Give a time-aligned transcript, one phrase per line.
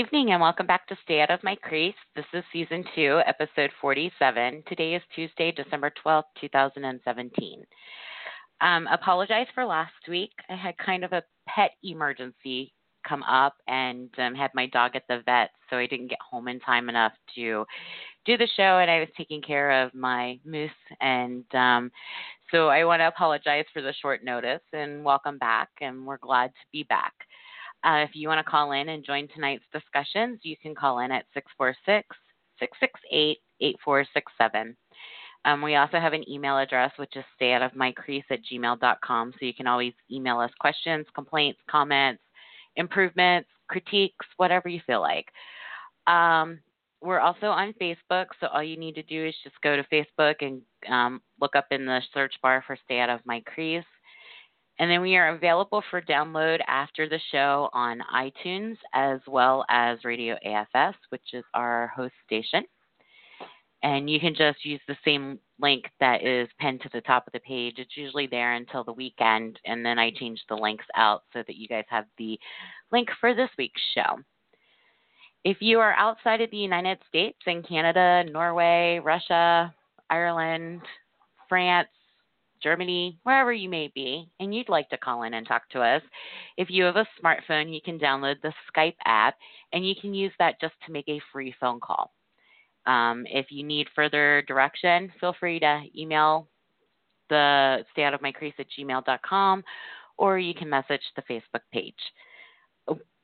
[0.00, 1.94] Good evening and welcome back to Stay Out of My Crease.
[2.16, 4.62] This is season two, episode 47.
[4.66, 7.66] Today is Tuesday, December 12th, 2017.
[8.62, 10.30] Um, apologize for last week.
[10.48, 12.72] I had kind of a pet emergency
[13.06, 16.48] come up and um, had my dog at the vet, so I didn't get home
[16.48, 17.66] in time enough to
[18.24, 20.70] do the show, and I was taking care of my moose.
[21.02, 21.90] And um,
[22.50, 26.46] so I want to apologize for the short notice and welcome back, and we're glad
[26.48, 27.12] to be back.
[27.84, 31.10] Uh, if you want to call in and join tonight's discussions, you can call in
[31.10, 32.06] at 646
[32.58, 34.76] 668 8467.
[35.46, 39.32] Um, we also have an email address, which is stayoutofmycrease at gmail.com.
[39.32, 42.22] So you can always email us questions, complaints, comments,
[42.76, 45.26] improvements, critiques, whatever you feel like.
[46.06, 46.60] Um,
[47.02, 50.34] we're also on Facebook, so all you need to do is just go to Facebook
[50.40, 53.84] and um, look up in the search bar for Stay Out of My Crease.
[54.80, 59.98] And then we are available for download after the show on iTunes as well as
[60.04, 62.64] Radio AFS, which is our host station.
[63.82, 67.34] And you can just use the same link that is pinned to the top of
[67.34, 67.74] the page.
[67.76, 71.56] It's usually there until the weekend, and then I change the links out so that
[71.56, 72.38] you guys have the
[72.90, 74.18] link for this week's show.
[75.44, 79.74] If you are outside of the United States in Canada, Norway, Russia,
[80.08, 80.80] Ireland,
[81.50, 81.88] France,
[82.62, 86.02] Germany, wherever you may be, and you'd like to call in and talk to us,
[86.56, 89.36] if you have a smartphone, you can download the Skype app
[89.72, 92.12] and you can use that just to make a free phone call.
[92.86, 96.48] Um, if you need further direction, feel free to email
[97.28, 99.64] the stayoutofmycrease at gmail.com
[100.18, 101.94] or you can message the Facebook page.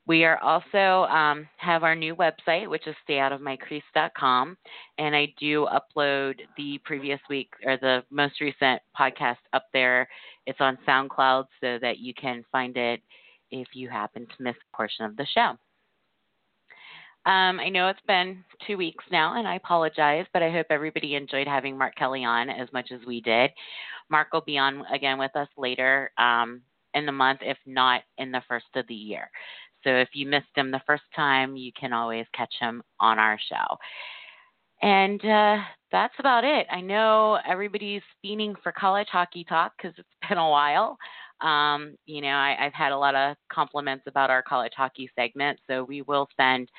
[0.07, 4.57] We are also um, have our new website, which is stayoutofmycrease.com,
[4.97, 10.07] and I do upload the previous week or the most recent podcast up there.
[10.45, 13.01] It's on SoundCloud, so that you can find it
[13.51, 15.57] if you happen to miss a portion of the show.
[17.29, 21.15] Um, I know it's been two weeks now, and I apologize, but I hope everybody
[21.15, 23.51] enjoyed having Mark Kelly on as much as we did.
[24.09, 26.61] Mark will be on again with us later um,
[26.93, 29.29] in the month, if not in the first of the year.
[29.87, 33.39] So if you missed him the first time, you can always catch him on our
[33.49, 33.77] show.
[34.81, 35.59] And uh,
[35.93, 36.67] that's about it.
[36.69, 40.97] I know everybody's fiending for college hockey talk because it's been a while.
[41.39, 45.57] Um, you know, I, I've had a lot of compliments about our college hockey segment,
[45.67, 46.69] so we will spend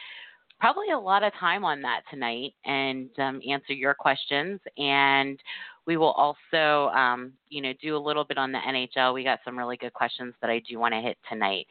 [0.60, 4.60] probably a lot of time on that tonight and um, answer your questions.
[4.76, 5.40] And
[5.86, 9.14] we will also, um, you know, do a little bit on the NHL.
[9.14, 11.66] We got some really good questions that I do want to hit tonight.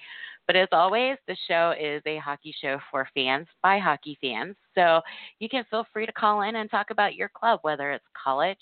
[0.48, 4.56] But as always, the show is a hockey show for fans by hockey fans.
[4.76, 5.02] So
[5.40, 8.58] you can feel free to call in and talk about your club, whether it's college,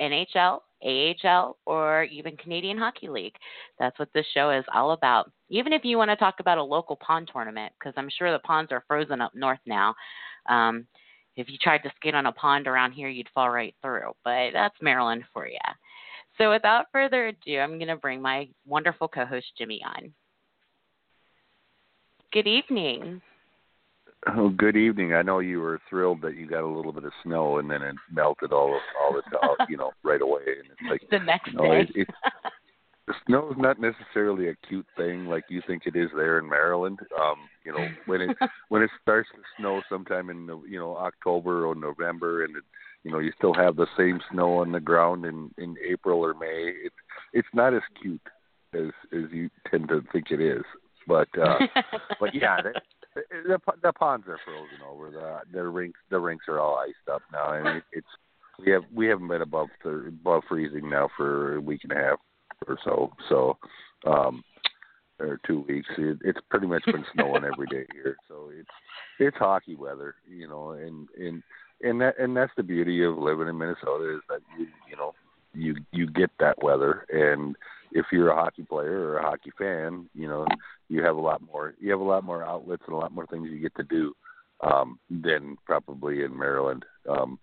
[0.00, 3.36] NHL, AHL, or even Canadian Hockey League.
[3.78, 5.30] That's what this show is all about.
[5.48, 8.40] Even if you want to talk about a local pond tournament, because I'm sure the
[8.40, 9.94] ponds are frozen up north now.
[10.48, 10.86] Um,
[11.36, 14.12] if you tried to skate on a pond around here, you'd fall right through.
[14.24, 15.58] But that's Maryland for you.
[16.38, 20.12] So without further ado, I'm going to bring my wonderful co host, Jimmy, on.
[22.32, 23.20] Good evening.
[24.26, 25.12] Oh, good evening.
[25.12, 27.82] I know you were thrilled that you got a little bit of snow and then
[27.82, 31.48] it melted all all the all, you know right away and it's like the next
[31.48, 31.80] you know, day.
[31.80, 32.08] It, it,
[33.06, 36.48] the snow is not necessarily a cute thing like you think it is there in
[36.48, 37.00] Maryland.
[37.20, 38.36] Um, you know, when it
[38.70, 42.64] when it starts to snow sometime in you know October or November and it,
[43.04, 46.32] you know you still have the same snow on the ground in in April or
[46.32, 46.96] May, it's
[47.34, 48.22] it's not as cute
[48.72, 50.62] as as you tend to think it is.
[51.06, 51.58] But uh,
[52.20, 52.72] but yeah, the,
[53.46, 55.10] the the ponds are frozen over.
[55.10, 58.06] The the rinks the rinks are all iced up now, and it, it's
[58.64, 61.96] we have we haven't been above the above freezing now for a week and a
[61.96, 62.18] half
[62.66, 63.12] or so.
[63.28, 63.58] So
[64.06, 64.44] um,
[65.22, 65.88] or two weeks.
[65.96, 68.68] It, it's pretty much been snowing every day here, so it's
[69.18, 71.42] it's hockey weather, you know, and and
[71.82, 75.14] and that and that's the beauty of living in Minnesota is that you you know
[75.54, 77.56] you you get that weather and
[77.92, 80.46] if you're a hockey player or a hockey fan, you know,
[80.88, 83.26] you have a lot more you have a lot more outlets and a lot more
[83.26, 84.14] things you get to do
[84.62, 86.84] um than probably in Maryland.
[87.08, 87.38] Um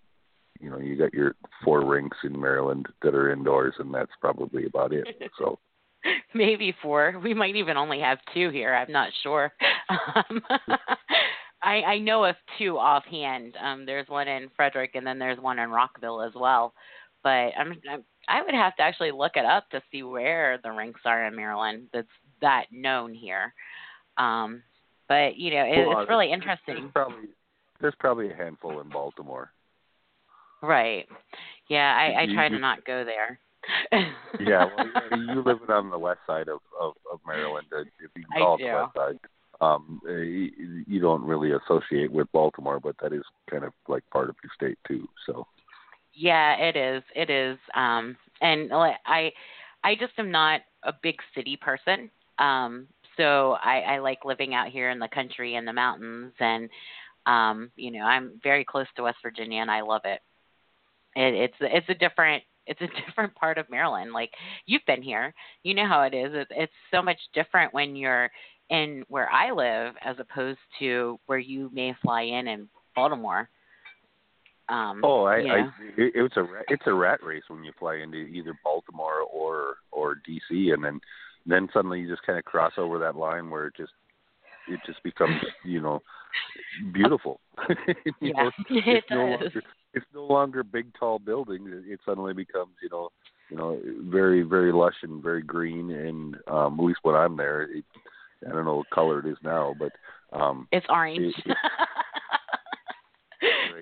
[0.59, 4.65] you know, you got your four rinks in Maryland that are indoors and that's probably
[4.65, 5.07] about it.
[5.37, 5.59] So
[6.33, 7.19] maybe four.
[7.23, 8.73] We might even only have two here.
[8.73, 9.51] I'm not sure.
[10.15, 10.43] Um,
[11.61, 13.55] I, I know of two offhand.
[13.61, 16.73] Um, there's one in Frederick, and then there's one in Rockville as well.
[17.23, 20.71] But I'm, I'm I would have to actually look it up to see where the
[20.71, 21.87] rinks are in Maryland.
[21.91, 22.07] That's
[22.41, 23.53] that known here.
[24.17, 24.61] Um,
[25.07, 26.75] but you know, it, well, it's really interesting.
[26.75, 27.29] There's probably
[27.81, 29.51] there's probably a handful in Baltimore.
[30.61, 31.07] Right.
[31.69, 33.39] Yeah, I, I try you- to not go there.
[34.39, 34.87] yeah, well,
[35.19, 37.67] you, live on the west side of of, of Maryland.
[37.75, 39.19] uh, If you call it the west side.
[39.61, 44.29] um, uh, you don't really associate with Baltimore, but that is kind of like part
[44.29, 45.07] of your state too.
[45.25, 45.45] So.
[46.19, 47.04] Yeah, it is.
[47.16, 47.57] It is.
[47.74, 49.31] Um, and I,
[49.86, 52.12] I just am not a big city person.
[52.39, 56.69] Um, so I, I like living out here in the country in the mountains, and
[57.25, 60.19] um, you know, I'm very close to West Virginia, and I love it.
[61.16, 64.12] it it's it's a different it's a different part of Maryland.
[64.13, 64.31] Like
[64.66, 65.33] you've been here,
[65.63, 66.31] you know how it is.
[66.33, 68.30] It's, it's so much different when you're
[68.69, 73.50] in where I live as opposed to where you may fly in in Baltimore.
[74.69, 75.54] Um, oh, I, yeah.
[75.54, 75.60] I
[75.98, 80.16] it, it's a it's a rat race when you fly into either Baltimore or or
[80.27, 81.00] DC, and then
[81.45, 83.94] then suddenly you just kind of cross over that line where it just
[84.68, 86.01] it just becomes you know
[86.94, 87.39] beautiful.
[87.88, 89.18] you yeah, know, it it's does.
[89.18, 89.63] no longer
[89.94, 91.69] it's no longer big tall buildings.
[91.71, 93.10] It, it suddenly becomes you know
[93.50, 97.63] you know very very lush and very green, and um, at least when I'm there,
[97.63, 97.86] it,
[98.45, 99.92] I don't know what color it is now, but
[100.31, 101.33] um, it's orange.
[101.45, 101.57] It,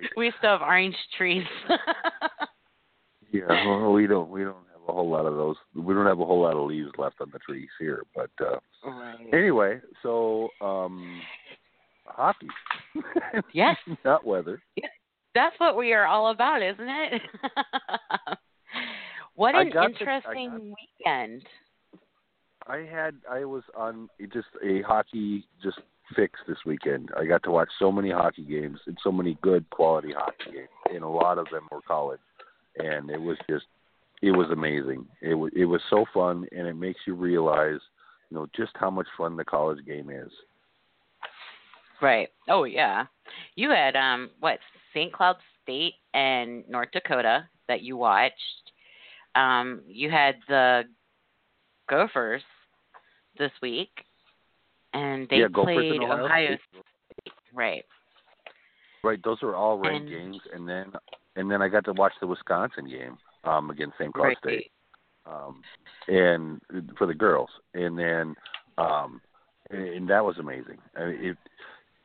[0.02, 1.44] it, we still have orange trees.
[3.32, 5.56] yeah, well, we don't we don't have a whole lot of those.
[5.74, 8.58] We don't have a whole lot of leaves left on the trees here, but uh
[8.84, 9.16] right.
[9.32, 11.20] anyway, so um
[12.06, 12.48] hockey.
[13.52, 13.76] Yes.
[14.04, 14.60] Not weather.
[15.34, 17.22] That's what we are all about, isn't it?
[19.34, 20.76] what an got the- interesting I got-
[21.22, 21.42] weekend.
[22.66, 25.78] I had I was on just a hockey just
[26.14, 27.10] fix this weekend.
[27.16, 30.68] I got to watch so many hockey games and so many good quality hockey games,
[30.94, 32.20] and a lot of them were college,
[32.76, 33.66] and it was just
[34.22, 35.06] it was amazing.
[35.20, 37.80] It was it was so fun, and it makes you realize,
[38.30, 40.30] you know, just how much fun the college game is.
[42.00, 42.28] Right.
[42.48, 43.06] Oh yeah.
[43.56, 44.58] You had um what
[44.94, 45.12] St.
[45.12, 48.34] Cloud State and North Dakota that you watched.
[49.34, 50.82] Um you had the
[51.88, 52.42] Gophers
[53.38, 53.90] this week
[54.94, 56.82] and they yeah, played and Ohio, State.
[57.54, 57.84] Right.
[59.04, 60.92] Right, those are all ranked And- games, and then
[61.36, 64.12] and then I got to watch the Wisconsin game um, against St.
[64.12, 64.38] Cloud Right.
[64.38, 64.70] State,
[65.24, 65.62] um,
[66.08, 66.60] and
[66.96, 68.34] for the girls, and then
[68.76, 69.20] um,
[69.70, 70.78] and that was amazing.
[70.96, 71.36] I mean, it,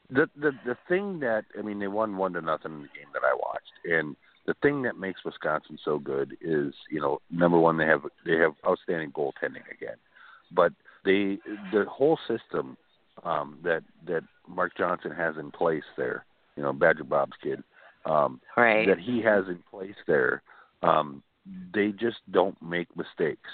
[0.10, 3.08] the the the thing that I mean, they won one to nothing in the game
[3.14, 4.16] that I watched, and
[4.46, 8.36] the thing that makes Wisconsin so good is you know number one they have they
[8.38, 9.98] have outstanding goaltending again,
[10.52, 10.74] but
[11.06, 11.40] they
[11.72, 12.78] the whole system
[13.24, 17.64] um, that that Mark Johnson has in place there, you know Badger Bob's kid,
[18.06, 18.88] um, Right.
[18.88, 20.42] that he has in place there,
[20.82, 21.24] um,
[21.74, 23.50] they just don't make mistakes.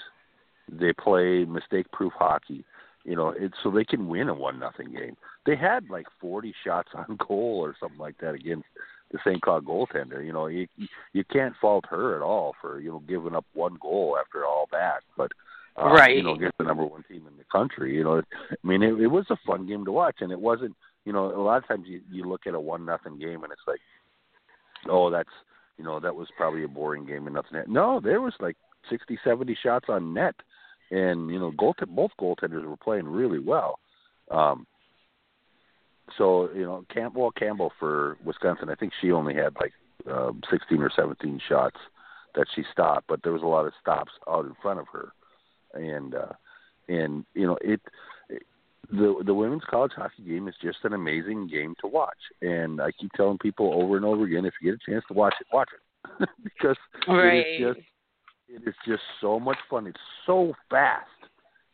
[0.72, 2.64] They play mistake-proof hockey,
[3.06, 5.18] you know, it's so they can win a one nothing game.
[5.46, 8.68] They had like 40 shots on goal or something like that against
[9.12, 9.42] the St.
[9.42, 10.24] Cloud goaltender.
[10.24, 10.68] You know, you
[11.14, 14.68] you can't fault her at all for you know giving up one goal after all
[14.72, 15.32] that, but.
[15.80, 16.18] Uh, Right.
[16.18, 17.96] You know, against the number one team in the country.
[17.96, 18.22] You know,
[18.52, 20.76] I mean, it, it was a fun game to watch, and it wasn't.
[21.06, 23.52] You know, a lot of times you you look at a one nothing game, and
[23.52, 23.80] it's like,
[24.88, 25.30] oh, that's
[25.78, 27.64] you know that was probably a boring game and nothing.
[27.68, 28.58] No, there was like
[28.90, 30.36] sixty, seventy shots on net,
[30.92, 33.80] and you know goal both goaltenders were playing really well.
[34.30, 34.68] Um,
[36.18, 39.74] so you know Campbell Campbell for Wisconsin, I think she only had like
[40.12, 41.78] um, sixteen or seventeen shots
[42.36, 45.10] that she stopped, but there was a lot of stops out in front of her,
[45.74, 46.34] and uh,
[46.88, 47.82] and you know it.
[48.30, 48.44] it
[48.92, 52.92] the the women's college hockey game is just an amazing game to watch, and I
[52.92, 55.48] keep telling people over and over again, if you get a chance to watch it,
[55.54, 57.46] watch it because Right.
[57.46, 57.88] it is just
[58.50, 59.86] it is just so much fun.
[59.86, 61.06] It's so fast.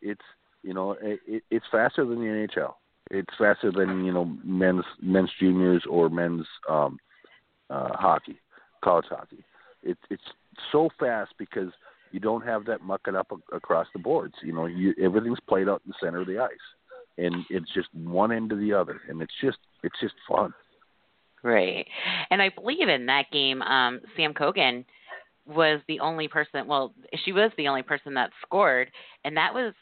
[0.02, 0.22] It's
[0.62, 2.74] you know it, it, it's faster than the NHL.
[3.12, 7.00] It's faster than you know men's men's juniors or men's um,
[7.70, 8.40] uh, hockey,
[8.84, 9.44] college hockey.
[9.84, 10.24] It's it's
[10.72, 11.72] so fast because
[12.16, 14.36] you don't have that mucking up a- across the boards.
[14.42, 16.50] You know, you, everything's played out in the center of the ice,
[17.18, 20.54] and it's just one end to the other, and it's just it's just fun.
[21.44, 21.86] Right.
[22.32, 24.86] And I believe in that game, um, Sam Cogan
[25.46, 26.94] was the only person, well,
[27.24, 28.90] she was the only person that scored,
[29.26, 29.74] and that was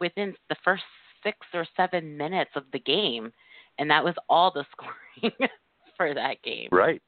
[0.00, 0.82] within the first
[1.22, 3.30] six or seven minutes of the game.
[3.78, 5.50] And that was all the scoring
[5.98, 6.70] for that game.
[6.72, 7.02] Right.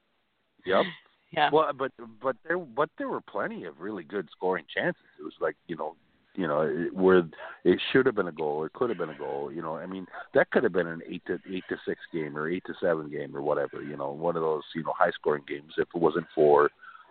[0.67, 0.85] Yep.
[1.31, 1.51] Yeah.
[1.53, 1.93] Well, but
[2.23, 5.03] but there but there were plenty of really good scoring chances.
[5.19, 5.95] It was like you know
[6.35, 7.23] you know it, where
[7.65, 9.53] it should have been a goal, it could have been a goal.
[9.53, 12.37] You know, I mean that could have been an eight to eight to six game
[12.37, 13.83] or eight to seven game or whatever.
[13.83, 16.71] You know, one of those you know high scoring games if it wasn't for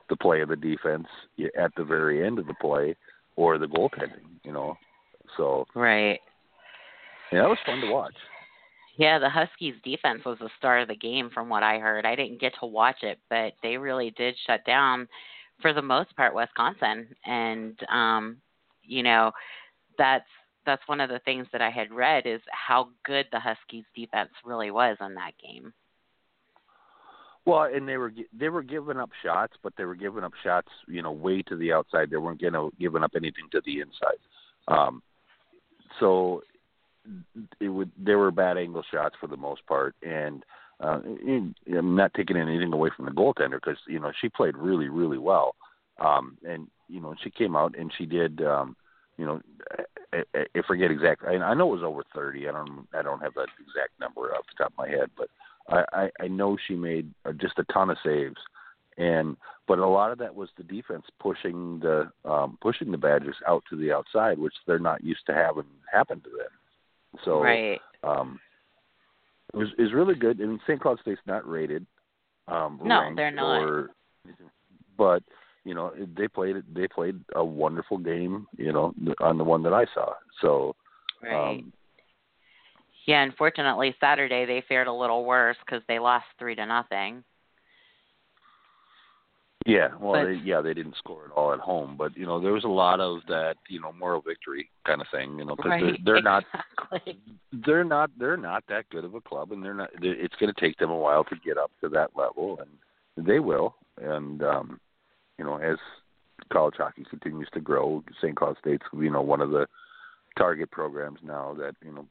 [0.10, 1.08] the play of the defense
[1.60, 2.96] at the very end of the play
[3.36, 4.26] or the goaltending.
[4.44, 4.78] You know,
[5.36, 6.20] so Right.
[7.32, 8.16] yeah, it was fun to watch.
[8.98, 12.06] Yeah, the Huskies defense was the star of the game from what I heard.
[12.06, 15.08] I didn't get to watch it, but they really did shut down
[15.62, 18.38] for the most part Wisconsin and um
[18.84, 19.32] you know
[19.98, 20.28] that's
[20.66, 24.30] that's one of the things that I had read is how good the Huskies defense
[24.46, 25.74] really was in that game.
[27.46, 30.68] Well, and they were they were giving up shots, but they were giving up shots,
[30.88, 32.10] you know, way to the outside.
[32.10, 34.20] They weren't getting giving up anything to the inside.
[34.68, 35.02] Um,
[36.02, 36.42] so
[37.60, 40.44] it would they were bad angle shots for the most part, and
[40.80, 44.90] uh, I'm not taking anything away from the goaltender because you know she played really
[44.90, 45.56] really well,
[46.00, 48.42] um, and you know she came out and she did.
[48.42, 48.76] Um,
[49.18, 49.42] you know,
[50.14, 51.30] I, I forget exactly.
[51.30, 52.48] I, I know it was over thirty.
[52.48, 52.88] I don't.
[52.94, 55.30] I don't have that exact number off the top of my head, but
[55.70, 58.38] I, I, I know she made uh, just a ton of saves,
[58.98, 59.36] and
[59.68, 63.64] but a lot of that was the defense pushing the um, pushing the Badgers out
[63.70, 66.50] to the outside, which they're not used to having happen to them.
[67.26, 67.80] So right.
[68.04, 68.40] um,
[69.54, 70.40] it was is really good.
[70.40, 70.80] And St.
[70.82, 71.86] Cloud State's not rated.
[72.48, 73.62] Um, no, they're not.
[73.62, 73.90] Or,
[74.98, 75.24] but
[75.68, 79.74] you know they played they played a wonderful game you know on the one that
[79.74, 80.76] I saw so
[81.22, 81.52] right.
[81.52, 81.74] um
[83.06, 87.24] yeah unfortunately Saturday they fared a little worse cuz they lost 3 to nothing
[89.68, 92.40] yeah well but, they, yeah they didn't score at all at home but you know
[92.40, 95.56] there was a lot of that you know moral victory kind of thing you know
[95.56, 96.44] cuz right, they're, they're not
[97.52, 100.60] they're not they're not that good of a club and they're not it's going to
[100.60, 104.80] take them a while to get up to that level and they will and um
[105.38, 105.78] you know, as
[106.52, 108.36] college hockey continues to grow, St.
[108.36, 109.68] Cloud State's you know one of the
[110.38, 112.06] target programs now that you know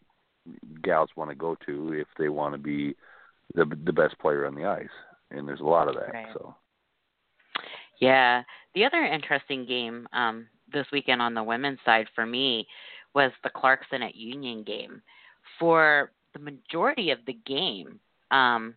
[0.83, 2.95] gals want to go to if they want to be
[3.55, 4.89] the the best player on the ice,
[5.31, 6.13] and there's a lot of that.
[6.13, 6.27] Right.
[6.35, 6.55] So.
[8.01, 8.43] Yeah,
[8.75, 12.67] the other interesting game um, this weekend on the women's side for me
[13.15, 15.01] was the Clarkson at Union game.
[15.59, 17.99] For the majority of the game,
[18.31, 18.75] um,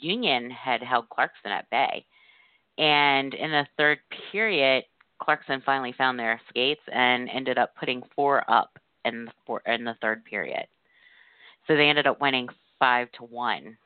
[0.00, 2.04] Union had held Clarkson at bay.
[2.78, 3.98] And in the third
[4.32, 4.84] period,
[5.20, 9.84] Clarkson finally found their skates and ended up putting four up in the four, in
[9.84, 10.66] the third period.
[11.66, 13.76] So they ended up winning five to one.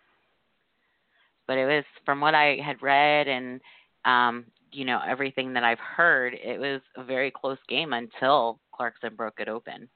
[1.47, 3.61] But it was from what I had read and
[4.05, 9.15] um, you know everything that I've heard, it was a very close game until Clarkson
[9.15, 9.89] broke it open.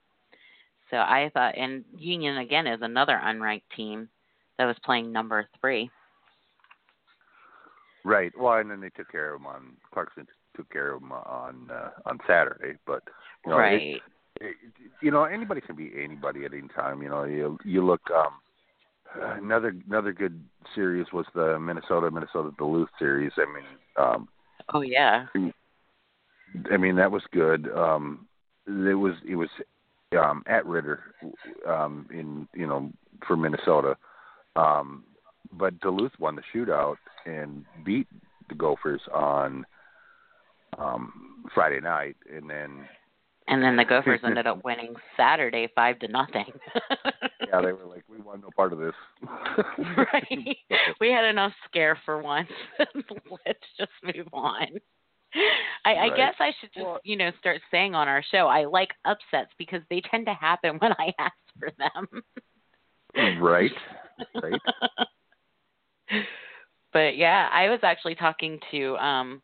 [0.91, 4.09] So I thought, and Union again is another unranked team
[4.59, 5.91] that was playing number three.
[8.05, 8.33] Right.
[8.39, 11.71] Well, and then they took care of them on Clarkson took care of them on
[11.73, 13.03] uh, on Saturday, but
[13.45, 13.83] you know, right.
[13.83, 14.03] It,
[14.41, 14.57] it,
[15.03, 17.03] you know, anybody can be anybody at any time.
[17.03, 18.03] You know, you you look.
[18.15, 18.35] um
[19.19, 23.33] Another another good series was the Minnesota Minnesota Duluth series.
[23.37, 23.65] I mean,
[23.97, 24.29] um
[24.73, 25.27] oh yeah.
[26.71, 27.71] I mean that was good.
[27.73, 28.27] Um
[28.67, 29.49] It was it was
[30.19, 31.03] um at Ridder
[31.67, 32.91] um in you know
[33.27, 33.97] for Minnesota.
[34.55, 35.05] Um
[35.53, 38.09] but Duluth won the shootout and beat
[38.49, 39.65] the Gophers on
[40.79, 42.87] um Friday night, and then
[43.49, 46.47] and then the Gophers ended up winning Saturday five to nothing.
[47.47, 48.95] yeah, they were like, we want no part of this.
[50.13, 50.57] right.
[51.01, 52.49] We had enough scare for once.
[52.79, 54.67] Let's just move on.
[55.85, 56.13] I, right.
[56.13, 58.91] I guess I should just, well, you know, start saying on our show I like
[59.05, 62.23] upsets because they tend to happen when I ask for them.
[63.43, 63.73] right.
[64.43, 64.61] Right
[66.97, 69.43] but yeah, I was actually talking to um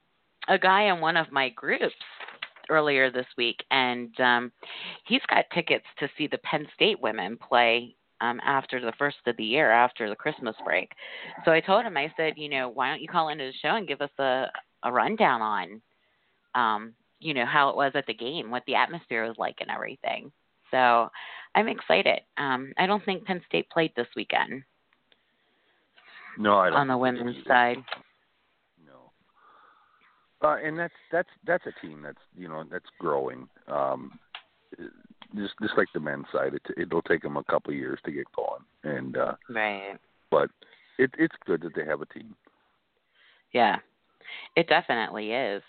[0.49, 1.95] a guy in one of my groups
[2.71, 4.53] earlier this week and um
[5.05, 9.37] he's got tickets to see the Penn State women play um after the first of
[9.37, 10.91] the year after the Christmas break.
[11.45, 13.77] So I told him I said, you know, why don't you call into the show
[13.77, 14.47] and give us a
[14.85, 15.83] a rundown on
[16.55, 19.71] um you know how it was at the game, what the atmosphere was like and
[19.71, 20.33] everything.
[20.71, 21.09] So
[21.55, 22.21] I'm excited.
[22.37, 24.63] Um I don't think Penn State played this weekend.
[26.39, 26.79] No, I don't.
[26.79, 27.77] On the women's side.
[30.43, 33.49] Uh, and that's that's that's a team that's you know that's growing.
[33.69, 34.19] Um,
[35.37, 38.13] just just like the men's side, it it'll take them a couple of years to
[38.13, 38.97] get going.
[38.97, 39.97] And uh, right.
[40.31, 40.51] But
[40.99, 42.35] it it's good that they have a team.
[43.53, 43.77] Yeah,
[44.57, 45.63] it definitely is.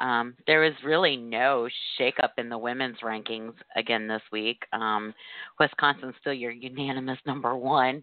[0.00, 4.62] Um, there was really no shakeup in the women's rankings again this week.
[4.72, 5.12] Um,
[5.58, 8.02] Wisconsin's still your unanimous number one.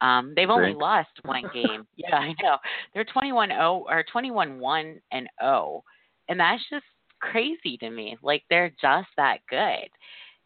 [0.00, 1.86] Um, they've only lost one game.
[1.96, 2.58] yeah, I know.
[2.94, 5.84] They're 21 0 or 21 1 and 0.
[6.28, 6.84] And that's just
[7.20, 8.16] crazy to me.
[8.22, 9.88] Like they're just that good.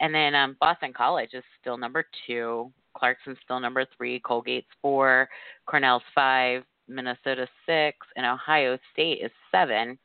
[0.00, 2.72] And then um, Boston College is still number two.
[2.96, 4.18] Clarkson's still number three.
[4.20, 5.28] Colgate's four.
[5.66, 6.64] Cornell's five.
[6.88, 7.98] Minnesota six.
[8.16, 9.98] And Ohio State is seven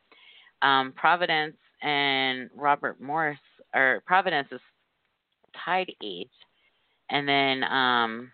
[0.62, 3.39] um, Providence and Robert Morris,
[3.74, 4.62] or Providence is
[5.65, 6.30] tied eighth,
[7.10, 8.32] and then um,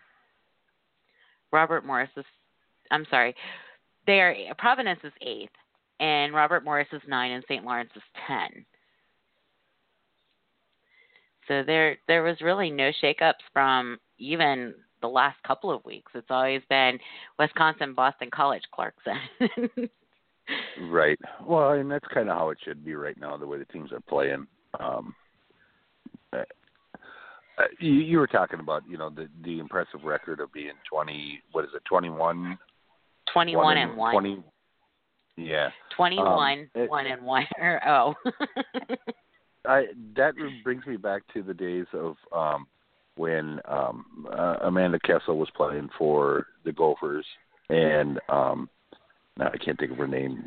[1.52, 2.24] Robert Morris is,
[2.90, 3.34] I'm sorry,
[4.06, 5.52] they are Providence is eighth,
[6.00, 7.64] and Robert Morris is nine, and St.
[7.64, 8.64] Lawrence is ten.
[11.46, 16.12] So there there was really no shakeups from even the last couple of weeks.
[16.14, 16.98] It's always been
[17.38, 19.18] Wisconsin, Boston College, Clarkson.
[20.90, 21.18] right.
[21.44, 23.92] Well, and that's kind of how it should be right now, the way the teams
[23.92, 24.46] are playing.
[24.78, 25.14] Um,
[26.32, 26.42] uh,
[27.58, 31.40] uh, you, you were talking about, you know, the the impressive record of being twenty.
[31.52, 31.82] What is it?
[31.88, 32.58] Twenty one.
[33.32, 34.12] Twenty one and one.
[34.12, 34.42] Twenty.
[35.36, 35.70] Yeah.
[35.96, 37.46] Twenty one, um, one and one.
[37.58, 38.14] Or oh.
[39.66, 39.86] I
[40.16, 42.66] that brings me back to the days of um
[43.16, 47.26] when um uh, Amanda Kessel was playing for the Gophers
[47.68, 48.68] and um
[49.40, 50.42] I can't think of her name.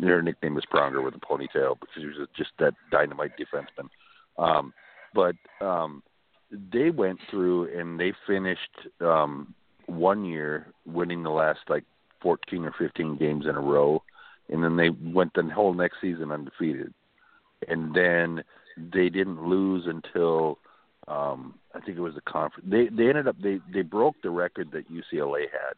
[0.00, 3.88] Her nickname is Pronger with a ponytail because she was just that dynamite defenseman.
[4.38, 4.72] Um,
[5.14, 6.02] but um,
[6.72, 9.54] they went through and they finished um,
[9.86, 11.84] one year winning the last like
[12.22, 14.02] 14 or 15 games in a row,
[14.48, 16.94] and then they went the whole next season undefeated.
[17.68, 18.44] And then
[18.76, 20.58] they didn't lose until
[21.08, 22.68] um, I think it was the conference.
[22.70, 25.74] They they ended up they they broke the record that UCLA had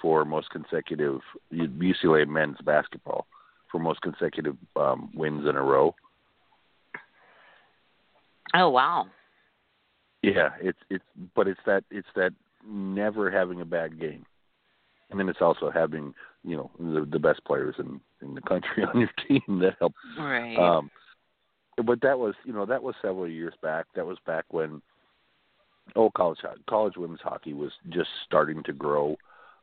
[0.00, 1.20] for most consecutive
[1.52, 3.26] UCLA men's basketball
[3.70, 5.94] for most consecutive um, wins in a row.
[8.54, 9.06] Oh wow!
[10.22, 12.32] Yeah, it's it's but it's that it's that
[12.66, 14.24] never having a bad game,
[15.10, 18.84] and then it's also having you know the the best players in in the country
[18.94, 19.92] on your team that help.
[20.18, 20.56] Right.
[20.56, 20.90] Um,
[21.84, 23.86] but that was you know that was several years back.
[23.94, 24.80] That was back when
[25.96, 26.38] oh college
[26.68, 29.16] college women's hockey was just starting to grow.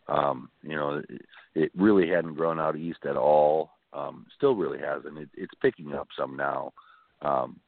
[0.08, 1.22] Um, you know, it,
[1.56, 3.72] it really hadn't grown out east at all.
[3.94, 5.18] Um, still really hasn't.
[5.18, 6.74] It, it's picking up some now.
[7.22, 7.60] Um,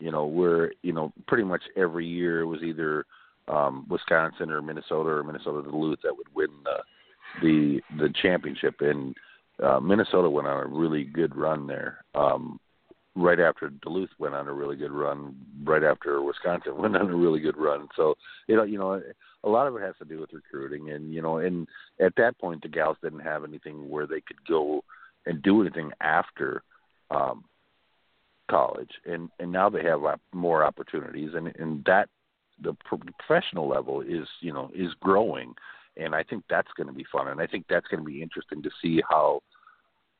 [0.00, 3.04] you know, where you know pretty much every year it was either
[3.48, 9.14] um, Wisconsin or Minnesota or Minnesota Duluth that would win the the the championship, and
[9.62, 12.04] uh, Minnesota went on a really good run there.
[12.14, 12.60] Um,
[13.18, 17.16] right after Duluth went on a really good run, right after Wisconsin went on a
[17.16, 17.88] really good run.
[17.96, 18.14] So
[18.46, 19.02] you know, you know,
[19.44, 21.66] a lot of it has to do with recruiting, and you know, and
[22.00, 24.82] at that point the gals didn't have anything where they could go
[25.26, 26.62] and do anything after
[27.10, 27.44] um,
[28.50, 30.00] college, and and now they have
[30.32, 32.08] more opportunities, and and that
[32.62, 35.54] the professional level is you know is growing,
[35.96, 38.22] and I think that's going to be fun, and I think that's going to be
[38.22, 39.42] interesting to see how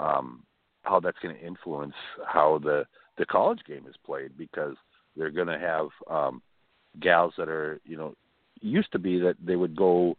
[0.01, 0.43] um,
[0.89, 1.95] how that's going to influence
[2.27, 2.85] how the
[3.19, 4.77] the college game is played because
[5.17, 6.43] they're going to have um,
[7.01, 8.15] gals that are you know
[8.61, 10.17] used to be that they would go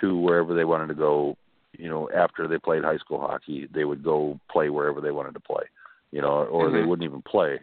[0.00, 1.36] to wherever they wanted to go
[1.72, 5.32] you know after they played high school hockey they would go play wherever they wanted
[5.34, 5.64] to play
[6.10, 6.76] you know, or mm-hmm.
[6.76, 7.60] they wouldn't even play.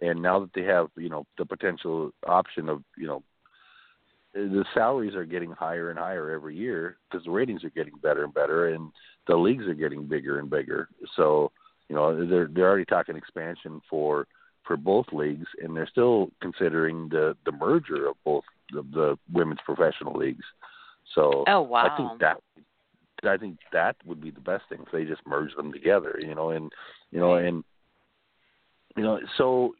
[0.00, 3.22] And now that they have, you know, the potential option of, you know,
[4.34, 8.24] the salaries are getting higher and higher every year because the ratings are getting better
[8.24, 8.92] and better, and
[9.26, 10.88] the leagues are getting bigger and bigger.
[11.16, 11.52] So,
[11.88, 14.26] you know, they're they're already talking expansion for
[14.64, 19.60] for both leagues, and they're still considering the the merger of both the, the women's
[19.64, 20.44] professional leagues.
[21.14, 22.38] So, oh wow, I think that
[23.24, 26.34] I think that would be the best thing if they just merge them together, you
[26.34, 26.72] know, and
[27.10, 27.64] you know, and
[28.96, 29.74] you know, so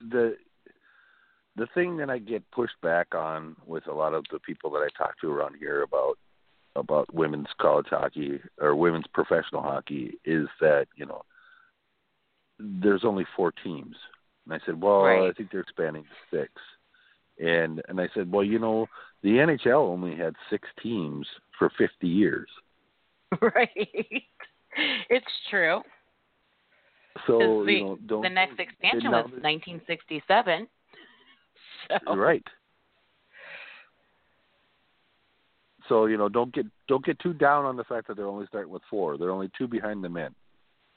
[0.00, 0.36] the
[1.56, 4.78] the thing that I get pushed back on with a lot of the people that
[4.78, 6.18] I talk to around here about
[6.76, 11.22] about women's college hockey or women's professional hockey is that you know
[12.58, 13.96] there's only four teams,
[14.44, 15.28] and I said, well, right.
[15.28, 16.52] I think they're expanding to six,
[17.38, 18.86] and and I said, well, you know,
[19.22, 21.26] the NHL only had six teams
[21.58, 22.48] for 50 years.
[23.42, 24.24] Right.
[25.10, 25.82] It's true.
[27.26, 30.66] So the, you know, don't, the next expansion was 1967.
[32.06, 32.16] So.
[32.16, 32.44] Right.
[35.88, 38.46] So you know, don't get don't get too down on the fact that they're only
[38.46, 39.16] starting with four.
[39.16, 40.34] They're only two behind the men.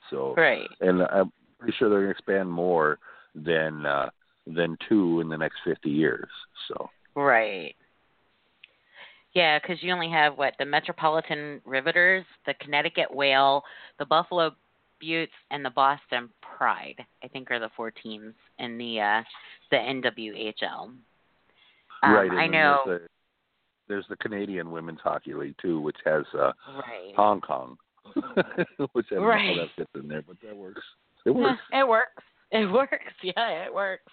[0.10, 0.68] So right.
[0.80, 3.00] And I'm pretty sure they're going to expand more
[3.36, 4.10] than uh,
[4.48, 6.30] than two in the next 50 years.
[6.68, 6.90] So.
[7.16, 7.76] Right.
[9.34, 13.64] Yeah, because you only have what the Metropolitan Riveters, the Connecticut Whale,
[13.98, 14.52] the Buffalo
[15.00, 16.96] Beauts, and the Boston Pride.
[17.24, 19.24] I think are the four teams in the uh,
[19.70, 20.84] the NWHL.
[20.84, 22.32] Um, right.
[22.32, 22.82] I know.
[22.86, 23.02] The,
[23.92, 27.14] there's the, Canadian Women's Hockey League too, which has uh, right.
[27.16, 27.78] Hong Kong,
[28.94, 29.56] which I don't right.
[29.56, 30.82] know how that fits in there, but that works.
[31.26, 31.60] It works.
[31.74, 32.24] it works.
[32.52, 32.98] It works.
[33.24, 34.12] Yeah, it works.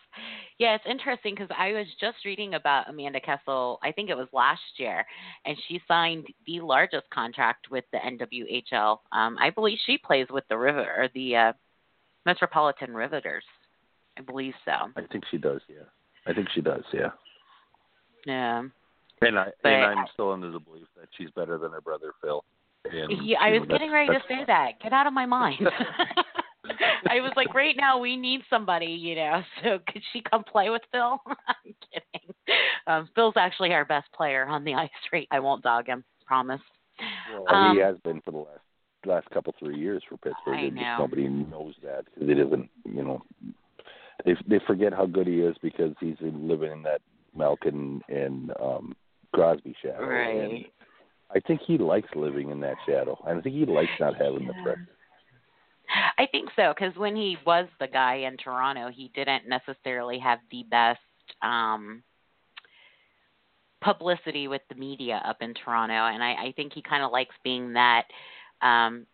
[0.58, 3.78] Yeah, it's interesting because I was just reading about Amanda Kessel.
[3.82, 5.04] I think it was last year,
[5.46, 8.98] and she signed the largest contract with the NWHL.
[9.12, 11.52] Um, I believe she plays with the River or the uh,
[12.26, 13.44] Metropolitan Riveters.
[14.18, 14.72] I believe so.
[14.72, 15.60] I think she does.
[15.68, 15.86] Yeah,
[16.26, 16.82] I think she does.
[16.92, 17.10] Yeah.
[18.26, 18.64] Yeah.
[19.20, 22.12] And I but, and I'm still under the belief that she's better than her brother
[22.22, 22.44] Phil.
[22.84, 24.80] And, yeah, I was know, getting ready to say that.
[24.82, 25.58] Get out of my mind.
[27.10, 29.42] I was like, right now we need somebody, you know.
[29.62, 31.18] So could she come play with Phil?
[31.26, 32.34] I'm kidding.
[32.86, 35.28] Um, Phil's actually our best player on the ice right.
[35.30, 36.60] I won't dog him, promise.
[37.32, 38.60] Well, um, he has been for the last
[39.06, 40.54] last couple three years for Pittsburgh.
[40.54, 40.96] I know.
[40.98, 42.68] nobody knows that because it isn't.
[42.84, 43.22] You know,
[44.24, 47.00] they they forget how good he is because he's living in that
[47.36, 48.96] Malkin and um
[49.34, 50.06] Crosby shadow.
[50.06, 50.36] Right.
[50.36, 50.64] And
[51.34, 53.18] I think he likes living in that shadow.
[53.26, 54.48] I think he likes not having yeah.
[54.48, 54.88] the pressure.
[56.18, 60.38] I think so because when he was the guy in Toronto, he didn't necessarily have
[60.50, 61.00] the best
[61.42, 62.02] um
[63.80, 67.34] publicity with the media up in Toronto, and I, I think he kind of likes
[67.42, 68.04] being that
[68.60, 69.06] um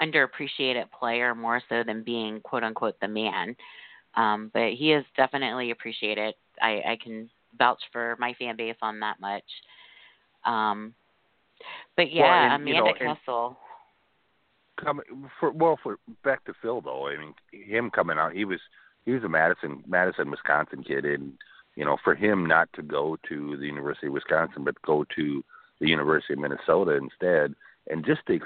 [0.00, 3.54] underappreciated player more so than being quote unquote the man.
[4.14, 6.34] Um, but he is definitely appreciated.
[6.60, 9.44] I, I can vouch for my fan base on that much.
[10.44, 10.94] Um,
[11.96, 13.56] but yeah, well, and, Amanda you know, Kessel.
[15.38, 17.06] For well, for back to Phil though.
[17.08, 18.58] I mean, him coming out, he was
[19.04, 21.34] he was a Madison Madison Wisconsin kid, and
[21.76, 25.44] you know, for him not to go to the University of Wisconsin, but go to
[25.80, 27.54] the University of Minnesota instead,
[27.88, 28.40] and just the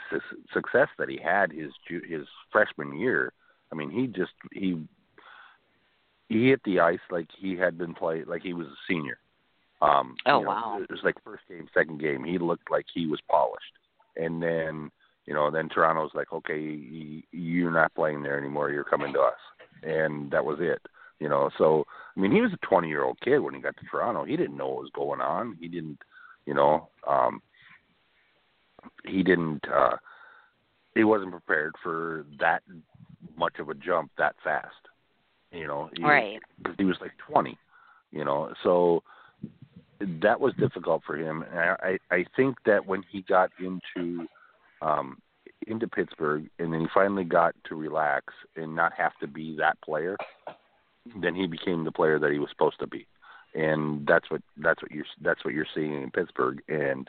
[0.53, 3.33] success that he had his his freshman year.
[3.73, 4.87] I mean, he just he
[6.29, 9.19] he hit the ice like he had been playing, like he was a senior.
[9.83, 10.79] Um, oh you know, wow!
[10.81, 12.25] It was like first game, second game.
[12.25, 13.73] He looked like he was polished,
[14.17, 14.91] and then
[15.27, 18.71] you know, then Toronto's like, okay, you're not playing there anymore.
[18.71, 19.35] You're coming to us,
[19.83, 20.81] and that was it.
[21.19, 21.85] You know, so
[22.17, 24.25] I mean, he was a 20 year old kid when he got to Toronto.
[24.25, 25.57] He didn't know what was going on.
[25.61, 25.99] He didn't,
[26.47, 27.43] you know, um,
[29.05, 29.65] he didn't.
[29.69, 29.97] uh
[30.95, 32.63] He wasn't prepared for that
[33.37, 34.75] much of a jump that fast.
[35.57, 36.41] You know, he, right?
[36.59, 37.59] Because he was like 20.
[38.13, 39.03] You know, so
[40.01, 41.43] that was difficult for him.
[41.43, 44.27] And I I think that when he got into
[44.83, 45.19] um
[45.67, 49.81] into Pittsburgh and then he finally got to relax and not have to be that
[49.81, 50.17] player,
[51.21, 53.07] then he became the player that he was supposed to be.
[53.55, 57.09] And that's what that's what you're that's what you're seeing in Pittsburgh and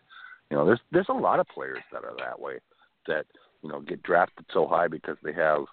[0.49, 2.59] you know there's there's a lot of players that are that way
[3.07, 3.25] that
[3.61, 5.65] you know get drafted so high because they have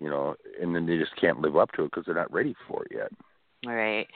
[0.00, 2.54] you know and then they just can't live up to it because they're not ready
[2.66, 3.10] for it yet.
[3.64, 4.06] Right.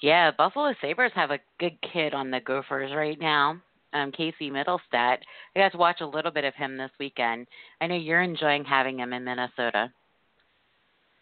[0.00, 3.60] Yeah, Buffalo Sabres have a good kid on the Gophers right now.
[3.94, 5.18] Um, Casey Mittelstadt.
[5.56, 7.46] I got to watch a little bit of him this weekend.
[7.80, 9.90] I know you're enjoying having him in Minnesota.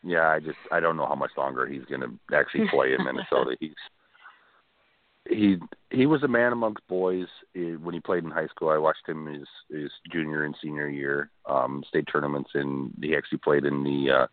[0.02, 2.98] Yeah, I just I don't know how much longer he's going to actually play in
[3.04, 3.56] Minnesota.
[3.60, 3.72] he's
[5.28, 5.56] he
[5.90, 8.68] he was a man amongst boys when he played in high school.
[8.68, 13.38] I watched him his his junior and senior year um state tournaments and he actually
[13.38, 14.28] played in the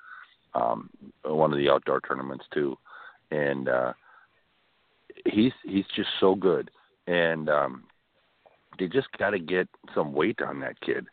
[0.56, 0.90] uh um
[1.24, 2.78] one of the outdoor tournaments too.
[3.32, 3.94] And uh
[5.26, 6.72] he's he's just so good,
[7.08, 7.84] and um,
[8.80, 11.06] they just got to get some weight on that kid,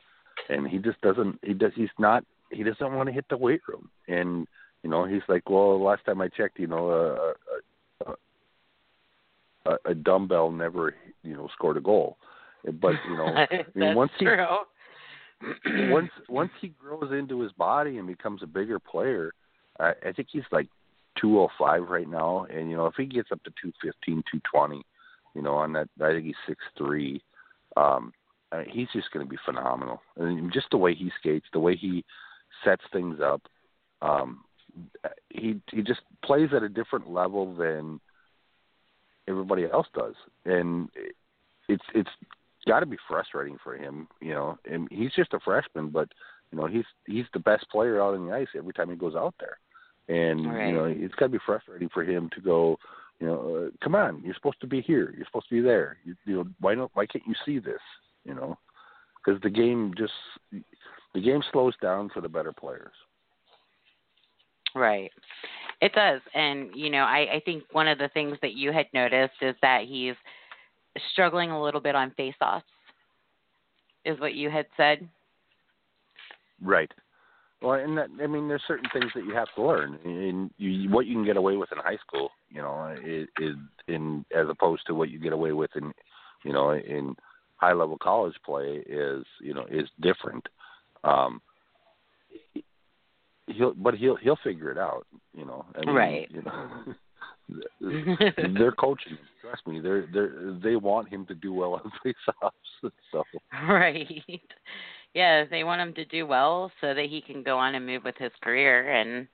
[0.49, 1.39] and he just doesn't.
[1.43, 1.73] He does.
[1.75, 2.25] He's not.
[2.51, 4.47] He doesn't want to hit the weight room, and
[4.83, 7.33] you know he's like, well, last time I checked, you know, a, a,
[9.67, 12.17] a, a dumbbell never, you know, scored a goal,
[12.65, 14.27] but you know, I mean, once he
[15.91, 19.33] once once he grows into his body and becomes a bigger player,
[19.79, 20.69] I, I think he's like
[21.21, 24.83] 205 right now, and you know if he gets up to 215, 220,
[25.35, 27.23] you know on that I think he's six three.
[27.77, 28.13] Um,
[28.53, 30.03] I mean, he's just going to be phenomenal.
[30.19, 32.05] Mean, just the way he skates, the way he
[32.65, 33.43] sets things up,
[34.03, 34.45] um,
[35.31, 38.01] he he just plays at a different level than
[39.31, 40.15] everybody else does,
[40.45, 40.89] and
[41.69, 42.11] it's it's
[42.67, 44.59] got to be frustrating for him, you know.
[44.71, 46.09] And he's just a freshman, but
[46.51, 49.15] you know he's he's the best player out on the ice every time he goes
[49.15, 49.59] out there.
[50.09, 50.69] And right.
[50.69, 52.77] you know it's got to be frustrating for him to go
[53.21, 55.15] you know uh, come on you're supposed to be here.
[55.17, 55.99] You're supposed to be there.
[56.05, 57.81] You, you know why don't why can't you see this?
[58.25, 58.59] You know
[59.25, 60.13] because the game just
[61.15, 62.93] the game slows down for the better players
[64.75, 65.11] right.
[65.81, 66.21] It does.
[66.35, 69.55] And you know i i think one of the things that you had noticed is
[69.63, 70.15] that he's
[71.13, 72.65] struggling a little bit on face offs
[74.05, 75.07] is what you had said?
[76.63, 76.91] Right.
[77.63, 80.89] Well, and that, I mean, there's certain things that you have to learn, and you,
[80.91, 83.55] what you can get away with in high school, you know, is, is
[83.87, 85.93] in as opposed to what you get away with in,
[86.43, 87.15] you know, in
[87.57, 90.47] high level college play is, you know, is different.
[91.05, 91.43] Um,
[93.57, 95.65] he'll, but he'll he'll figure it out, you know.
[95.75, 96.29] I mean, right.
[96.31, 96.71] You know,
[98.59, 99.19] they're coaching.
[99.41, 102.93] Trust me, they're they are they want him to do well on face-offs.
[103.13, 103.23] So
[103.69, 104.07] right
[105.15, 108.05] yeah, they want him to do well so that he can go on and move
[108.05, 108.93] with his career.
[108.93, 109.27] And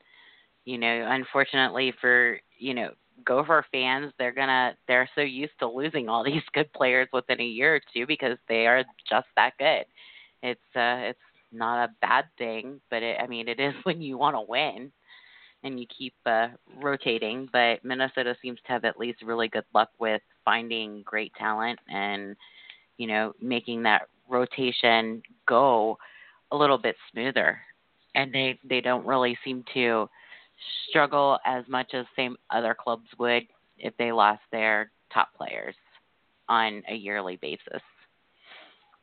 [0.65, 2.91] you know, unfortunately for you know
[3.25, 7.45] Gopher fans, they're gonna they're so used to losing all these good players within a
[7.45, 9.85] year or two because they are just that good.
[10.43, 11.19] It's uh it's
[11.57, 14.93] not a bad thing, but it, I mean, it is when you want to win
[15.63, 16.49] and you keep uh,
[16.81, 17.49] rotating.
[17.53, 22.37] But Minnesota seems to have at least really good luck with finding great talent and
[22.99, 25.99] you know making that rotation go
[26.53, 27.59] a little bit smoother.
[28.15, 30.09] And they they don't really seem to
[30.89, 33.43] struggle as much as same other clubs would
[33.79, 35.75] if they lost their top players
[36.49, 37.83] on a yearly basis.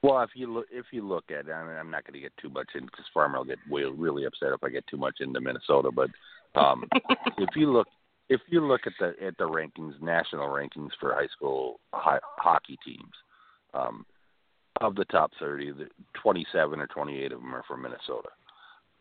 [0.04, 2.34] Well, if you look, if you look at, I mean, I'm not going to get
[2.39, 5.39] too much in because Farmer will get really upset if I get too much into
[5.39, 5.89] Minnesota.
[5.92, 6.10] But
[6.60, 6.89] um,
[7.38, 7.88] if you look,
[8.28, 12.78] if you look at the at the rankings, national rankings for high school hi- hockey
[12.86, 13.13] teams,
[13.74, 14.06] um,
[14.82, 15.88] of the top 30, the
[16.22, 18.30] 27 or 28 of them are from Minnesota.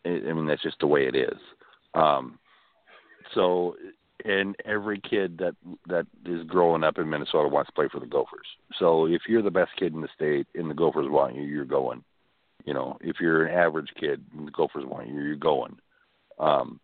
[0.05, 1.37] I, I mean, that's just the way it is.
[1.93, 2.39] Um,
[3.33, 3.75] so
[4.23, 5.55] and every kid that
[5.87, 8.47] that is growing up in Minnesota wants to play for the Gophers.
[8.79, 11.65] So if you're the best kid in the state and the Gophers want you, you're
[11.65, 12.03] going.
[12.65, 15.77] You know, if you're an average kid and the Gophers want you, you're going.
[16.39, 16.79] Um,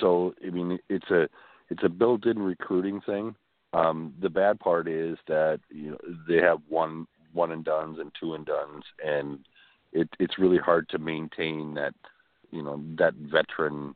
[0.00, 1.28] so I mean, it's a
[1.70, 3.34] it's a built-in recruiting thing.
[3.72, 8.10] Um, the bad part is that you know they have one one and duns and
[8.18, 9.40] two and duns, and
[9.92, 11.94] it, it's really hard to maintain that
[12.50, 13.94] you know that veteran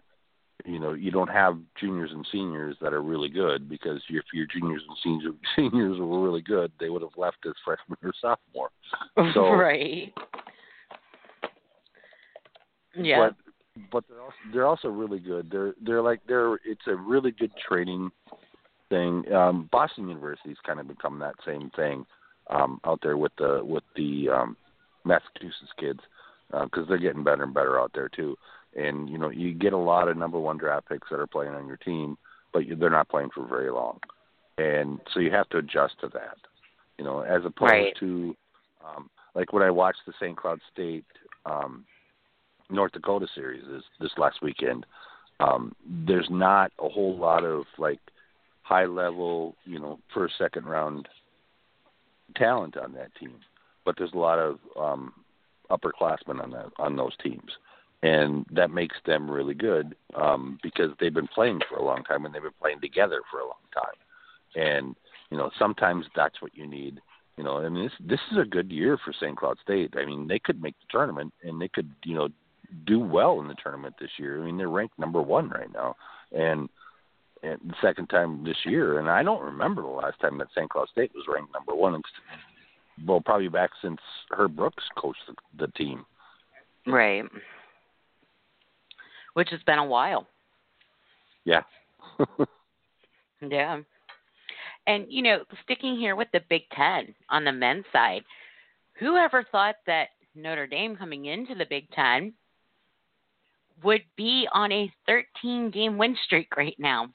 [0.68, 4.46] you know you don't have juniors and seniors that are really good because if your
[4.46, 8.70] juniors and seniors seniors were really good, they would have left as freshman or sophomore.
[9.34, 10.12] So, right.
[12.96, 13.30] Yeah.
[13.30, 13.36] But
[13.92, 15.48] but they're also, they're also really good.
[15.50, 18.10] They're they're like they're it's a really good training
[18.90, 19.24] thing.
[19.32, 22.04] Um, Boston University's kind of become that same thing
[22.50, 24.56] um, out there with the with the um,
[25.04, 26.00] Massachusetts kids
[26.50, 28.36] because uh, they're getting better and better out there too
[28.78, 31.52] and you know you get a lot of number one draft picks that are playing
[31.52, 32.16] on your team,
[32.52, 33.98] but they're not playing for very long,
[34.56, 36.36] and so you have to adjust to that.
[36.98, 37.96] You know, as opposed right.
[38.00, 38.36] to
[38.84, 40.36] um, like when I watched the St.
[40.36, 41.04] Cloud State
[41.46, 41.84] um,
[42.70, 44.86] North Dakota series this, this last weekend.
[45.40, 48.00] Um, there's not a whole lot of like
[48.62, 51.06] high level, you know, first second round
[52.34, 53.36] talent on that team,
[53.84, 55.12] but there's a lot of um,
[55.70, 57.52] upperclassmen on that on those teams
[58.02, 62.24] and that makes them really good um, because they've been playing for a long time
[62.24, 64.62] and they've been playing together for a long time.
[64.62, 64.96] And
[65.30, 67.00] you know, sometimes that's what you need.
[67.36, 69.36] You know, I mean, this this is a good year for St.
[69.36, 69.94] Cloud State.
[69.96, 72.28] I mean, they could make the tournament and they could, you know,
[72.86, 74.40] do well in the tournament this year.
[74.40, 75.96] I mean, they're ranked number one right now,
[76.32, 76.68] and
[77.42, 78.98] and the second time this year.
[78.98, 80.70] And I don't remember the last time that St.
[80.70, 82.00] Cloud State was ranked number one.
[83.06, 84.00] Well, probably back since
[84.32, 86.04] Herb Brooks coached the, the team.
[86.86, 87.24] Right
[89.38, 90.26] which has been a while.
[91.44, 91.62] Yeah.
[93.40, 93.78] yeah.
[94.88, 98.24] And, you know, sticking here with the Big Ten on the men's side,
[98.98, 102.32] who ever thought that Notre Dame coming into the Big Ten
[103.84, 107.06] would be on a 13 game win streak right now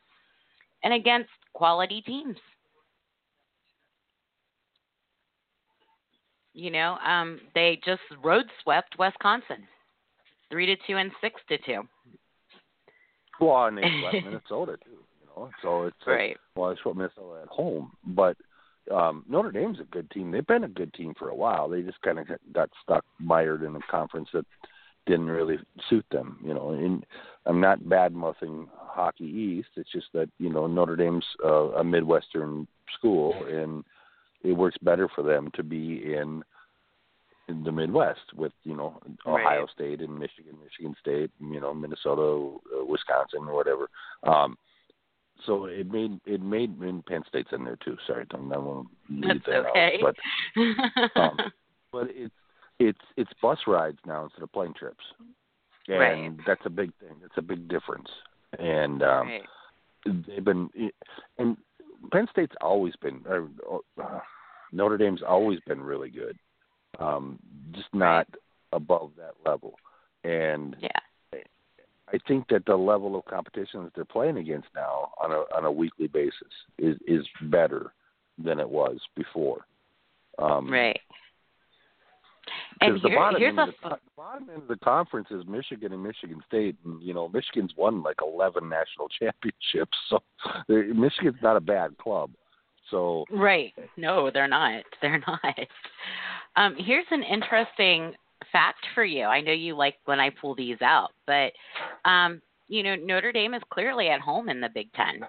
[0.82, 2.38] and against quality teams?
[6.54, 9.68] You know, um, they just road swept Wisconsin,
[10.54, 11.82] three to two and six to two.
[13.42, 15.00] Well, and they swept Minnesota too.
[15.22, 16.30] You know, so it's right.
[16.30, 18.38] Like, well, they swept Minnesota at home, but
[18.94, 20.32] um Notre Dame's a good team.
[20.32, 21.68] They've been a good team for a while.
[21.68, 24.46] They just kind of got stuck mired in a conference that
[25.06, 25.58] didn't really
[25.89, 26.38] suit them.
[26.46, 27.06] You know, and
[27.48, 29.70] I'm not bad mouthing Hockey East.
[29.76, 33.84] It's just that you know Notre Dame's uh, a Midwestern school, and
[34.44, 36.44] it works better for them to be in
[37.48, 39.70] in the Midwest with you know Ohio right.
[39.70, 43.90] State and Michigan, Michigan State, you know Minnesota, uh, Wisconsin, or whatever.
[44.24, 44.58] Um,
[45.46, 47.98] so it made it made and Penn State's in there too.
[48.08, 50.00] Sorry, don't I won't leave That's that okay.
[50.06, 50.16] out.
[51.16, 51.38] But um,
[51.92, 52.34] but it's
[52.80, 55.04] it's it's bus rides now instead of plane trips,
[55.88, 56.32] and right.
[56.48, 57.16] that's a big thing.
[57.22, 58.10] That's a big difference.
[58.58, 59.44] And um, right.
[60.28, 60.70] they've been
[61.38, 61.58] and
[62.12, 64.20] Penn State's always been uh, uh,
[64.72, 66.38] Notre Dame's always been really good
[67.00, 67.40] um,
[67.74, 68.28] just not
[68.72, 69.76] above that level.
[70.24, 70.90] And yeah.
[72.14, 75.66] I think that the level of competition that they're playing against now on a on
[75.66, 77.94] a weekly basis is is better
[78.38, 79.66] than it was before.
[80.38, 81.00] Um, right.
[82.82, 85.94] And the bottom here's end a the, the bottom end of the conference is Michigan
[85.94, 90.20] and Michigan State, and you know Michigan's won like eleven national championships, so
[90.68, 92.32] Michigan's not a bad club.
[92.92, 94.84] So right, no, they're not.
[95.02, 95.58] They're not.
[96.56, 98.13] Um, here's an interesting
[98.52, 99.24] fact for you.
[99.24, 101.52] I know you like when I pull these out, but
[102.10, 105.22] um, you know Notre Dame is clearly at home in the Big Ten,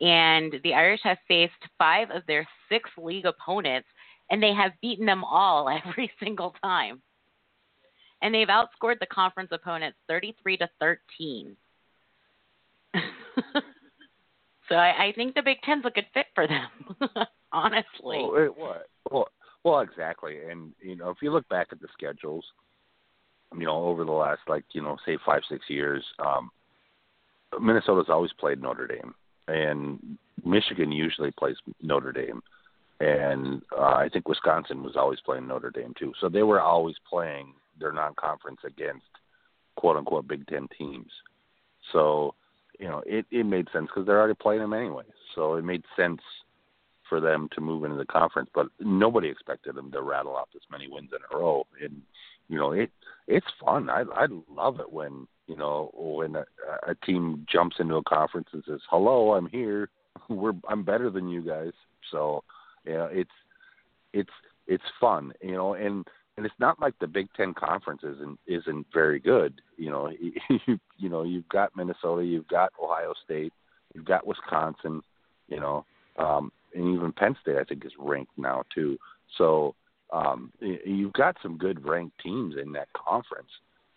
[0.00, 3.86] and the Irish have faced five of their six league opponents,
[4.30, 7.00] and they have beaten them all every single time.
[8.22, 11.56] and they've outscored the conference opponents 33 to 13.
[14.68, 16.68] so I, I think the Big Ten's a good fit for them,
[17.52, 17.84] honestly.
[18.22, 18.88] Well, it, what?
[19.10, 19.28] Well,
[19.64, 20.38] well, exactly.
[20.48, 22.44] And you know, if you look back at the schedules,
[23.56, 26.50] you know, over the last like you know, say five six years, um,
[27.60, 29.14] Minnesota's always played Notre Dame,
[29.48, 32.42] and Michigan usually plays Notre Dame,
[33.00, 36.12] and uh, I think Wisconsin was always playing Notre Dame too.
[36.20, 39.06] So they were always playing their non-conference against
[39.76, 41.10] quote unquote Big Ten teams.
[41.92, 42.34] So
[42.78, 45.04] you know, it it made sense because they're already playing them anyway.
[45.34, 46.20] So it made sense
[47.08, 50.62] for them to move into the conference, but nobody expected them to rattle off this
[50.70, 51.66] many wins in a row.
[51.82, 52.02] And
[52.48, 52.90] you know, it
[53.26, 53.90] it's fun.
[53.90, 56.44] I I love it when you know when a,
[56.86, 59.88] a team jumps into a conference and says, "Hello, I'm here.
[60.28, 61.72] We're I'm better than you guys."
[62.10, 62.44] So,
[62.86, 63.30] yeah, it's
[64.12, 64.30] it's
[64.66, 68.86] it's fun, you know, and and it's not like the Big Ten conference isn't isn't
[68.92, 69.60] very good.
[69.76, 70.10] You know,
[70.66, 73.52] you you know you've got Minnesota, you've got Ohio State,
[73.94, 75.02] you've got Wisconsin,
[75.48, 75.84] you know,
[76.18, 78.98] um, and even Penn State I think is ranked now too.
[79.38, 79.74] So
[80.12, 83.50] um, you've got some good ranked teams in that conference,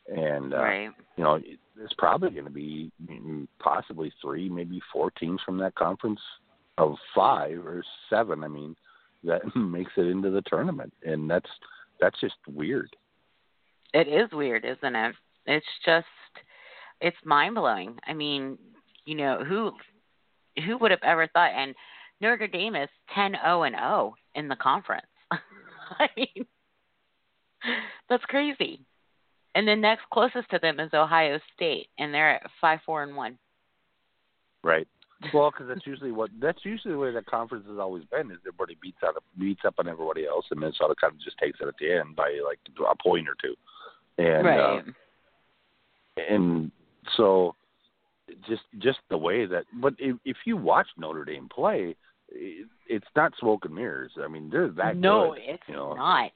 [0.07, 0.89] and uh, right.
[1.15, 1.39] you know
[1.75, 2.91] there's probably going to be
[3.59, 6.19] possibly three, maybe four teams from that conference
[6.77, 8.43] of five or seven.
[8.43, 8.75] I mean,
[9.23, 11.49] that makes it into the tournament, and that's
[11.99, 12.89] that's just weird.
[13.93, 15.15] It is weird, isn't it?
[15.45, 16.05] It's just
[17.01, 17.97] it's mind blowing.
[18.05, 18.57] I mean,
[19.05, 19.71] you know, who
[20.65, 21.75] who would have ever thought and
[22.21, 25.05] Notre Dame is 10 0 and 0 in the conference.
[25.31, 26.45] I mean,
[28.09, 28.81] that's crazy.
[29.55, 33.15] And the next closest to them is Ohio State, and they're at five four and
[33.15, 33.37] one.
[34.63, 34.87] Right.
[35.33, 38.29] Well, because that's usually what that's usually the way the conference has always been.
[38.29, 41.59] Is everybody beats out beats up on everybody else, and Minnesota kind of just takes
[41.59, 43.55] it at the end by like a point or two.
[44.19, 44.59] And right.
[44.59, 44.81] uh,
[46.29, 46.71] and
[47.15, 47.55] so
[48.47, 51.95] just just the way that, but if, if you watch Notre Dame play,
[52.29, 54.11] it, it's not smoke and mirrors.
[54.23, 55.41] I mean, they're that no, good.
[55.45, 55.93] it's you know?
[55.93, 56.31] not.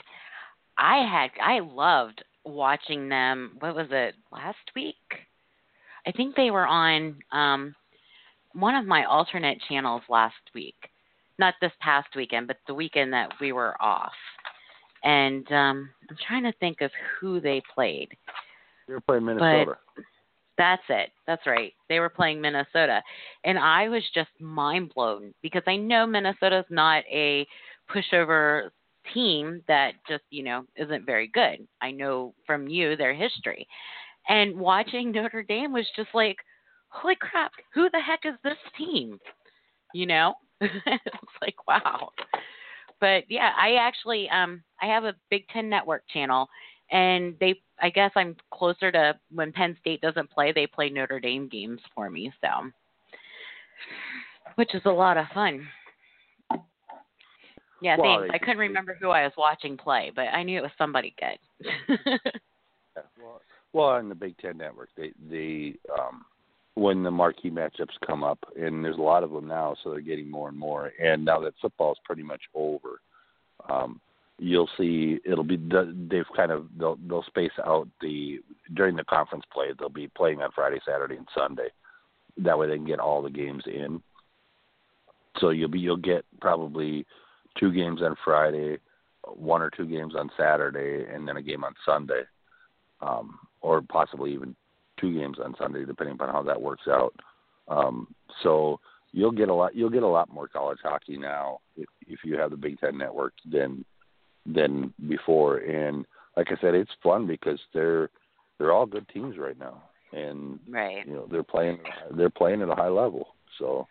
[0.77, 3.57] I had I loved watching them.
[3.59, 4.95] What was it last week?
[6.05, 7.75] I think they were on um
[8.53, 10.75] one of my alternate channels last week.
[11.39, 14.11] Not this past weekend, but the weekend that we were off.
[15.03, 18.09] And um I'm trying to think of who they played.
[18.87, 19.77] They were playing Minnesota.
[19.95, 20.03] But
[20.61, 21.09] that's it.
[21.25, 21.73] That's right.
[21.89, 23.01] They were playing Minnesota.
[23.43, 27.47] And I was just mind blown because I know Minnesota's not a
[27.89, 28.69] pushover
[29.11, 31.67] team that just, you know, isn't very good.
[31.81, 33.67] I know from you their history.
[34.29, 36.37] And watching Notre Dame was just like,
[36.89, 39.17] holy crap, who the heck is this team?
[39.95, 40.35] You know?
[40.61, 42.11] it's like, wow.
[42.99, 46.47] But yeah, I actually um I have a Big Ten network channel
[46.91, 51.19] and they I guess I'm closer to when Penn State doesn't play, they play Notre
[51.19, 52.69] Dame games for me, so
[54.55, 55.67] which is a lot of fun.
[57.81, 58.35] Yeah, well, thanks.
[58.35, 61.67] I couldn't remember who I was watching play, but I knew it was somebody good.
[61.89, 62.17] yeah,
[63.19, 63.41] well,
[63.73, 66.25] well, on the Big Ten Network, they they um,
[66.75, 70.01] when the marquee matchups come up, and there's a lot of them now, so they're
[70.01, 70.91] getting more and more.
[71.01, 73.01] And now that football is pretty much over,
[73.67, 73.99] um,
[74.41, 78.39] you'll see it'll be they've kind of they'll they'll space out the
[78.73, 81.67] during the conference play they'll be playing on Friday, Saturday, and Sunday.
[82.37, 84.01] That way they can get all the games in.
[85.39, 87.05] So you'll be you'll get probably
[87.59, 88.79] two games on Friday,
[89.27, 92.23] one or two games on Saturday, and then a game on Sunday,
[93.01, 94.55] um, or possibly even
[94.99, 97.13] two games on Sunday, depending upon how that works out.
[97.67, 98.07] Um,
[98.41, 98.79] so
[99.11, 102.39] you'll get a lot you'll get a lot more college hockey now if if you
[102.39, 103.85] have the Big Ten network than
[104.45, 105.57] than before.
[105.57, 106.05] And
[106.37, 108.09] like I said, it's fun because they're
[108.57, 109.81] they're all good teams right now,
[110.13, 111.05] and right.
[111.05, 111.79] you know they're playing
[112.15, 113.35] they're playing at a high level.
[113.57, 113.87] So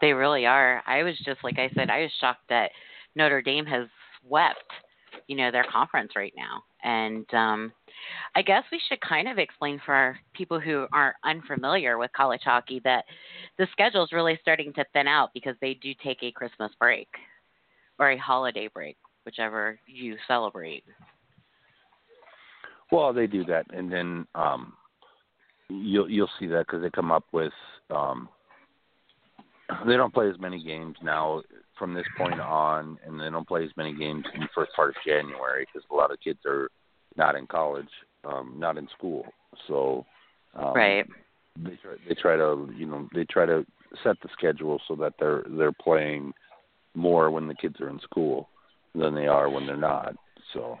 [0.00, 0.82] they really are.
[0.86, 2.70] I was just like I said, I was shocked that
[3.14, 3.88] Notre Dame has
[4.20, 4.70] swept,
[5.26, 6.62] you know, their conference right now.
[6.82, 7.72] And um
[8.34, 12.42] I guess we should kind of explain for our people who aren't unfamiliar with college
[12.44, 13.04] hockey that
[13.58, 17.08] the schedule is really starting to thin out because they do take a Christmas break
[17.98, 18.96] or a holiday break
[19.26, 20.84] whichever you celebrate.
[22.90, 24.72] Well, they do that, and then um,
[25.68, 27.52] you'll you'll see that because they come up with
[27.90, 28.28] um,
[29.86, 31.42] they don't play as many games now
[31.76, 34.90] from this point on, and they don't play as many games in the first part
[34.90, 36.70] of January because a lot of kids are
[37.16, 37.90] not in college,
[38.24, 39.26] um, not in school,
[39.66, 40.06] so
[40.54, 41.06] um, right.
[41.58, 43.66] They try, they try to you know they try to
[44.04, 46.32] set the schedule so that they're they're playing
[46.94, 48.48] more when the kids are in school
[48.96, 50.14] than they are when they're not.
[50.52, 50.78] So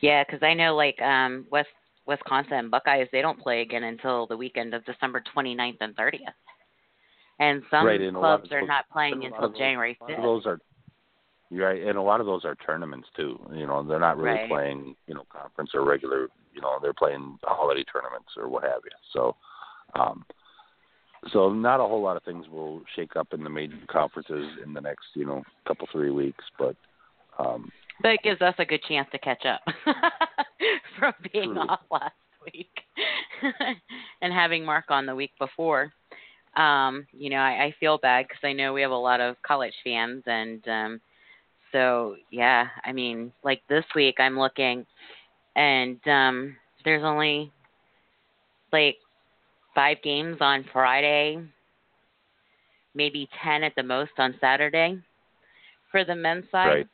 [0.00, 1.68] Yeah, because I know like um West
[2.06, 6.18] Wisconsin and Buckeyes they don't play again until the weekend of December 29th and 30th,
[7.38, 10.22] and some right, and clubs those, are not playing until those, January 5th.
[10.22, 10.58] those are
[11.50, 13.38] right, and a lot of those are tournaments too.
[13.52, 14.48] You know, they're not really Right.
[14.48, 16.28] playing you know conference or regular.
[16.54, 18.90] You know, they're playing holiday tournaments or what have you.
[19.12, 19.36] So.
[19.94, 20.24] um
[21.30, 24.72] so not a whole lot of things will shake up in the major conferences in
[24.72, 26.76] the next, you know, couple three weeks, but
[27.38, 27.70] um
[28.02, 29.60] But it gives us a good chance to catch up
[30.98, 31.60] from being True.
[31.60, 32.14] off last
[32.44, 32.70] week
[34.22, 35.92] and having Mark on the week before.
[36.56, 39.36] Um, you know, I, I feel bad because I know we have a lot of
[39.42, 41.00] college fans, and um,
[41.70, 44.84] so yeah, I mean, like this week I'm looking,
[45.56, 47.50] and um, there's only
[48.70, 48.96] like
[49.74, 51.42] five games on Friday,
[52.94, 54.98] maybe ten at the most on Saturday
[55.90, 56.86] for the men's side right.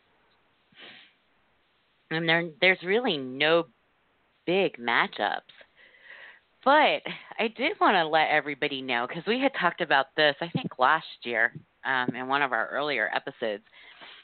[2.10, 3.64] and there there's really no
[4.46, 5.40] big matchups.
[6.64, 7.02] But
[7.38, 10.78] I did want to let everybody know because we had talked about this, I think
[10.78, 11.52] last year,
[11.84, 13.62] um, in one of our earlier episodes,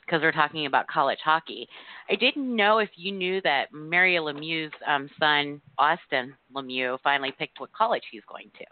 [0.05, 1.69] because we're talking about college hockey.
[2.11, 7.61] I didn't know if you knew that Mario Lemieux's um, son, Austin Lemieux, finally picked
[7.61, 8.65] what college he's going to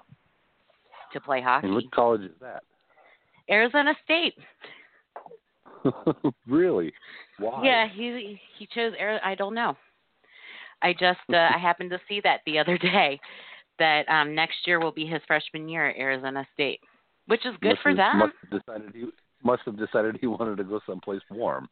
[1.13, 1.67] to play hockey.
[1.67, 2.63] And what college is that?
[3.51, 4.35] Arizona State.
[6.47, 6.93] really?
[7.39, 7.65] Why?
[7.65, 9.77] Yeah, he he chose Ari- I don't know.
[10.83, 13.21] I just uh, I happened to see that the other day
[13.79, 16.81] that um next year will be his freshman year at Arizona State,
[17.27, 19.07] which is good must for have, them, Must have decided he
[19.45, 21.69] must have decided he wanted to go someplace warm.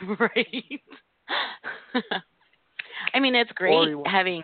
[0.18, 0.80] right?
[3.14, 4.42] I mean, it's great having.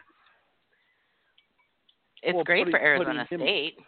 [2.23, 3.79] It's Well, great putting- for Arizona him- State.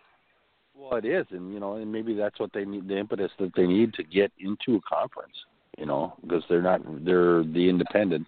[0.77, 3.64] Well, it is, and you know, and maybe that's what they need—the impetus that they
[3.64, 5.35] need to get into a conference.
[5.79, 8.27] You know, because they're not they're the independent,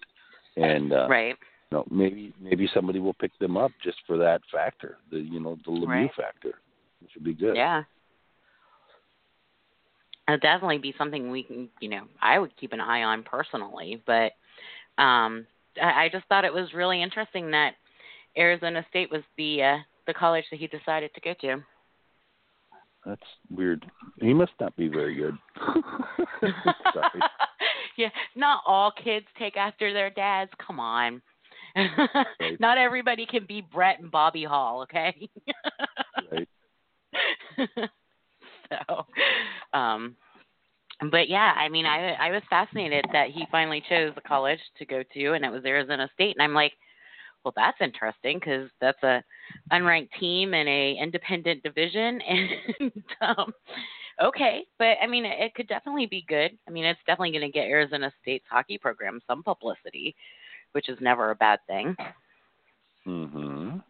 [0.55, 1.35] and uh, Right.
[1.71, 5.41] you know, maybe maybe somebody will pick them up just for that factor, the you
[5.41, 6.11] know the Lemieux Right.
[6.15, 6.53] factor,
[7.01, 7.57] which would be good.
[7.57, 7.83] Yeah.
[10.27, 14.01] It'd definitely be something we can, you know, I would keep an eye on personally.
[14.05, 14.33] But
[15.01, 15.45] um,
[15.81, 17.75] I, I just thought it was really interesting that
[18.37, 21.63] Arizona State was the uh, the college that he decided to go to.
[23.05, 23.89] That's weird.
[24.19, 25.37] He must not be very good.
[27.97, 30.51] Yeah, not all kids take after their dads.
[30.65, 31.21] Come on.
[31.75, 32.59] Right.
[32.59, 35.29] Not everybody can be Brett and Bobby Hull, okay?
[36.31, 36.47] Right.
[38.87, 39.05] so,
[39.77, 40.15] um,
[41.11, 44.85] but yeah, I mean, I I was fascinated that he finally chose the college to
[44.85, 46.73] go to, and it was Arizona State, and I'm like,
[47.43, 49.23] well, that's interesting because that's a
[49.71, 52.91] unranked team in a independent division, and
[53.21, 53.53] um,
[54.23, 56.57] okay, but I mean, it, it could definitely be good.
[56.67, 60.15] I mean, it's definitely going to get Arizona State's hockey program some publicity,
[60.71, 61.95] which is never a bad thing.
[63.05, 63.83] Mhm.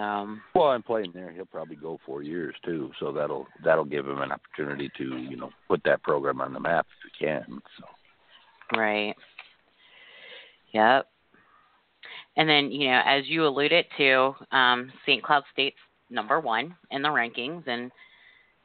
[0.00, 1.30] Um, Well, I'm playing there.
[1.30, 5.36] He'll probably go four years too, so that'll that'll give him an opportunity to you
[5.36, 7.60] know put that program on the map if he can.
[7.78, 7.86] So
[8.76, 9.14] Right.
[10.72, 11.06] Yep.
[12.36, 15.22] And then, you know, as you alluded to, um, St.
[15.22, 15.76] Cloud State's
[16.10, 17.92] number one in the rankings, and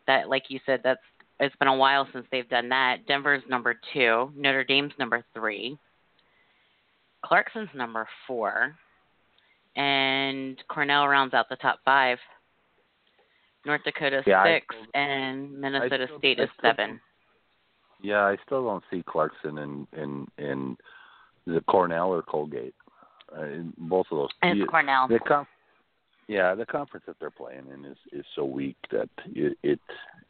[0.07, 0.99] that, like you said, that's
[1.39, 3.07] it's been a while since they've done that.
[3.07, 5.77] Denver's number two, Notre Dame's number three,
[7.23, 8.75] Clarkson's number four,
[9.79, 12.17] and Cornell rounds out the top five.
[13.65, 16.99] North Dakota Yeah, six, still- and Minnesota still- State is still seven.
[18.01, 20.77] yeah, I still don't see Clarkson and and and
[21.45, 22.75] the Cornell or Colgate?
[23.35, 24.29] Uh, in both of those.
[24.55, 25.07] You- it's Cornell.
[25.07, 25.47] The com-
[26.27, 29.79] yeah, the conference that they're playing in is is so weak that it, it,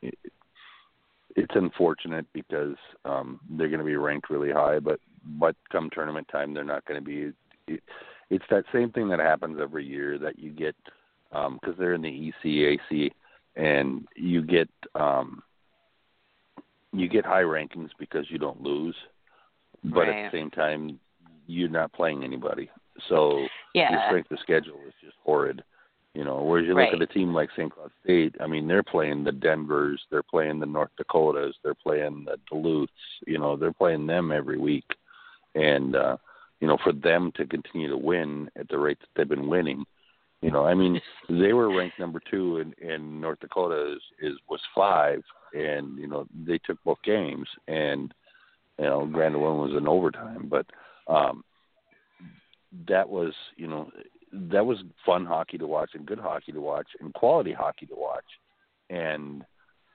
[0.01, 0.17] it
[1.35, 2.75] it's unfortunate because
[3.05, 4.99] um they're going to be ranked really high, but
[5.39, 7.31] but come tournament time they're not going to be.
[7.73, 7.83] It,
[8.29, 10.75] it's that same thing that happens every year that you get
[11.31, 13.11] because they're in the ECAC
[13.55, 15.43] and you get um
[16.91, 18.95] you get high rankings because you don't lose,
[19.83, 20.09] but Right.
[20.09, 20.99] at the same time
[21.45, 22.69] you're not playing anybody.
[23.07, 24.05] So your Yeah.
[24.07, 25.63] strength of schedule is just horrid.
[26.15, 26.91] You know, whereas you Right.
[26.91, 27.71] look at a team like St.
[27.71, 32.25] Cloud State, I mean, they're playing the Denvers, they're playing the North Dakotas, they're playing
[32.25, 32.91] the Duluths,
[33.27, 34.95] you know, they're playing them every week.
[35.53, 36.17] And uh,
[36.59, 39.85] you know, for them to continue to win at the rate that they've been winning,
[40.41, 40.99] you know, I mean,
[41.29, 45.21] they were ranked number two in, in North Dakota is, is was five
[45.53, 48.13] and, you know, they took both games and
[48.77, 50.65] you know, Grand one was in overtime, but
[51.07, 51.43] um
[52.87, 53.89] that was, you know,
[54.31, 57.95] that was fun hockey to watch and good hockey to watch and quality hockey to
[57.95, 58.23] watch.
[58.89, 59.43] And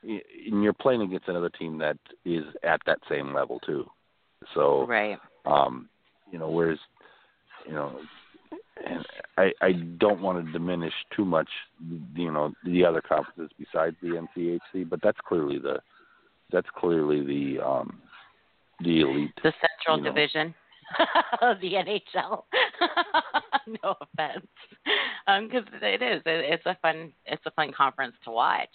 [0.02, 1.96] and you're playing against another team that
[2.26, 3.86] is at that same level too.
[4.54, 5.18] So Right.
[5.46, 5.88] um
[6.34, 6.78] you know, whereas,
[7.64, 7.96] you know,
[8.84, 9.06] and
[9.38, 11.48] I I don't want to diminish too much,
[12.16, 15.78] you know, the other conferences besides the NCHC, but that's clearly the
[16.50, 18.00] that's clearly the um
[18.80, 19.30] the elite.
[19.44, 20.10] The Central you know.
[20.10, 20.54] Division
[21.40, 22.42] of the NHL.
[23.84, 24.46] no offense,
[25.26, 26.20] because um, it is.
[26.26, 27.12] It, it's a fun.
[27.26, 28.68] It's a fun conference to watch.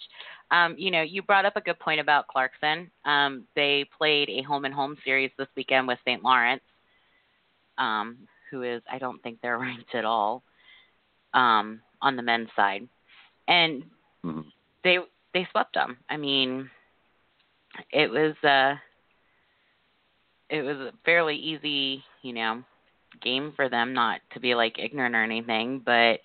[0.50, 2.90] Um, you know, you brought up a good point about Clarkson.
[3.04, 6.24] Um, they played a home and home series this weekend with St.
[6.24, 6.62] Lawrence,
[7.80, 8.18] um,
[8.50, 10.42] who is I don't think they're ranked at all
[11.34, 12.88] um, on the men's side,
[13.48, 13.82] and
[14.24, 14.42] mm-hmm.
[14.84, 14.98] they
[15.34, 15.96] they swept them.
[16.08, 16.70] I mean,
[17.92, 18.34] it was.
[18.44, 18.76] Uh,
[20.50, 22.62] it was a fairly easy, you know,
[23.22, 26.18] game for them not to be like ignorant or anything, but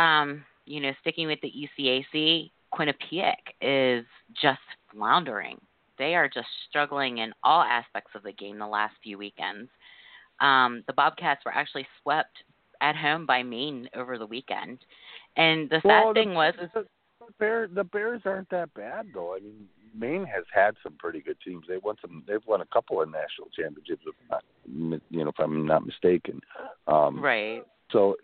[0.00, 4.04] um, you know, sticking with the ECAC, Quinnipiac is
[4.40, 4.60] just
[4.92, 5.60] floundering.
[5.98, 9.70] They are just struggling in all aspects of the game the last few weekends.
[10.44, 12.36] Um, the Bobcats were actually swept
[12.80, 14.78] at home by Maine over the weekend.
[15.36, 16.86] And the well, sad thing was the, the
[17.38, 19.34] Bears the Bears aren't that bad though.
[19.34, 19.66] I mean,
[19.96, 21.64] Maine has had some pretty good teams.
[21.68, 22.22] They won some.
[22.28, 26.40] They've won a couple of national championships, if not, you know, if I'm not mistaken.
[26.86, 27.62] Um, right.
[27.90, 28.16] So,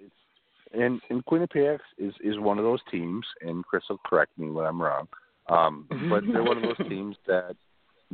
[0.75, 3.25] and and Quinnipiac is is one of those teams.
[3.41, 5.09] And Chris will correct me when I'm wrong.
[5.49, 7.57] Um, but they're one of those teams that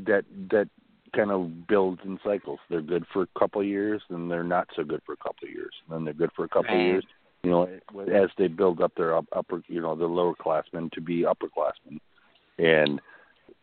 [0.07, 0.69] that that
[1.17, 2.59] kind of builds in cycles.
[2.69, 5.49] They're good for a couple of years, and they're not so good for a couple
[5.49, 6.81] of years, then they're good for a couple right.
[6.81, 7.05] of years.
[7.43, 7.63] You know,
[8.13, 12.01] as they build up their upper, you know, the lower classmen to be upperclassmen,
[12.59, 13.01] and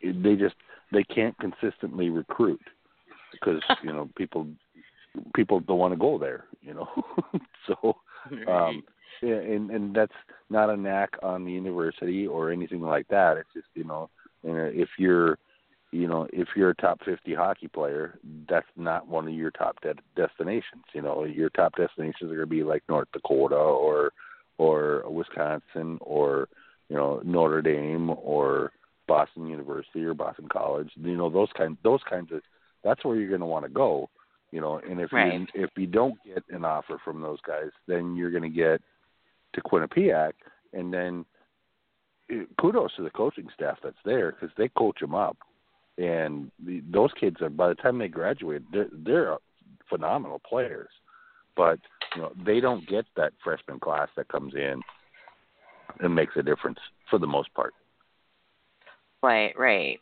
[0.01, 0.55] they just
[0.91, 2.61] they can't consistently recruit
[3.31, 4.47] because you know people
[5.35, 6.87] people don't want to go there you know
[7.67, 7.95] so
[8.47, 8.83] um
[9.21, 10.13] and and that's
[10.49, 14.09] not a knack on the university or anything like that it's just you know
[14.43, 15.37] if you're
[15.93, 18.19] you know if you're a top 50 hockey player
[18.49, 22.39] that's not one of your top de- destinations you know your top destinations are going
[22.39, 24.11] to be like north dakota or
[24.57, 26.49] or wisconsin or
[26.89, 28.71] you know notre dame or
[29.07, 30.89] Boston University or Boston College.
[30.95, 32.41] You know those kind those kinds of
[32.83, 34.09] that's where you're going to want to go.
[34.51, 35.33] You know, and if right.
[35.33, 38.81] you if you don't get an offer from those guys, then you're going to get
[39.53, 40.33] to Quinnipiac,
[40.73, 41.25] and then
[42.29, 45.37] eh, kudos to the coaching staff that's there because they coach them up,
[45.97, 49.37] and the, those kids are by the time they graduate, they're they're
[49.89, 50.89] phenomenal players,
[51.55, 51.79] but
[52.15, 54.81] you know they don't get that freshman class that comes in
[55.99, 56.79] and makes a difference
[57.09, 57.73] for the most part.
[59.21, 59.99] Right, right.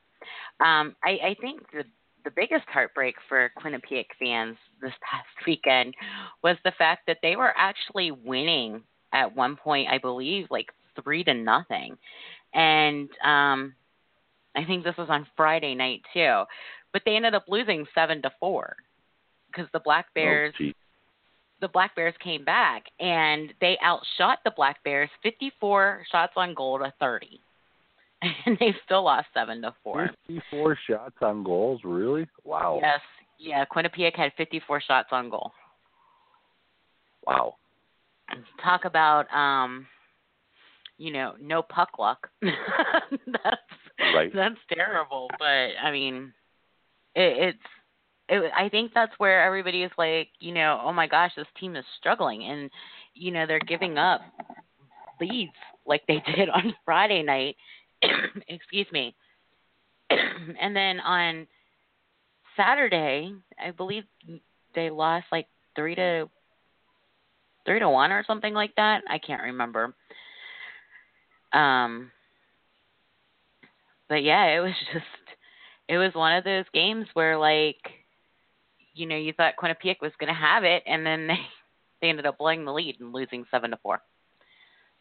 [0.59, 1.83] Um, I, I think the
[2.23, 5.95] the biggest heartbreak for Quinnipiac fans this past weekend
[6.43, 8.83] was the fact that they were actually winning
[9.13, 10.67] at one point, I believe, like
[11.03, 11.97] three to nothing,
[12.53, 13.73] and um,
[14.55, 16.43] I think this was on Friday night too.
[16.93, 18.75] But they ended up losing seven to four
[19.47, 20.53] because the Black Oh, Bears.
[20.59, 20.71] Oh,
[21.61, 26.79] the Black Bears came back and they outshot the Black Bears 54 shots on goal
[26.79, 27.39] to 30.
[28.45, 30.09] and they still lost seven to four.
[30.27, 32.27] Fifty-four shots on goals, really?
[32.43, 32.79] Wow.
[32.81, 32.99] Yes,
[33.39, 33.65] yeah.
[33.65, 35.51] Quinnipiac had fifty-four shots on goal.
[37.25, 37.55] Wow.
[38.63, 39.87] Talk about, um,
[40.97, 42.29] you know, no puck luck.
[42.41, 43.70] that's
[44.15, 44.31] right.
[44.35, 45.29] That's terrible.
[45.37, 46.33] But I mean,
[47.15, 47.59] it, it's.
[48.29, 51.75] It, I think that's where everybody is like, you know, oh my gosh, this team
[51.75, 52.69] is struggling, and
[53.13, 54.21] you know they're giving up
[55.19, 55.51] leads
[55.85, 57.57] like they did on Friday night
[58.47, 59.15] excuse me.
[60.09, 61.47] and then on
[62.55, 63.33] Saturday,
[63.63, 64.03] I believe
[64.75, 66.29] they lost like three to
[67.65, 69.03] three to one or something like that.
[69.09, 69.93] I can't remember.
[71.53, 72.11] Um,
[74.11, 75.05] but yeah, it was just
[75.87, 77.77] it was one of those games where like
[78.93, 81.39] you know you thought Quinnipiac was going to have it, and then they
[82.01, 84.01] they ended up blowing the lead and losing seven to four.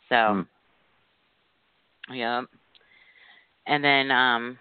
[0.08, 0.44] So,
[2.08, 2.14] hmm.
[2.14, 2.42] yeah.
[3.66, 4.58] And then, um,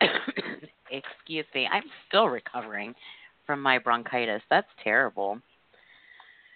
[0.90, 2.94] excuse me, I'm still recovering
[3.46, 4.42] from my bronchitis.
[4.50, 5.38] That's terrible.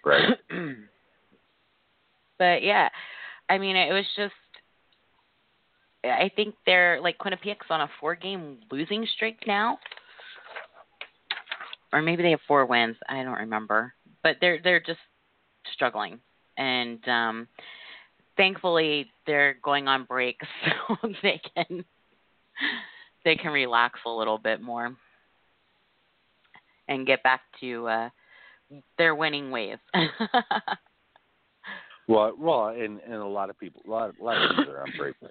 [0.05, 0.39] Right.
[2.39, 2.89] but yeah,
[3.49, 4.35] I mean, it was just.
[6.05, 9.78] I think they're like Quinnipiac's on a four-game losing streak now,
[11.92, 12.97] or maybe they have four wins.
[13.09, 13.92] I don't remember,
[14.22, 15.01] but they're they're just
[15.72, 16.20] struggling,
[16.57, 17.49] and um,
[18.36, 21.84] thankfully they're going on break so they can
[23.24, 24.94] they can relax a little bit more
[26.88, 28.09] and get back to uh
[28.99, 29.78] their winning ways.
[32.09, 34.82] well, well, and and a lot of people, a lot, a lot of people are
[34.82, 35.30] on break right.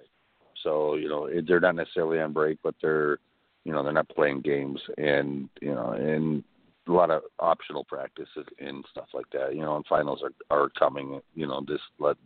[0.66, 3.18] So you know they're not necessarily on break, but they're
[3.64, 6.42] you know they're not playing games, and you know and
[6.88, 9.54] a lot of optional practices and stuff like that.
[9.54, 11.20] You know, and finals are are coming.
[11.36, 12.16] You know, this let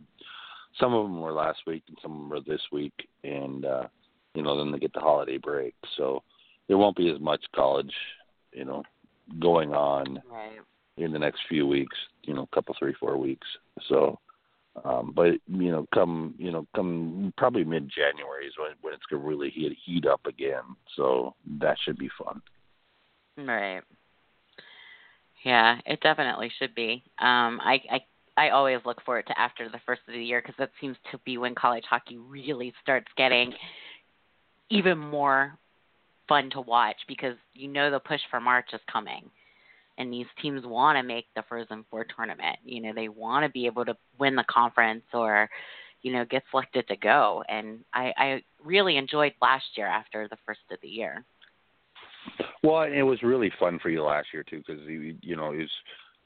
[0.79, 3.87] some of them were last week and some of them were this week, and uh,
[4.33, 6.23] you know, then they get the holiday break, so
[6.67, 7.93] there won't be as much college,
[8.53, 8.81] you know,
[9.39, 10.59] going on right.
[10.97, 11.97] in the next few weeks.
[12.23, 13.47] You know, couple, three, four weeks.
[13.87, 14.17] So,
[14.83, 19.05] um, but you know, come you know, come probably mid January is when when it's
[19.09, 20.63] gonna really heat heat up again.
[20.95, 22.41] So that should be fun.
[23.37, 23.81] Right.
[25.43, 27.03] Yeah, it definitely should be.
[27.19, 28.01] Um, I, I
[28.37, 31.17] I always look forward to after the first of the year because that seems to
[31.25, 33.53] be when college hockey really starts getting
[34.69, 35.57] even more
[36.27, 39.29] fun to watch because you know the push for March is coming.
[40.01, 42.57] And these teams want to make the Frozen Four tournament.
[42.65, 45.47] You know, they want to be able to win the conference or,
[46.01, 47.43] you know, get selected to go.
[47.47, 51.23] And I, I really enjoyed last year after the first of the year.
[52.63, 55.57] Well, it was really fun for you last year too, because you you know it
[55.57, 55.69] was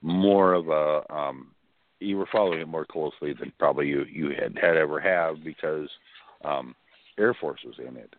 [0.02, 1.52] more of a um
[2.00, 5.90] you were following it more closely than probably you you had had ever have because
[6.46, 6.76] um
[7.18, 8.14] Air Force was in it,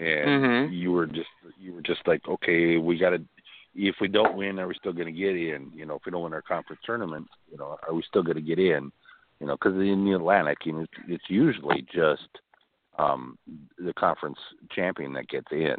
[0.00, 0.72] and mm-hmm.
[0.72, 3.22] you were just you were just like okay we got to
[3.74, 6.12] if we don't win are we still going to get in you know if we
[6.12, 8.92] don't win our conference tournament you know are we still going to get in
[9.40, 12.28] you know because in the Atlantic you know it's usually just
[12.98, 13.38] um
[13.78, 14.38] the conference
[14.74, 15.76] champion that gets in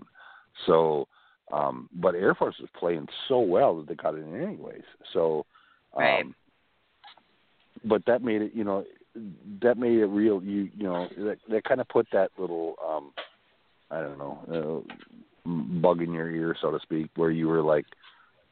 [0.65, 1.07] so
[1.51, 4.83] um, but Air Force was playing so well that they got in anyways.
[5.11, 5.45] So,
[5.95, 6.25] um, right.
[7.85, 8.85] but that made it, you know,
[9.61, 10.41] that made it real.
[10.41, 13.11] You, you know, that, that kind of put that little, um,
[13.91, 14.93] I don't know, uh,
[15.45, 17.85] bug in your ear, so to speak, where you were like,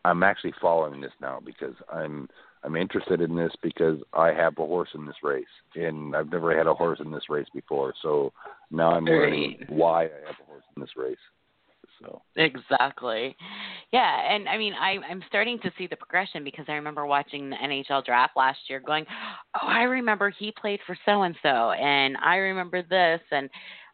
[0.04, 2.28] I'm actually following this now because I'm
[2.64, 6.56] I'm interested in this because I have a horse in this race, and I've never
[6.56, 7.94] had a horse in this race before.
[8.02, 8.34] So
[8.70, 11.18] now I'm learning why I have a horse in this race.
[12.00, 13.36] So exactly,
[13.92, 17.50] yeah, and I mean, I I'm starting to see the progression because I remember watching
[17.50, 19.06] the NHL draft last year, going,
[19.62, 23.50] oh, I remember he played for so and so, and I remember this, and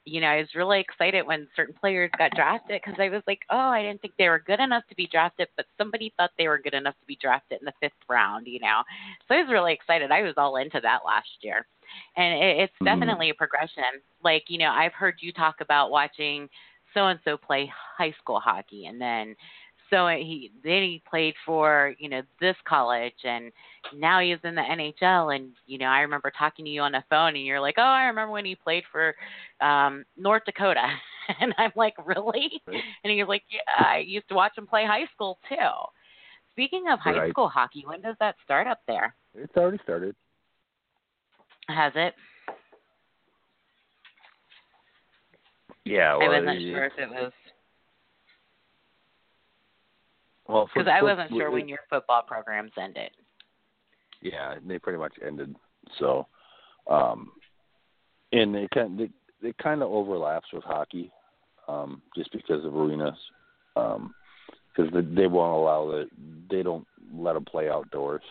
[0.07, 3.41] you know, I was really excited when certain players got drafted because I was like,
[3.49, 6.47] oh, I didn't think they were good enough to be drafted, but somebody thought they
[6.47, 8.83] were good enough to be drafted in the fifth round, you know.
[9.27, 10.11] So I was really excited.
[10.11, 11.67] I was all into that last year.
[12.15, 12.85] And it, it's mm-hmm.
[12.85, 13.83] definitely a progression.
[14.23, 16.49] Like, you know, I've heard you talk about watching
[16.93, 19.35] so and so play high school hockey and then
[19.89, 23.51] so he then he played for you know this college and
[23.95, 27.03] now he's in the NHL and you know I remember talking to you on the
[27.09, 29.15] phone and you're like oh I remember when he played for
[29.61, 30.87] um North Dakota.
[31.41, 32.61] And I'm like really?
[32.65, 32.81] Right.
[33.03, 35.55] and he's like yeah I used to watch him play high school too.
[36.53, 37.31] Speaking of high right.
[37.31, 39.13] school hockey when does that start up there?
[39.35, 40.15] It's already started.
[41.67, 42.13] Has it?
[45.83, 47.31] Yeah, well, I wasn't sure if it was
[50.47, 53.11] well because I wasn't sure when your football programs ended.
[54.21, 55.55] Yeah, they pretty much ended.
[55.99, 56.27] So,
[56.89, 57.31] um,
[58.31, 61.11] and they kind they, it kind of overlaps with hockey,
[61.67, 63.17] um, just because of arenas,
[63.75, 64.13] um,
[64.75, 66.07] because they, they won't allow the
[66.49, 68.23] They don't let them play outdoors.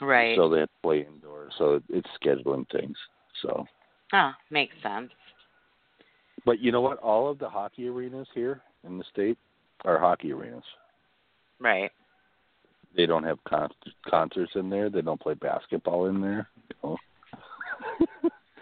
[0.00, 0.36] Right.
[0.36, 1.52] So they have to play indoors.
[1.58, 2.96] So it's scheduling things.
[3.42, 3.64] So.
[4.12, 5.10] Oh, makes sense.
[6.44, 6.98] But you know what?
[6.98, 9.38] All of the hockey arenas here in the state
[9.84, 10.64] are hockey arenas.
[11.60, 11.90] Right.
[12.96, 13.70] They don't have con-
[14.08, 14.88] concerts in there.
[14.88, 16.48] They don't play basketball in there.
[16.68, 16.96] You know?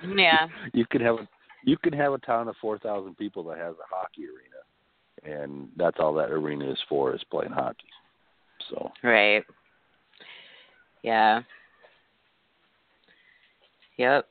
[0.16, 0.48] yeah.
[0.72, 1.28] You could have a
[1.64, 5.68] you could have a town of four thousand people that has a hockey arena, and
[5.76, 7.88] that's all that arena is for is playing hockey.
[8.70, 8.90] So.
[9.02, 9.44] Right.
[11.02, 11.42] Yeah.
[13.98, 14.26] Yep.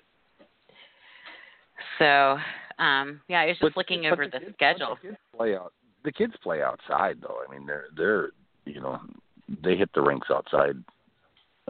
[2.00, 2.38] So
[2.80, 4.98] um, yeah, I was just but, looking over the, the kids, schedule.
[5.04, 5.74] The play out.
[6.04, 7.38] The kids play outside though.
[7.48, 8.30] I mean, they're they're
[8.66, 9.00] you know
[9.64, 10.76] they hit the rinks outside.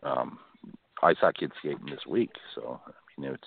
[0.04, 0.40] Um,
[1.04, 3.44] I saw kids skating this week, so I mean it's.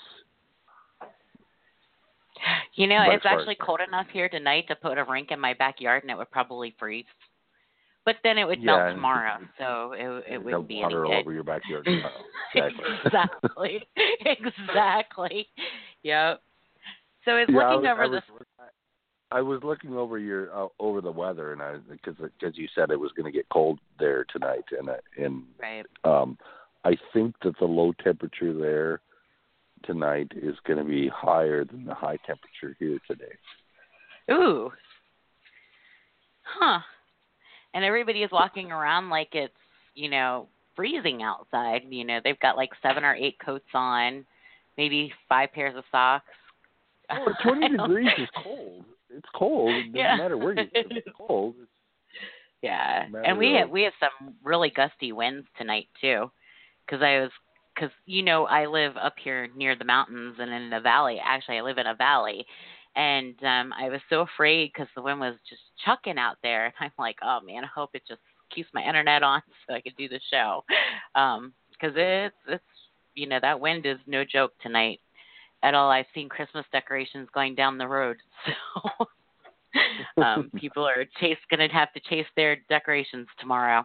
[2.75, 6.03] You know, it's actually cold enough here tonight to put a rink in my backyard,
[6.03, 7.05] and it would probably freeze.
[8.05, 11.33] But then it would yeah, melt tomorrow, so it it wouldn't be water all over
[11.33, 11.89] your backyard.
[12.55, 12.85] Exactly.
[13.05, 13.89] exactly.
[14.27, 15.49] exactly.
[16.05, 16.41] Yep.
[17.25, 18.23] So it's yeah, looking I, over I this.
[19.35, 22.93] I was looking over your uh, over the weather, and I because because you said
[22.93, 25.85] it was going to get cold there tonight, and uh, and right.
[26.05, 26.39] um,
[26.85, 29.01] I think that the low temperature there
[29.83, 33.35] tonight is going to be higher than the high temperature here today.
[34.31, 34.71] Ooh.
[36.45, 36.79] Huh.
[37.75, 39.53] And everybody is walking around like it's,
[39.97, 41.83] you know, freezing outside.
[41.91, 44.25] You know, they've got like seven or eight coats on,
[44.79, 46.25] maybe five pairs of socks.
[47.11, 48.85] Well, 20 degrees is cold.
[49.17, 49.71] It's cold.
[49.71, 50.17] It doesn't yeah.
[50.17, 50.87] matter where you live.
[50.91, 51.55] It's cold.
[51.61, 51.71] It's,
[52.63, 56.31] Yeah, and we have we have some really gusty winds tonight too,
[56.85, 57.31] because I was
[57.75, 61.21] because you know I live up here near the mountains and in the valley.
[61.23, 62.45] Actually, I live in a valley,
[62.97, 66.75] and um I was so afraid because the wind was just chucking out there, and
[66.81, 68.21] I'm like, oh man, I hope it just
[68.55, 70.65] keeps my internet on so I could do the show,
[71.15, 72.65] um because it's it's
[73.15, 75.01] you know that wind is no joke tonight
[75.65, 75.91] at all.
[75.91, 78.19] I've seen Christmas decorations going down the road,
[80.19, 83.85] so um, people are chase going to have to chase their decorations tomorrow.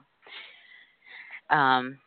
[1.49, 1.97] Um,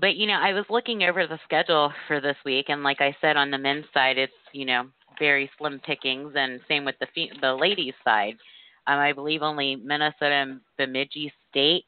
[0.00, 3.16] but you know, I was looking over the schedule for this week, and like I
[3.20, 4.88] said, on the men's side, it's you know
[5.18, 7.06] very slim pickings, and same with the
[7.40, 8.36] the ladies' side.
[8.86, 11.84] Um, I believe only Minnesota and Bemidji State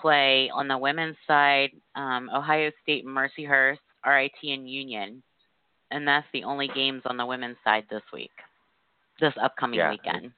[0.00, 1.70] play on the women's side.
[1.96, 5.22] Um, Ohio State and Mercyhurst, RIT, and Union,
[5.90, 8.30] and that's the only games on the women's side this week,
[9.20, 10.32] this upcoming yeah, weekend.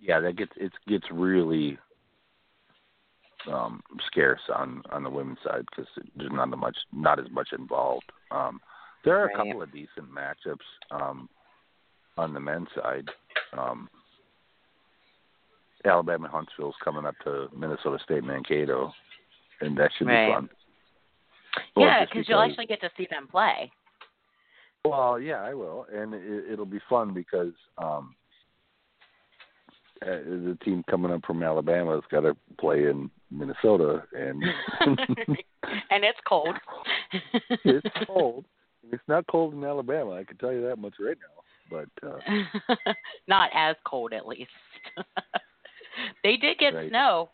[0.00, 1.78] yeah, that gets it gets really
[3.50, 8.10] um, scarce on on the women's side because there's not much not as much involved.
[8.30, 8.60] Um,
[9.04, 9.34] there are right.
[9.34, 10.56] a couple of decent matchups
[10.90, 11.28] um,
[12.16, 13.08] on the men's side.
[13.56, 13.88] Um,
[15.84, 18.92] Alabama Huntsville's coming up to Minnesota State Mankato,
[19.60, 20.26] and that should right.
[20.26, 20.48] be fun.
[21.74, 23.70] Well, yeah, because you'll actually get to see them play.
[24.84, 28.14] Well, yeah, I will, and it, it'll be fun because um,
[30.02, 34.42] uh, the team coming up from Alabama has got to play in Minnesota, and
[35.90, 36.56] and it's cold.
[37.64, 38.46] it's cold.
[38.90, 40.12] It's not cold in Alabama.
[40.12, 41.40] I can tell you that much right now.
[41.70, 42.92] But uh,
[43.28, 44.50] not as cold, at least.
[46.24, 46.88] they did get right.
[46.88, 47.28] snow,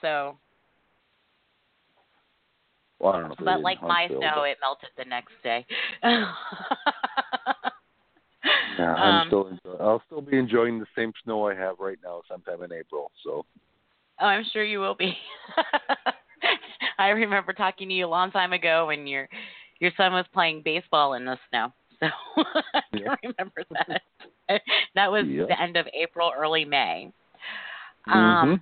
[0.00, 0.38] so.
[3.04, 4.44] Well, I don't know but like my snow, but...
[4.44, 5.66] it melted the next day.
[8.78, 9.46] Yeah, I'm um, still.
[9.46, 13.10] Enjoy- I'll still be enjoying the same snow I have right now, sometime in April.
[13.24, 13.46] So.
[14.20, 15.16] Oh, I'm sure you will be.
[16.98, 19.28] I remember talking to you a long time ago when your
[19.80, 21.72] your son was playing baseball in the snow.
[22.00, 22.06] So
[22.74, 23.14] I yeah.
[23.22, 24.02] remember that.
[24.94, 25.44] that was yeah.
[25.48, 27.12] the end of April, early May.
[28.08, 28.54] Mm-hmm.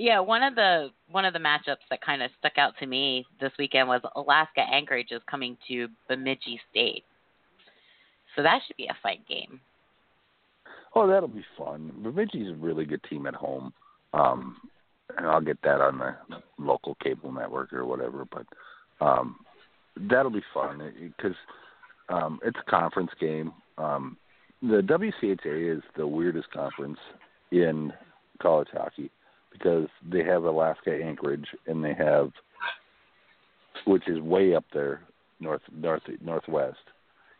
[0.00, 3.26] Yeah, one of the one of the matchups that kind of stuck out to me
[3.38, 7.04] this weekend was Alaska Anchorage is coming to Bemidji State.
[8.34, 9.60] So that should be a fun game.
[10.94, 11.92] Oh, that'll be fun.
[12.02, 13.74] Bemidji's a really good team at home.
[14.14, 14.56] Um,
[15.18, 16.16] and I'll get that on the
[16.58, 18.24] local cable network or whatever.
[18.24, 18.46] But
[19.04, 19.36] um,
[20.08, 20.80] that'll be fun
[21.18, 21.36] because
[22.08, 23.52] um, it's a conference game.
[23.76, 24.16] Um,
[24.62, 26.98] the WCHA is the weirdest conference
[27.52, 27.92] in
[28.40, 29.10] college hockey
[29.52, 32.30] because they have Alaska Anchorage and they have,
[33.86, 35.02] which is way up there
[35.40, 36.78] north north northwest,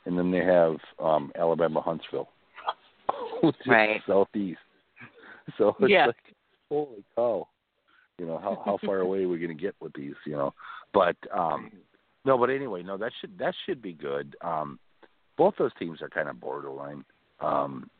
[0.07, 2.29] and then they have um, Alabama Huntsville,
[3.43, 3.97] which right.
[3.97, 4.59] is southeast.
[5.59, 6.07] So it's yeah.
[6.07, 6.17] like,
[6.69, 7.49] holy cow,
[8.19, 10.15] you know how how far away are we going to get with these?
[10.25, 10.55] You know,
[10.95, 11.73] but um,
[12.25, 14.37] no, but anyway, no, that should that should be good.
[14.43, 14.79] Um,
[15.37, 17.05] both those teams are kind of borderline
[17.41, 17.91] um,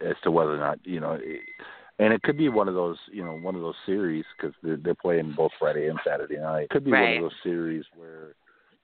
[0.00, 1.42] as to whether or not you know, it,
[1.98, 4.76] and it could be one of those you know one of those series because they're,
[4.76, 6.64] they're playing both Friday and Saturday night.
[6.64, 7.14] It could be right.
[7.14, 8.34] one of those series where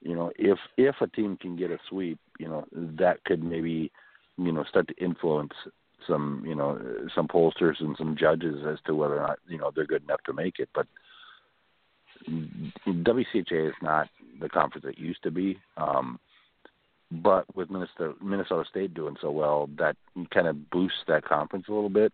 [0.00, 3.90] you know if if a team can get a sweep, you know that could maybe
[4.38, 5.52] you know start to influence
[6.06, 6.80] some you know
[7.14, 10.22] some pollsters and some judges as to whether or not you know they're good enough
[10.26, 10.86] to make it, but.
[12.86, 14.08] WCHA is not
[14.40, 15.58] the conference it used to be.
[15.76, 16.20] Um,
[17.10, 19.96] but with Minnesota, Minnesota State doing so well, that
[20.32, 22.12] kind of boosts that conference a little bit.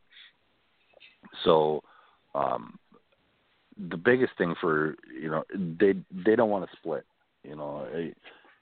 [1.45, 1.83] So,
[2.35, 2.79] um,
[3.91, 5.95] the biggest thing for you know they
[6.25, 7.05] they don't want to split.
[7.45, 7.87] You know,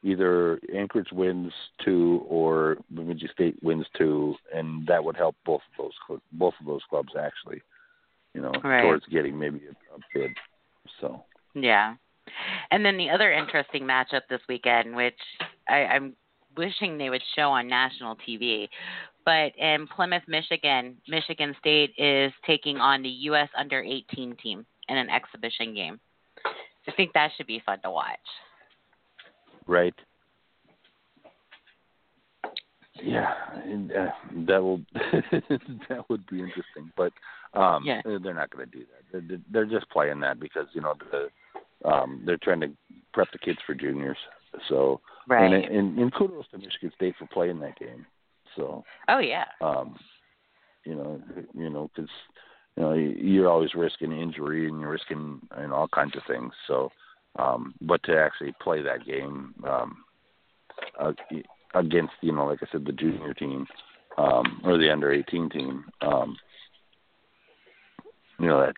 [0.02, 1.52] either Anchorage wins
[1.84, 6.66] two or Bemidji State wins two, and that would help both of those both of
[6.66, 7.62] those clubs actually.
[8.34, 8.82] You know, right.
[8.82, 10.36] towards getting maybe a, a bid.
[11.00, 11.24] So.
[11.54, 11.94] Yeah.
[12.70, 15.14] And then the other interesting matchup this weekend, which
[15.68, 16.14] I, I'm
[16.56, 18.68] wishing they would show on national TV,
[19.26, 23.48] but in Plymouth, Michigan, Michigan State is taking on the U.S.
[23.58, 26.00] Under 18 team in an exhibition game.
[26.88, 28.18] I think that should be fun to watch.
[29.66, 29.94] Right.
[33.02, 34.06] Yeah, and, uh,
[34.46, 37.12] that will that would be interesting, but
[37.52, 38.00] um, yeah.
[38.04, 39.28] they're not going to do that.
[39.28, 41.28] They're, they're just playing that because you know the
[41.86, 42.70] um, they're trying to
[43.12, 44.16] prep the kids for juniors.
[44.70, 48.06] So right, and, and, and kudos to Michigan State for playing that game.
[48.56, 49.96] So oh yeah, um,
[50.84, 51.20] you know,
[51.54, 52.10] you know, because
[52.76, 56.52] you know you're always risking injury and you're risking you know, all kinds of things.
[56.66, 56.90] So,
[57.38, 60.04] um, but to actually play that game um,
[61.00, 61.12] uh,
[61.74, 63.66] against you know, like I said, the junior team
[64.18, 65.84] um, or the under 18 team.
[66.02, 66.36] Um,
[68.38, 68.74] you know that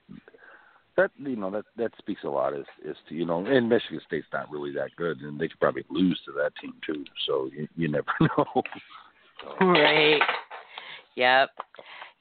[0.96, 2.54] that you know that that speaks a lot.
[2.54, 5.60] Is is to you know, and Michigan State's not really that good, and they could
[5.60, 7.04] probably lose to that team too.
[7.26, 8.62] So you, you never know.
[9.60, 10.20] Right.
[11.16, 11.50] Yep.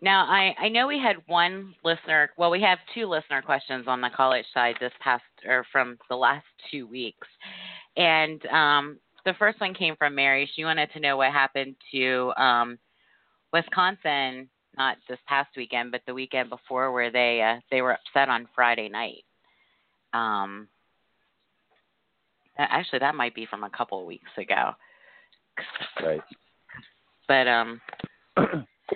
[0.01, 2.29] Now I I know we had one listener.
[2.37, 6.15] Well, we have two listener questions on the college side this past or from the
[6.15, 7.27] last two weeks,
[7.95, 10.49] and um, the first one came from Mary.
[10.55, 12.77] She wanted to know what happened to um,
[13.51, 18.29] Wisconsin, not this past weekend, but the weekend before, where they uh, they were upset
[18.29, 19.25] on Friday night.
[20.13, 20.67] Um,
[22.57, 24.71] actually, that might be from a couple of weeks ago.
[26.01, 26.21] Right.
[27.27, 27.81] But um.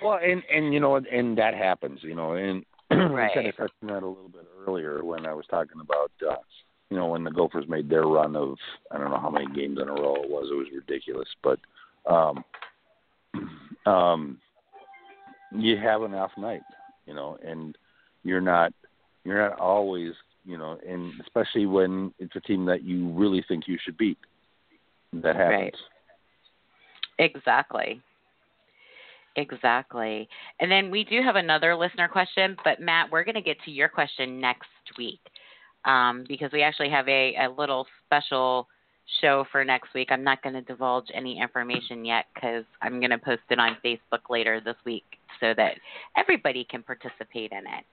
[0.02, 3.30] well, and and you know, and that happens, you know, and right.
[3.30, 6.10] I kind of touched on that a little bit earlier when I was talking about.
[6.28, 6.36] uh
[6.90, 8.56] you know, when the Gophers made their run of
[8.90, 11.28] I don't know how many games in a row it was, it was ridiculous.
[11.42, 11.58] But
[12.06, 12.44] um
[13.86, 14.38] um
[15.50, 16.62] you have an off night,
[17.06, 17.78] you know, and
[18.24, 18.74] you're not
[19.24, 20.12] you're not always,
[20.44, 24.18] you know, and especially when it's a team that you really think you should beat.
[25.14, 25.72] That happens.
[27.18, 27.30] Right.
[27.34, 28.02] Exactly.
[29.36, 30.28] Exactly.
[30.60, 33.70] And then we do have another listener question, but Matt, we're going to get to
[33.70, 34.68] your question next
[34.98, 35.20] week
[35.84, 38.68] um, because we actually have a, a little special
[39.20, 40.08] show for next week.
[40.10, 43.76] I'm not going to divulge any information yet because I'm going to post it on
[43.84, 45.04] Facebook later this week
[45.40, 45.74] so that
[46.16, 47.84] everybody can participate in it.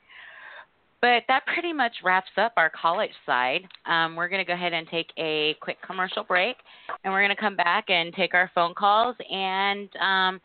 [1.02, 3.62] But that pretty much wraps up our college side.
[3.86, 6.58] Um, we're going to go ahead and take a quick commercial break,
[7.04, 10.42] and we're going to come back and take our phone calls and um,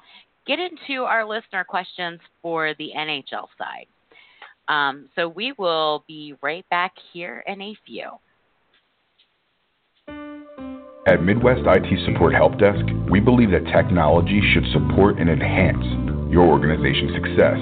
[0.47, 3.87] get into our listener questions for the NHL side.
[4.69, 8.11] Um, so we will be right back here in a few.
[11.07, 12.81] At Midwest IT Support Help Desk,
[13.11, 15.85] we believe that technology should support and enhance
[16.33, 17.59] your organization's success,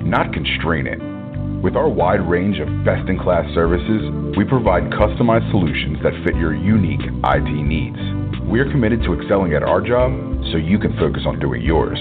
[0.00, 0.98] not constrain it.
[1.62, 4.00] With our wide range of best in class services,
[4.36, 7.98] we provide customized solutions that fit your unique IT needs.
[8.48, 10.12] We are committed to excelling at our job
[10.52, 11.98] so you can focus on doing yours.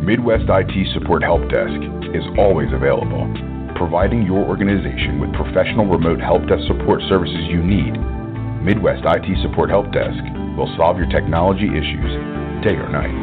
[0.00, 1.80] Midwest IT Support Help Desk
[2.14, 3.26] is always available
[3.78, 7.94] providing your organization with professional remote help desk support services you need,
[8.58, 10.18] Midwest IT Support Help Desk
[10.58, 12.10] will solve your technology issues
[12.66, 13.14] day or night.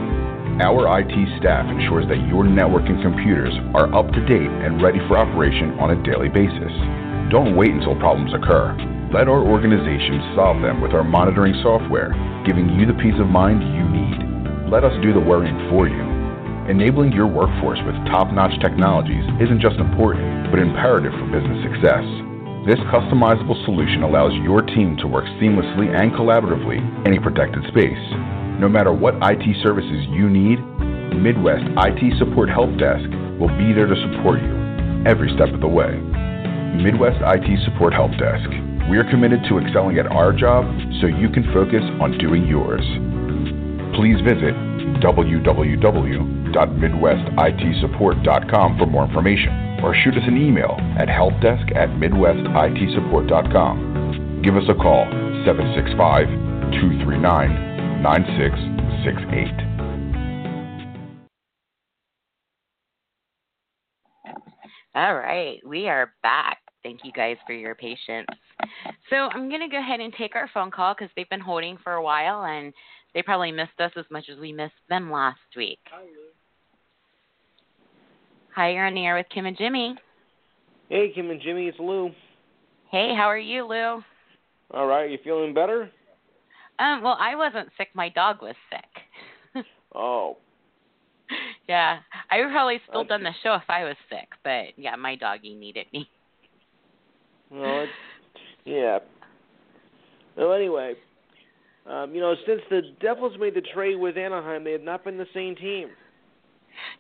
[0.63, 1.11] Our IT
[1.43, 5.91] staff ensures that your networking computers are up to date and ready for operation on
[5.91, 6.71] a daily basis.
[7.27, 8.71] Don't wait until problems occur.
[9.11, 12.15] Let our organization solve them with our monitoring software,
[12.47, 14.71] giving you the peace of mind you need.
[14.71, 16.24] Let us do the worrying for you.
[16.65, 22.01] Enabling your workforce with top notch technologies isn't just important, but imperative for business success.
[22.65, 28.01] This customizable solution allows your team to work seamlessly and collaboratively in a protected space.
[28.57, 30.57] No matter what IT services you need,
[31.13, 33.05] Midwest IT Support Help Desk
[33.37, 34.57] will be there to support you
[35.05, 35.93] every step of the way.
[36.81, 38.49] Midwest IT Support Help Desk.
[38.89, 40.65] We are committed to excelling at our job
[40.97, 42.81] so you can focus on doing yours.
[43.93, 44.57] Please visit
[45.05, 54.41] www helpdesk.midwestitsupport.com for more information or shoot us an email at helpdesk at midwestitsupport.com.
[54.43, 55.05] Give us a call
[55.45, 56.27] 765
[56.71, 59.75] 239 9668.
[64.95, 66.59] All right, we are back.
[66.81, 68.27] Thank you guys for your patience.
[69.09, 71.77] So I'm going to go ahead and take our phone call because they've been holding
[71.83, 72.73] for a while and
[73.13, 75.79] they probably missed us as much as we missed them last week.
[78.55, 79.97] Hi, you're on the air with Kim and Jimmy.
[80.87, 82.11] Hey, Kim and Jimmy, it's Lou.
[82.89, 84.01] Hey, how are you, Lou?
[84.71, 85.91] All right, you feeling better?
[86.79, 87.89] Um, well, I wasn't sick.
[87.93, 89.65] My dog was sick.
[89.95, 90.37] oh.
[91.67, 91.99] Yeah,
[92.31, 93.09] I would probably still That's...
[93.09, 96.07] done the show if I was sick, but yeah, my doggy needed me.
[97.51, 97.91] Well, it's,
[98.65, 98.99] yeah.
[100.37, 100.93] Well, anyway,
[101.89, 105.17] um, you know, since the Devils made the trade with Anaheim, they have not been
[105.17, 105.89] the same team.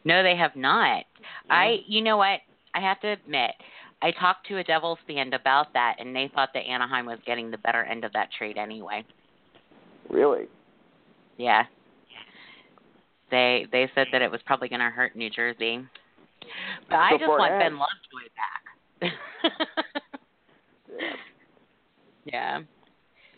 [0.03, 1.03] No, they have not.
[1.49, 2.39] I, you know what?
[2.73, 3.51] I have to admit,
[4.01, 7.51] I talked to a Devils fan about that, and they thought that Anaheim was getting
[7.51, 9.05] the better end of that trade anyway.
[10.09, 10.45] Really?
[11.37, 11.63] Yeah.
[13.31, 15.79] They they said that it was probably going to hurt New Jersey.
[16.89, 18.29] But I just want Ben Lovejoy
[19.01, 19.13] back.
[20.99, 21.13] yeah.
[22.25, 22.61] Yeah.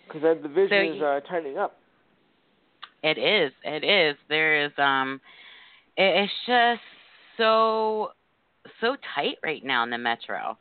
[0.08, 1.78] Because that division so, is uh, tightening up.
[3.04, 3.52] It is.
[3.64, 4.18] It is.
[4.30, 5.22] There is um
[5.98, 6.82] it's just
[7.38, 8.12] so
[8.82, 10.58] so tight right now in the metro.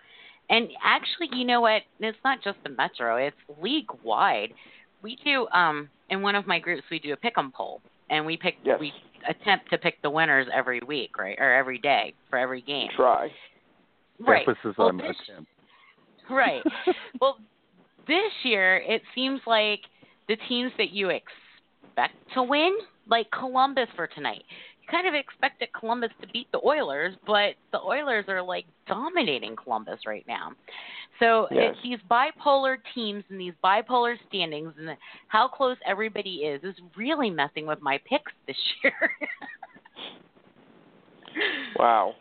[0.49, 1.83] And actually, you know what?
[2.01, 4.53] It's not just the metro; it's league wide.
[5.03, 7.81] We do um in one of my groups we do a pick 'em poll,
[8.11, 8.79] and we pick yes.
[8.81, 8.93] we
[9.29, 12.89] attempt to pick the winners every week, right, or every day for every game.
[12.97, 13.31] Try.
[14.21, 14.47] right.
[14.47, 15.51] Emphasis well, on this, attempt.
[16.31, 16.63] Right.
[17.21, 17.39] well,
[18.07, 19.81] this year it seems like
[20.29, 22.77] the teams that you expect to win,
[23.09, 24.43] like Columbus for tonight,
[24.76, 29.57] you kind of expected Columbus to beat the Oilers, but the Oilers are like dominating
[29.57, 30.53] Columbus right now.
[31.19, 31.75] So Yes.
[31.75, 34.97] it, these bipolar teams and these bipolar standings and
[35.29, 38.93] how close everybody is is really messing with my picks this year.
[41.79, 42.15] Wow.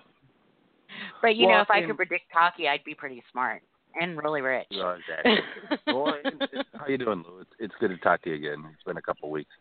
[1.21, 3.61] but you Well, know, if I and- could predict hockey, I'd be pretty smart
[3.99, 4.67] and really rich.
[4.69, 5.39] Yeah, exactly.
[5.93, 7.39] well, it, it, how you doing, Lou?
[7.41, 8.65] It's, it's good to talk to you again.
[8.73, 9.51] It's been a couple of weeks.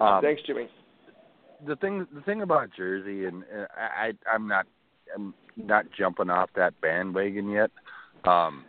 [0.00, 0.68] Um, Thanks, Jimmy.
[1.66, 3.44] The thing the thing about Jersey and
[3.76, 4.66] I I- I'm not
[5.14, 7.70] I'm not jumping off that bandwagon yet.
[8.24, 8.64] Um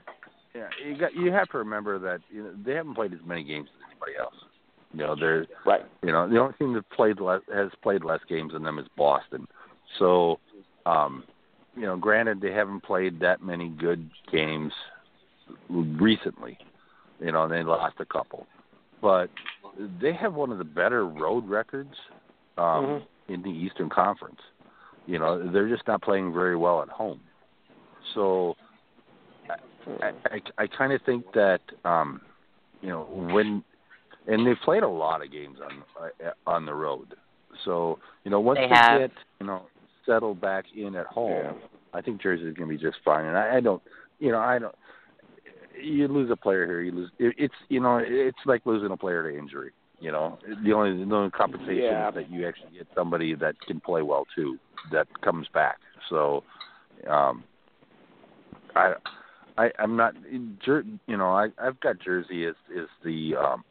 [0.56, 3.44] yeah, you got you have to remember that you know they haven't played as many
[3.44, 4.36] games as anybody else.
[4.94, 5.86] You know, they're Right.
[6.04, 8.88] you know, the only team that played less has played less games than them is
[8.98, 9.48] Boston.
[10.00, 10.39] So
[10.86, 11.24] um
[11.76, 14.72] you know, granted they haven't played that many good games
[15.70, 16.58] recently.
[17.20, 18.46] You know, they lost a couple.
[19.02, 19.30] But
[20.02, 21.94] they have one of the better road records
[22.58, 23.04] um Mhm.
[23.30, 24.39] in the Eastern Conference.
[25.06, 27.20] You know, they're just not playing very well at home.
[28.14, 28.56] So
[30.01, 32.22] I I, I kind of think that um
[32.82, 33.64] you know when
[34.28, 35.84] and they've played a lot of games on
[36.26, 37.16] uh, on the road.
[37.66, 38.99] So you know once They they, have.
[39.01, 39.64] get you know
[40.06, 41.54] settled back in at home, Yeah.
[41.93, 43.26] I think Jersey's going to be just fine.
[43.26, 43.82] And I, I don't
[44.20, 44.76] you know I don't
[45.82, 47.10] you lose a player here, you lose.
[47.20, 49.72] It, it's you know it's like losing a player to injury.
[50.04, 52.10] You know the only the only compensation Yeah.
[52.10, 54.60] is that you actually get somebody that can play well too
[54.91, 55.78] that comes back.
[56.10, 56.43] So
[57.10, 57.45] um
[58.76, 58.95] I
[59.58, 63.64] I I'm not you know I I've got Jersey as is the um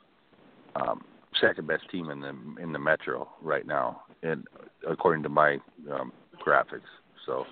[0.77, 1.05] um
[1.41, 4.47] second best team in the in the metro right now and
[4.89, 5.59] according to my
[5.93, 6.13] um
[6.45, 6.89] graphics.
[7.27, 7.45] So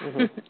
[0.00, 0.30] Mhm.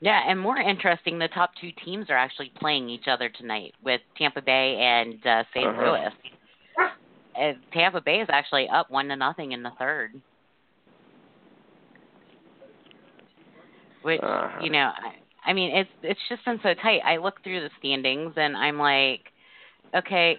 [0.00, 4.00] yeah, and more interesting, the top two teams are actually playing each other tonight with
[4.16, 5.82] Tampa Bay and uh, saint Uh-huh.
[5.82, 6.12] Louis.
[7.38, 10.20] And Tampa Bay is actually up one to nothing in the third.
[14.02, 14.60] Which Uh-huh.
[14.62, 17.00] you know, I, I mean, it's it's just been so tight.
[17.04, 19.20] I look through the standings and I'm like,
[19.94, 20.38] okay,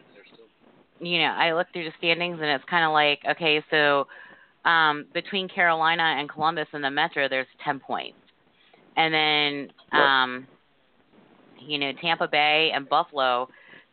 [0.99, 4.07] you know, I look through the standings and it's kind of like, okay, so
[4.65, 8.17] um, between Carolina and Columbus in the Metro, there's ten points,
[8.97, 10.47] and then um,
[11.59, 13.47] you know, Tampa Bay and Buffalo,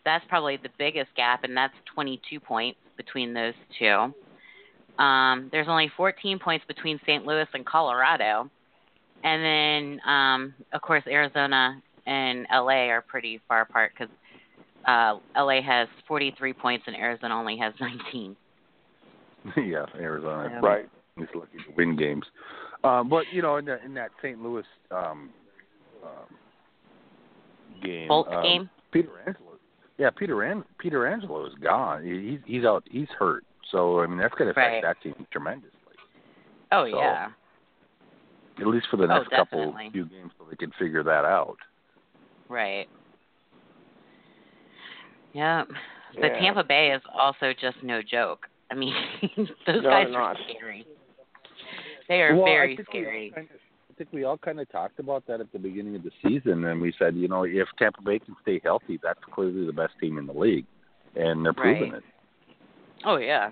[0.04, 4.12] that's probably the biggest gap, and that's 22 points between those two.
[5.02, 7.24] Um, there's only 14 points between St.
[7.24, 8.50] Louis and Colorado,
[9.22, 14.12] and then um, of course Arizona and LA are pretty far apart because
[14.86, 18.34] uh, LA has 43 points and Arizona only has 19.
[19.56, 20.60] yeah, Arizona Yeah.
[20.60, 20.88] Right.
[21.18, 22.24] is lucky to win games.
[22.84, 24.40] Um, but you know, in that in that St.
[24.40, 25.30] Louis um,
[26.04, 26.10] um,
[27.82, 28.70] game, Bolt um, game.
[28.92, 29.44] Peter Angelo,
[29.98, 32.04] yeah, Peter An- Pietrangelo is gone.
[32.04, 32.84] He, he's he's out.
[32.90, 33.44] He's hurt.
[33.70, 34.82] So I mean, that's going to affect Right.
[34.82, 35.72] that team tremendously.
[36.72, 37.28] Oh so- yeah.
[38.60, 39.90] At least for the Oh, next couple definitely.
[39.92, 41.56] few games, so they can figure that out.
[42.48, 42.88] Right.
[45.32, 45.64] Yeah.
[46.14, 46.38] But Yeah.
[46.40, 48.46] Tampa Bay is also just no joke.
[48.70, 48.92] I mean,
[49.36, 50.36] those No, guys they're are not.
[50.48, 50.86] scary.
[52.08, 53.30] They are well, very I think we all scary.
[53.34, 53.50] kinda-
[53.90, 56.64] I think we all kind of talked about that at the beginning of the season,
[56.64, 59.92] and we said, you know, if Tampa Bay can stay healthy, that's clearly the best
[60.00, 60.66] team in the league,
[61.16, 62.02] and they're proving Right.
[62.02, 62.56] it.
[63.04, 63.50] Oh yeah.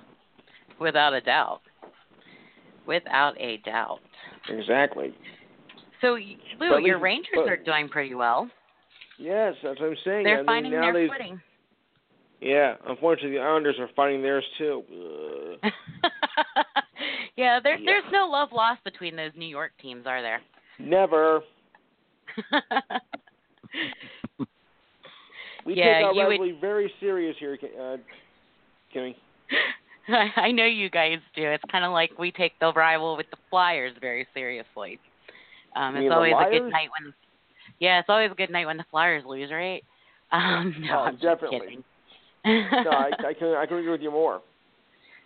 [0.79, 1.63] Without a doubt.
[2.87, 4.01] Without a doubt.
[4.49, 5.13] Exactly.
[6.01, 8.49] So Lou, But we- your Rangers but- are doing pretty well.
[9.19, 10.25] Yes, that's what I'm saying.
[10.25, 11.41] They're I mean, finding now their they footing.
[12.41, 15.59] Yeah, unfortunately, the Islanders are finding theirs too.
[15.65, 15.73] Ugh.
[17.37, 17.84] yeah, there, Yeah.
[17.84, 20.41] there's no love lost between those New York teams, are there?
[20.78, 21.41] Never.
[25.64, 27.97] We Yeah, take our you would- rivalry very serious here, uh,
[28.95, 29.16] Kimmy.
[30.09, 31.43] I I know you guys do.
[31.43, 35.01] It's kind of like we take the rival with the Flyers very seriously.
[35.74, 37.12] Um, it's always a good night when.
[37.80, 39.82] Yeah, it's always a good night when the Flyers lose, right?
[40.32, 41.78] Um, no, Oh, I'm definitely.
[42.45, 44.43] No, I, I can I can agree with you more.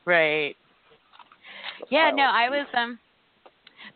[0.04, 0.54] right.
[1.80, 2.98] The Yeah, no, I was um.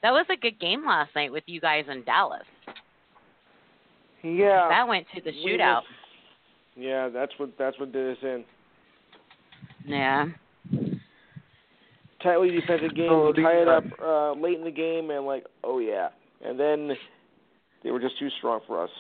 [0.03, 2.43] That was a good game last night with you guys in Dallas.
[4.22, 4.68] Yeah.
[4.68, 5.82] That went to the we shootout.
[5.82, 5.93] just-
[6.76, 8.45] yeah, that's what that's what did us in.
[9.87, 10.26] Yeah.
[12.22, 13.09] Tightly defensive game.
[13.09, 16.09] So we the, tied it up uh, late in the game, and like, oh yeah,
[16.45, 16.97] and then
[17.82, 18.91] they were just too strong for us.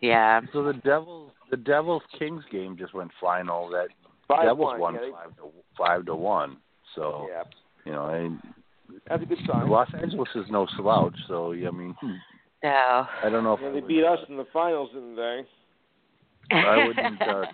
[0.00, 0.40] Yeah.
[0.52, 3.68] So the Devils, the Devils Kings game just went final.
[3.70, 3.88] That
[4.28, 4.80] Five Devils one.
[4.80, 5.42] won yeah, five to
[5.76, 6.56] five to one.
[6.94, 7.42] So yeah.
[7.86, 8.38] You know, and
[9.08, 9.70] That's a good sign.
[9.70, 12.08] Los Angeles is no slouch, so I mean, So
[12.68, 15.46] I don't know if Yeah, they beat us in the finals, didn't they?
[16.50, 17.48] I wouldn't uh, start,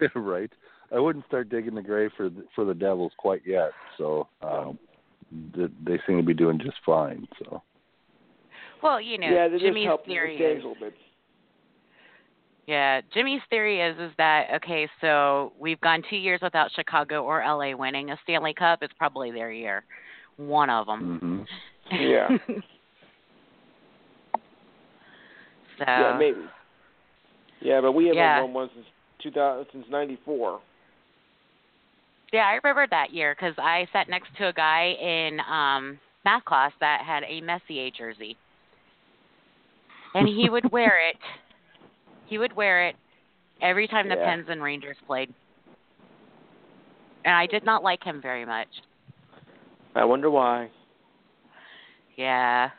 [0.14, 0.50] right.
[0.94, 3.72] I wouldn't start digging the grave for the, for the Devils quite yet.
[3.96, 4.78] So um,
[5.54, 7.26] th- they seem to be doing just fine.
[7.38, 7.62] So
[8.82, 10.94] well, you know, yeah, Jimmy's helped the theory is a little bit.
[12.68, 17.42] Yeah, Jimmy's theory is is that okay, so we've gone two years without Chicago or
[17.42, 18.80] LA winning a Stanley Cup.
[18.82, 19.84] It's probably their year,
[20.36, 21.46] one of them.
[21.88, 22.28] hmm Yeah.
[25.78, 26.40] so Yeah, maybe.
[27.62, 28.42] Yeah, but we haven't Yeah.
[28.42, 28.86] won one since
[29.22, 30.60] 2000 since '94.
[32.34, 36.44] yeah, I remember that year because I sat next to a guy in um math
[36.44, 38.36] class that had a Messier jersey,
[40.14, 41.16] and he would wear it.
[42.28, 42.96] He would wear it
[43.62, 45.32] every time the Pens and Rangers played,
[47.24, 48.68] and I did not like him very much.
[49.94, 50.70] I wonder why.
[52.16, 52.70] Yeah.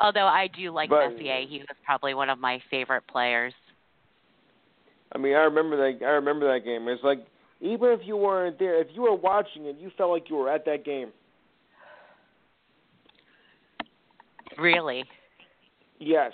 [0.00, 3.54] Although I do like But- Messier, he was probably one of my favorite players.
[5.12, 6.04] I mean, I remember that.
[6.04, 6.88] I remember that game.
[6.88, 7.24] It's like
[7.60, 10.50] even if you weren't there, if you were watching it, you felt like you were
[10.50, 11.12] at that game.
[14.58, 15.04] Really.
[15.98, 16.32] Yes.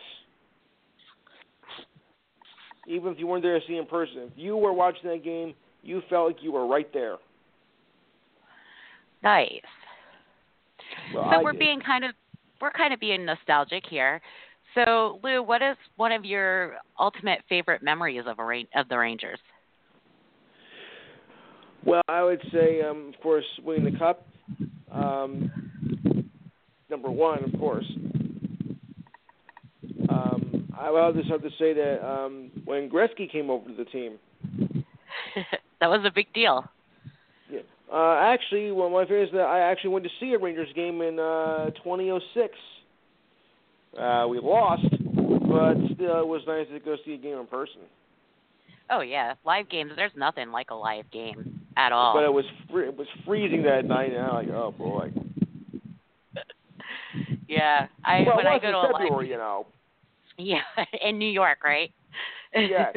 [2.86, 5.54] Even if you weren't there to see in person, if you were watching that game,
[5.82, 7.16] you felt like you were right there.
[9.22, 9.60] Nice.
[11.14, 11.60] Well, so I we're did.
[11.60, 12.10] being kind of
[12.60, 14.20] we're kind of being nostalgic here.
[14.74, 19.38] So Lou, what is one of your ultimate favorite memories of a of the Rangers?
[21.84, 24.26] Well, I would say, um, of course, winning the cup.
[24.92, 25.50] Um,
[26.88, 27.86] number one, of course.
[30.78, 34.18] I would just have to say that um, when Gretzky came over to the team,
[35.80, 36.64] that was a big deal.
[37.50, 37.60] yeah,
[37.92, 40.68] uh, actually, one of my favorites is that I actually went to see a Rangers
[40.74, 42.54] game in uh, 2006.
[43.98, 47.82] Uh, we lost, but still, it was nice to go see a game in person.
[48.90, 49.92] Oh yeah, live games.
[49.96, 52.14] There's nothing like a live game at all.
[52.14, 55.12] But it was free, it was freezing that night, and I'm like, oh boy.
[57.48, 59.66] yeah, I well, when I was go to a live February, you know.
[60.38, 60.60] Yeah,
[61.06, 61.90] in New York, right?
[62.54, 62.94] Yes.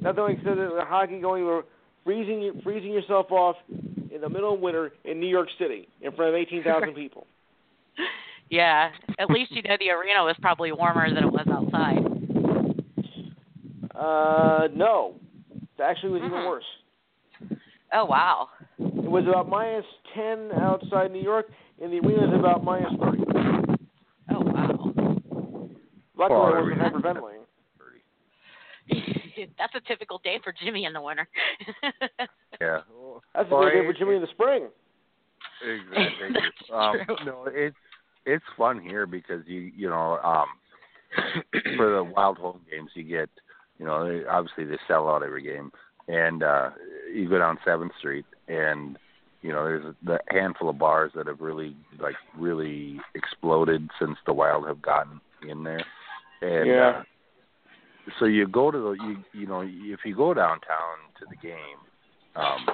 [0.00, 1.62] Nothing like said that the hockey going
[2.04, 6.30] freezing freezing yourself off in the middle of winter in New York City in front
[6.30, 7.26] of eighteen thousand people.
[8.50, 11.98] yeah, at least you know the arena was probably warmer than it was outside.
[13.94, 15.14] Uh, no,
[15.52, 16.46] it actually was even Mhm.
[16.46, 16.64] worse.
[17.92, 18.48] Oh wow.
[18.78, 21.50] It was about minus ten outside New York,
[21.82, 23.59] and the arena was about minus thirty.
[26.20, 26.28] Wow.
[26.28, 27.46] Luckily, Well, I wasn't arena- hyperventilating.
[29.58, 31.28] That's a typical day for Jimmy in the winter.
[32.60, 32.80] yeah,
[33.34, 34.68] That's a Well, good day for Jimmy in the spring.
[35.62, 36.28] exactly.
[36.34, 37.16] That's um, true.
[37.24, 37.76] no, it's
[38.26, 40.46] it's fun here because you you know um,
[41.76, 43.30] for the wild home games you get
[43.78, 45.70] you know they, obviously they sell out every game
[46.08, 46.70] and uh,
[47.14, 48.98] you go down Seventh Street and
[49.42, 54.32] you know there's the handful of bars that have really like really exploded since the
[54.32, 55.84] Wild have gotten in there
[56.42, 56.88] and Yeah.
[56.88, 57.02] uh,
[58.18, 61.78] so you go to the you you know if you go downtown to the game
[62.36, 62.66] um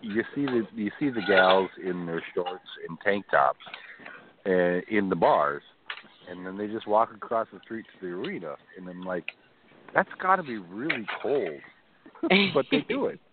[0.00, 3.58] you see the you see the gals in their shorts and tank tops
[4.46, 5.62] uh, in the bars
[6.30, 9.24] and then they just walk across the street to the arena and I'm like
[9.94, 11.60] that's got to be really cold
[12.54, 13.20] but they do it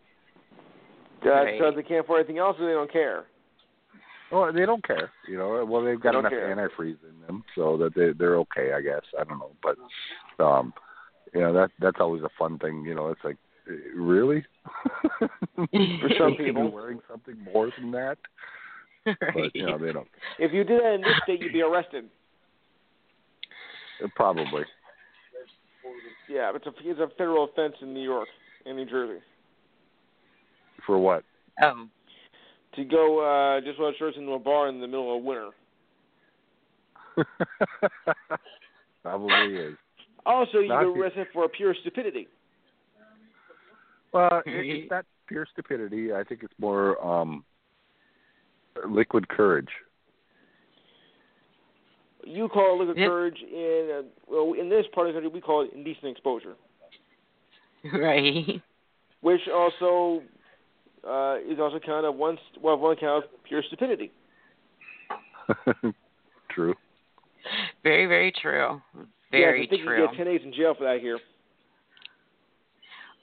[1.23, 1.59] That's Right.
[1.59, 3.25] because they can't afford anything else, or they don't care.
[4.31, 5.63] Well they don't care you know.
[5.65, 6.55] Well they've got They enough care.
[6.55, 9.01] antifreeze in them so that they they're okay I guess.
[9.19, 10.73] I don't know but um
[11.33, 13.09] you know that that's always a fun thing you know.
[13.09, 13.37] It's like
[13.69, 14.45] uh, really?
[15.19, 16.71] For some Should you be people.
[16.73, 18.17] wearing something more than that?
[19.05, 20.07] But you know they don't
[20.39, 22.05] If you did that in this state, you'd be arrested.
[24.03, 24.63] Uh, probably.
[26.29, 28.27] Yeah, it's a it's a federal offense in New York
[28.65, 29.21] and New Jersey.
[30.85, 31.23] For what?
[31.63, 31.89] Um,
[32.77, 35.49] to go uh, just without shirts into a bar in the middle of winter.
[39.03, 39.75] Probably is.
[40.25, 42.27] Also, you Not get the- arrested for pure stupidity.
[44.13, 44.51] Well, it,
[44.81, 46.13] it's not pure stupidity.
[46.13, 47.43] I think it's more um
[48.87, 49.69] liquid courage.
[52.23, 53.09] You call it liquid Yep.
[53.09, 56.55] courage in uh, well in this part of the country we call it indecent exposure,
[57.93, 58.61] right.
[59.21, 60.21] which also
[61.07, 64.11] uh, is also kind of one well one kind of pure stupidity.
[66.51, 66.75] True.
[67.83, 68.81] Very, very true.
[68.95, 70.01] yeah, Very I think true.
[70.01, 71.19] you get ten days in jail for that here.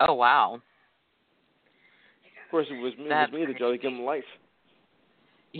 [0.01, 0.55] Oh wow.
[0.55, 3.07] Of course, it was me.
[3.09, 4.25] That's it was me that Jelly gave him life.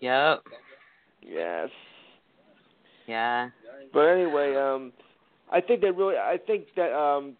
[0.00, 0.42] yep.
[1.22, 1.68] Yes.
[3.06, 3.48] Yeah.
[3.92, 4.92] But anyway, um,
[5.50, 7.36] I think that really, I think that um,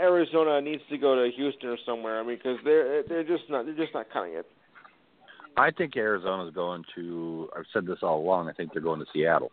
[0.00, 2.20] Arizona needs to go to Houston or somewhere.
[2.20, 4.46] I mean, because they're they're just not they're just not cutting it.
[5.56, 7.48] I think Arizona's going to.
[7.56, 8.48] I've said this all along.
[8.48, 9.50] I think they're going to Seattle.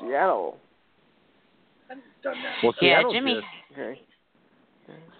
[0.00, 0.58] Seattle.
[2.62, 3.34] Well, Yeah, Seattle Jimmy.
[3.34, 4.00] Just, Okay.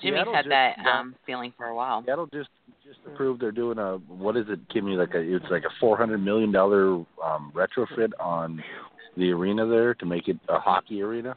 [0.03, 2.03] Jimmy's Seattle had just that got- um feeling for a while.
[2.05, 2.51] Seattle just
[2.87, 4.97] just approved they're doing a what is it, Kimmy?
[4.97, 8.63] Like a it's like a four hundred million dollar um, retrofit on
[9.17, 11.37] the arena there to make it a hockey arena.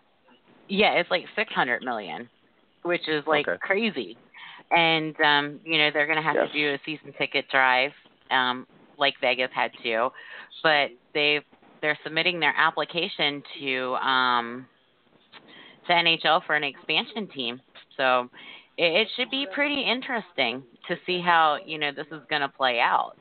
[0.69, 2.29] Yeah, it's like six hundred million,
[2.83, 3.57] which is like Okay.
[3.61, 4.17] crazy.
[4.71, 6.47] And um, you know, they're gonna have Yes.
[6.47, 7.91] to do a season ticket drive,
[8.31, 8.65] um,
[8.97, 10.09] like Vegas had to.
[10.63, 11.43] But they've
[11.81, 14.67] they're submitting their application to um
[15.87, 17.61] to NHL for an expansion team.
[17.97, 18.29] So
[18.77, 22.79] it, it should be pretty interesting to see how, you know, this is gonna play
[22.79, 23.13] out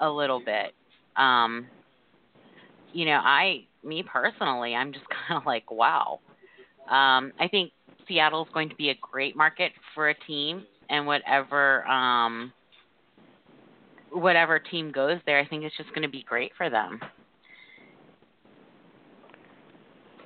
[0.00, 0.74] a little bit.
[1.16, 1.68] Um
[2.92, 6.20] you know, I me personally, I'm just kind of like, wow.
[6.88, 7.72] Um, I think
[8.08, 12.52] Seattle's going to be a great market for a team, and whatever um,
[14.12, 17.00] whatever team goes there, I think it's just going to be great for them.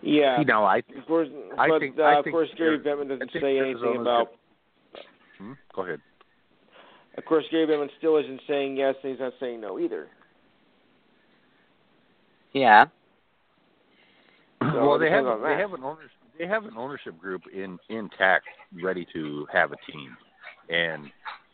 [0.03, 0.39] Yeah.
[0.39, 1.29] You know, I Of course,
[1.59, 4.29] I but think- uh, I of think, course, Gary Bettman doesn't think say anything about.
[5.39, 5.53] hmm?
[5.75, 6.01] go ahead.
[7.17, 10.07] Of course, Gary Bettman still isn't saying yes, and he's not saying no either.
[12.53, 12.85] Yeah.
[14.73, 17.43] So well, they have depends on they have an ownership they have an ownership group
[17.53, 18.47] in intact,
[18.83, 20.17] ready to have a team,
[20.69, 21.05] and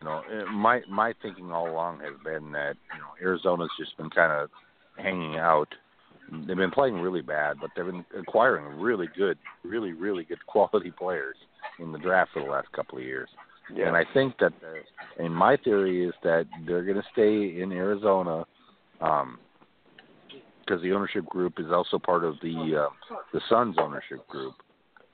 [0.00, 3.96] you know uh, my my thinking all along has been that you know Arizona's just
[3.96, 4.50] been kind of
[4.96, 5.68] hanging out.
[6.30, 10.90] They've been playing really bad, but they've been acquiring really good, really really good quality
[10.90, 11.36] players
[11.78, 13.28] in the draft for the last couple of years.
[13.74, 13.88] Yeah.
[13.88, 17.72] And I think that, the, and my theory is that they're going to stay in
[17.72, 18.44] Arizona,
[19.00, 19.38] um,
[20.64, 24.54] because the ownership group is also part of the uh, the Suns ownership group,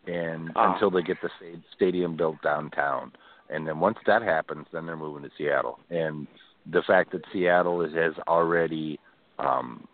[0.07, 0.73] and Ah.
[0.73, 1.31] until they get the
[1.75, 3.13] stadium built downtown,
[3.49, 5.79] and then once that happens, then they're moving to Seattle.
[5.91, 6.27] And
[6.67, 8.99] the fact that Seattle is, has already
[9.39, 9.87] um,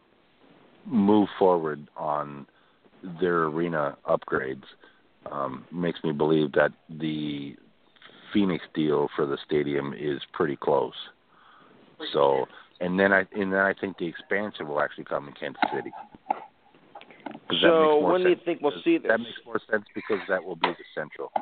[0.85, 2.47] moved forward on
[3.21, 4.65] their arena upgrades
[5.31, 7.57] um, makes me believe that the
[8.33, 10.95] Phoenix deal for the stadium is pretty close.
[12.13, 12.47] So,
[12.81, 15.91] and then I and then I think the expansion will actually come in Kansas City.
[17.49, 19.09] 'Cause So more when do you think we'll because- see this?
[19.09, 21.33] That makes more sense because that will be the central.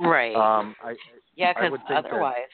[0.00, 0.34] Right.
[0.34, 0.96] Um, I,
[1.36, 2.48] yeah, because would think that- otherwise.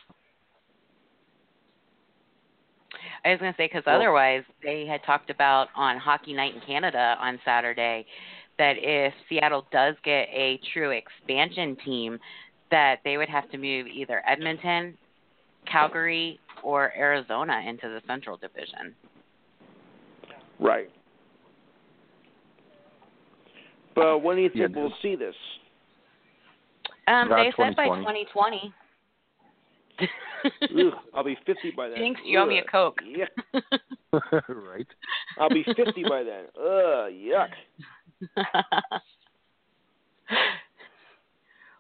[3.25, 6.55] I was going to say because Well- otherwise they had talked about on Hockey Night
[6.55, 8.07] in Canada on Saturday
[8.59, 12.21] that if Seattle does get a true expansion team,
[12.71, 14.97] that they would have to move either Edmonton,
[15.67, 18.95] Calgary, or Arizona into the Central Division.
[20.61, 20.91] Right.
[23.95, 25.35] But when do you Yeah, think we'll see this?
[27.07, 28.73] Um, they said by 2020.
[30.01, 30.89] 2020.
[30.89, 31.99] Ugh, I'll be 50 by then.
[31.99, 32.99] Jinx, you owe me a Coke.
[33.03, 33.29] Yuck.
[34.49, 34.87] right?
[35.39, 36.45] I'll be 50 by then.
[36.59, 37.51] Ugh, yuck.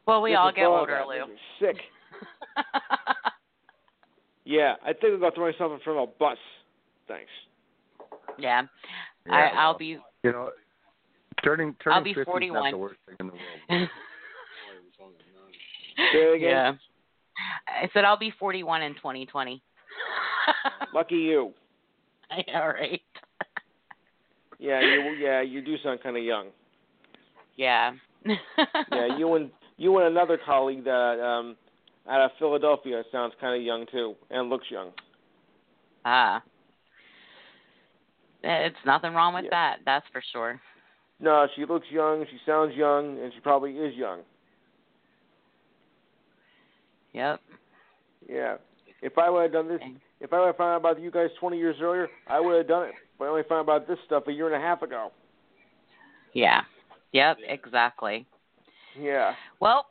[0.07, 1.25] well, we Just all get older, that Lou.
[1.61, 1.77] Sick.
[4.45, 6.39] Yeah, I think I'm going to throw myself in front of a bus.
[7.09, 7.31] Thanks.
[8.39, 8.63] yeah.
[9.27, 9.99] Yeah, I, I'll well, be.
[10.23, 10.51] You know,
[11.43, 12.71] turning turning I'll be 50 is not 41.
[12.73, 13.89] the worst thing in the world.
[16.13, 16.49] Say again.
[16.51, 16.73] yeah.
[17.69, 19.63] I said I'll be 41 in 2020.
[20.93, 21.53] Lucky you.
[22.55, 23.01] All right.
[24.61, 26.47] Yeah, you yeah, you do sound kind of young.
[27.57, 27.93] Yeah.
[28.25, 31.57] Yeah, you and you and another colleague that um
[32.09, 34.93] out of Philadelphia sounds kind of young too and looks young.
[36.07, 36.41] Ah.
[38.43, 39.51] It's nothing wrong with Yeah.
[39.51, 39.77] that.
[39.85, 40.61] That's for sure.
[41.21, 44.21] No, she looks young, she sounds young, and she probably is young.
[47.13, 47.41] Yep.
[48.29, 48.57] Yeah.
[49.01, 49.81] If I would have done this,
[50.21, 52.69] if I would have found out about you guys 20 years earlier, I would have
[52.69, 52.95] done it.
[53.19, 55.13] But I only found out about this stuff a year and a half ago.
[56.33, 56.63] Yeah.
[57.13, 57.39] Yep.
[57.49, 58.27] Exactly.
[59.01, 59.33] Yeah.
[59.61, 59.87] Well.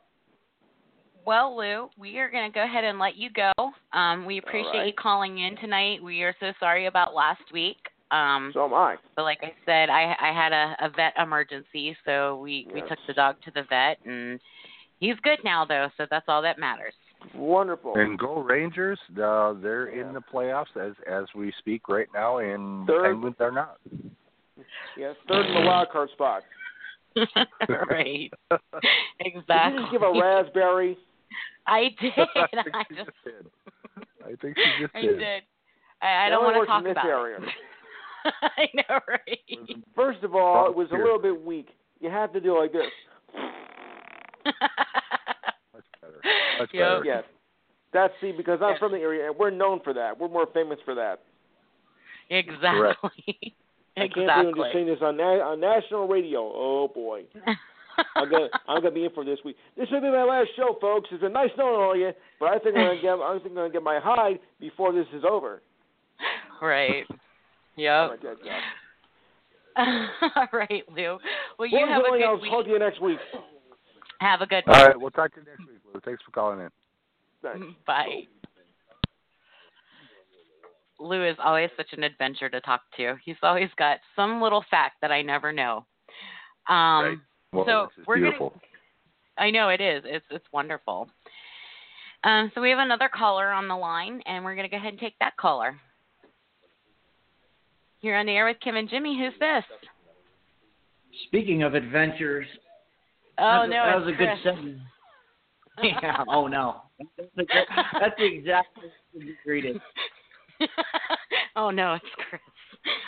[1.26, 3.72] Well, Lou, we are going to go ahead and let you go.
[3.94, 4.86] Um, we appreciate right.
[4.88, 6.02] you calling in tonight.
[6.02, 7.78] We are so sorry about last week.
[8.14, 8.96] Um, So am I.
[9.16, 12.98] But like I said, I I had a, a vet emergency, so we we took
[13.06, 14.38] the dog to the vet, and
[15.00, 16.94] he's good now though, so that's all that matters.
[17.34, 17.94] Wonderful.
[17.96, 18.98] And go Rangers!
[19.12, 20.06] Uh, they're Yeah.
[20.08, 23.02] in the playoffs as as we speak right now, and Third.
[23.04, 23.78] the Penguins are not.
[24.96, 26.42] Yes, third in the wild card spot.
[27.90, 28.30] right.
[28.50, 28.60] Did
[29.20, 29.82] Exactly.
[29.82, 30.96] you give a raspberry?
[31.66, 32.12] I did.
[32.16, 33.46] I think I she just, just did.
[34.24, 35.18] I think she just I did.
[35.18, 35.42] did.
[36.02, 37.38] I, I don't want to talk about area.
[37.38, 37.48] it.
[38.42, 39.84] I know, right?
[39.94, 41.68] First of all, it was a little bit weak.
[42.00, 42.90] You have to do it like this.
[45.72, 46.20] Much better.
[46.58, 46.88] Much Yep.
[46.88, 47.04] better.
[47.04, 47.24] Yes.
[47.92, 48.78] That's see because I'm Yeah.
[48.78, 50.18] from the area and we're known for that.
[50.18, 51.20] We're more famous for that.
[52.30, 52.90] exactly.
[53.00, 53.54] exactly.
[53.96, 54.70] I can't believe I'm just exactly.
[54.72, 56.40] saying this on na- on national radio.
[56.40, 57.22] Oh boy.
[58.16, 59.56] I'm gonna I'm gonna be in for this week.
[59.76, 61.08] This will be my last show, folks.
[61.12, 62.10] It's a nice knowing all you,
[62.40, 65.06] but I think I'm gonna get I think I'm gonna get my hide before this
[65.14, 65.62] is over.
[66.60, 67.04] right.
[67.76, 68.10] Yep.
[68.10, 68.60] my God, God.
[70.36, 71.18] All right, Lou.
[71.58, 72.50] Well, you Well, have a good I'll week.
[72.50, 73.18] talk to you next week.
[74.20, 75.78] Have a good All right, we'll talk to you next week.
[75.92, 76.00] Lou.
[76.04, 76.70] Thanks for calling in.
[77.42, 77.66] Thanks.
[77.86, 78.22] Bye.
[81.00, 83.16] Lou is always such an adventure to talk to.
[83.24, 85.84] He's always got some little fact that I never know.
[86.68, 87.18] Um, Right.
[87.52, 88.60] Well, so this is we're gonna- beautiful.
[89.38, 90.02] I know it is.
[90.06, 91.08] It's it's wonderful.
[92.24, 94.98] Um, so we have another caller on the line, and we're gonna go ahead and
[95.00, 95.78] take that caller.
[98.04, 99.18] You're on the air with Kim and Jimmy.
[99.18, 99.64] Who's this?
[101.26, 102.46] Speaking of adventures,
[103.38, 104.28] Oh that, no, that it's was a Chris.
[104.28, 104.78] good segment.
[106.02, 106.24] yeah.
[106.28, 106.82] Oh no,
[107.16, 107.44] that's, the,
[107.98, 109.80] that's the exact way to greet it.
[111.56, 112.42] oh no, it's Chris.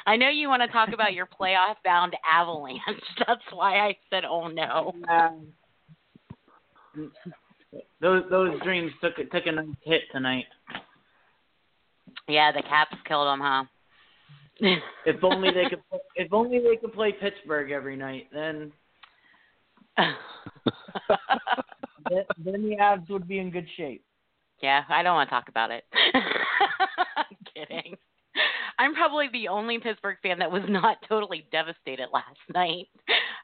[0.07, 2.81] I know you want to talk about your playoff bound avalanche.
[3.27, 5.49] That's why I said, "Oh no." Um,
[8.01, 10.47] those those dreams took took a nice hit tonight.
[12.27, 13.65] Yeah, the Caps killed them, huh?
[15.05, 15.83] If only they could.
[16.15, 18.73] If only they could play Pittsburgh every night, then
[19.97, 20.15] then
[22.39, 24.05] then the Avs would be in good shape.
[24.63, 25.85] yeah, I don't want to talk about it.
[27.17, 27.97] I'm kidding.
[28.79, 32.89] I'm probably the only Pittsburgh fan that was not totally devastated last night.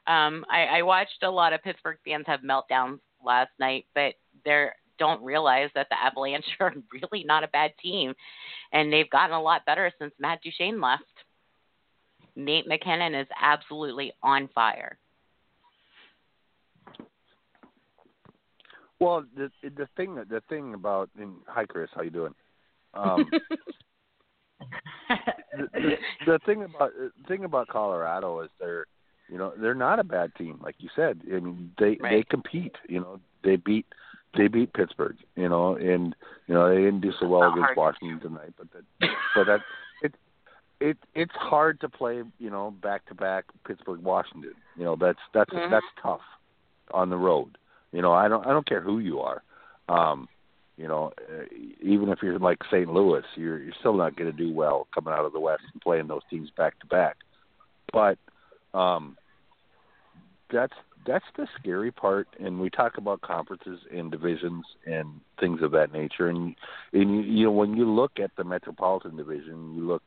[0.05, 4.13] Um, I, I watched a lot of Pittsburgh fans have meltdowns last night, but
[4.45, 4.67] they
[4.99, 8.13] don't realize that the Avalanche are really not a bad team,
[8.71, 11.03] and they've gotten a lot better since Matt Duchene left.
[12.35, 14.97] Nate MacKinnon is absolutely on fire.
[18.99, 22.33] Well, the the thing the thing about and hi Chris, how you doing?
[22.93, 23.29] Um,
[24.59, 28.85] the, the, the thing about the thing about Colorado is they're
[29.29, 31.19] you know they're not a bad team like you said.
[31.27, 32.75] I mean they they compete.
[32.87, 33.87] You know they beat
[34.35, 35.17] they beat Pittsburgh.
[35.35, 36.15] You know and
[36.47, 37.77] you know they didn't do so well against.
[37.77, 39.59] Washington tonight, but that but that
[40.01, 40.15] it
[40.79, 44.53] it it's hard to play you know back to back Pittsburgh Washington.
[44.77, 45.69] You know that's that's Mhm.
[45.69, 46.21] that's tough
[46.91, 47.57] on the road.
[47.91, 49.43] You know I don't I don't care who you are.
[49.89, 50.27] Um,
[50.75, 51.43] you know, uh,
[51.81, 52.91] even if you're like St.
[52.91, 55.81] Louis, you're you're still not going to do well coming out of the West and
[55.81, 57.17] playing those teams back to back.
[57.91, 58.17] But
[58.73, 59.15] um,
[60.51, 60.73] that's
[61.05, 62.27] that's the scary part.
[62.39, 66.27] And we talk about conferences and divisions and things of that nature.
[66.27, 66.55] And
[66.91, 70.03] and you, you know when you look at the Metropolitan Division, you look,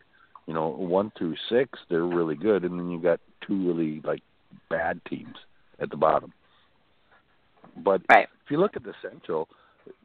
[0.47, 4.23] you know, one through six, they're really good, and then you got two really like
[4.69, 5.37] bad teams
[5.79, 6.33] at the bottom.
[7.77, 8.29] But Right.
[8.45, 9.49] if you look at the Central,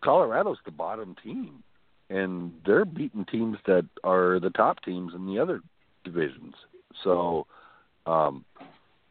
[0.02, 1.64] Colorado's the bottom team,
[2.10, 5.62] and they're beating teams that are the top teams in the other
[6.04, 6.56] divisions.
[7.04, 7.48] So,
[8.06, 8.44] um,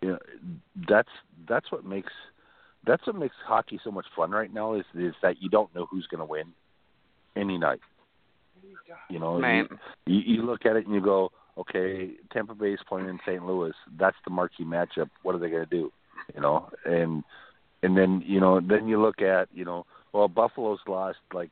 [0.01, 0.19] you know,
[0.89, 1.09] that's
[1.49, 2.13] that's what makes
[2.87, 5.87] that's what makes hockey so much fun right now is is that you don't know
[5.91, 6.53] who's going to win
[7.37, 7.81] any night.
[9.09, 9.69] You know, Right.
[10.07, 13.45] you, you look at it and you go, okay, Tampa Bay's playing in St.
[13.45, 13.73] Louis.
[13.99, 15.11] That's the marquee matchup.
[15.23, 15.93] What are they going to do?
[16.35, 17.25] You know, and
[17.83, 21.51] and then you know then you look at you know well Buffalo's lost like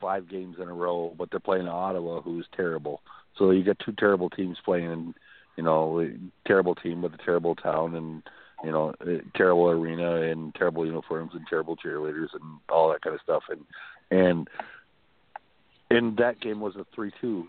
[0.00, 3.00] five games in a row, but they're playing Ottawa, who's terrible.
[3.38, 5.14] So you got two terrible teams playing, in,
[5.56, 6.08] you know, a
[6.46, 8.22] terrible team with a terrible town and
[8.64, 13.14] you know, a terrible arena and terrible uniforms and terrible cheerleaders and all that kind
[13.14, 13.42] of stuff.
[13.50, 13.64] And
[14.10, 14.48] and
[15.90, 17.46] and that game was a three-two.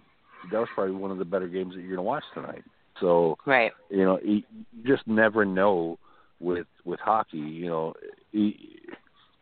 [0.51, 2.63] That was probably one of the better games that you're going to watch tonight.
[2.99, 3.71] So Right.
[3.89, 4.43] you know, you
[4.85, 5.97] just never know
[6.39, 7.37] with with hockey.
[7.37, 7.93] You know,
[8.33, 8.53] who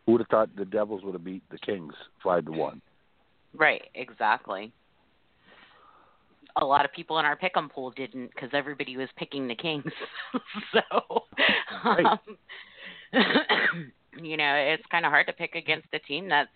[0.06, 2.80] would have thought the Devils would have beat the Kings five to one?
[3.54, 4.72] Right, exactly.
[6.60, 9.92] A lot of people in our pick'em pool didn't because everybody was picking the Kings.
[10.72, 11.24] so,
[11.84, 12.18] um,
[14.22, 16.48] you know, it's kind of hard to pick against a team that's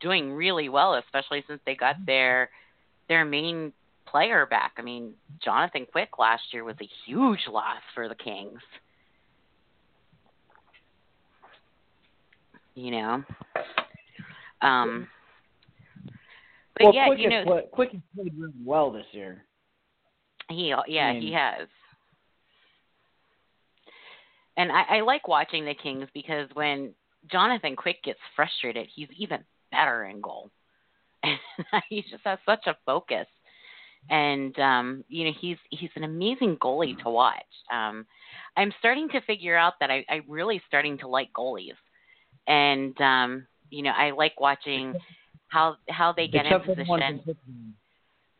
[0.00, 2.50] doing really well, especially since they got their
[3.08, 3.72] their main
[4.06, 4.72] player back.
[4.76, 8.60] I mean, Jonathan Quick last year was a huge loss for the Kings.
[12.74, 13.24] You know,
[14.62, 15.06] um,
[16.76, 19.44] but well, yeah, Quick you has know, play, Quick has played really well this year.
[20.48, 21.68] He yeah, mean- he has.
[24.56, 26.94] And I, I like watching the Kings because when
[27.30, 29.40] Jonathan Quick gets frustrated, he's even
[29.72, 30.50] better in goal.
[31.24, 31.38] And
[31.88, 33.26] he just has such a focus.
[34.10, 37.42] And um, you know, he's he's an amazing goalie to watch.
[37.72, 38.06] Um,
[38.56, 41.72] I'm starting to figure out that I, I'm really starting to like goalies.
[42.46, 44.94] And um, you know, I like watching
[45.48, 47.02] how how they get Except in position.
[47.02, 47.36] in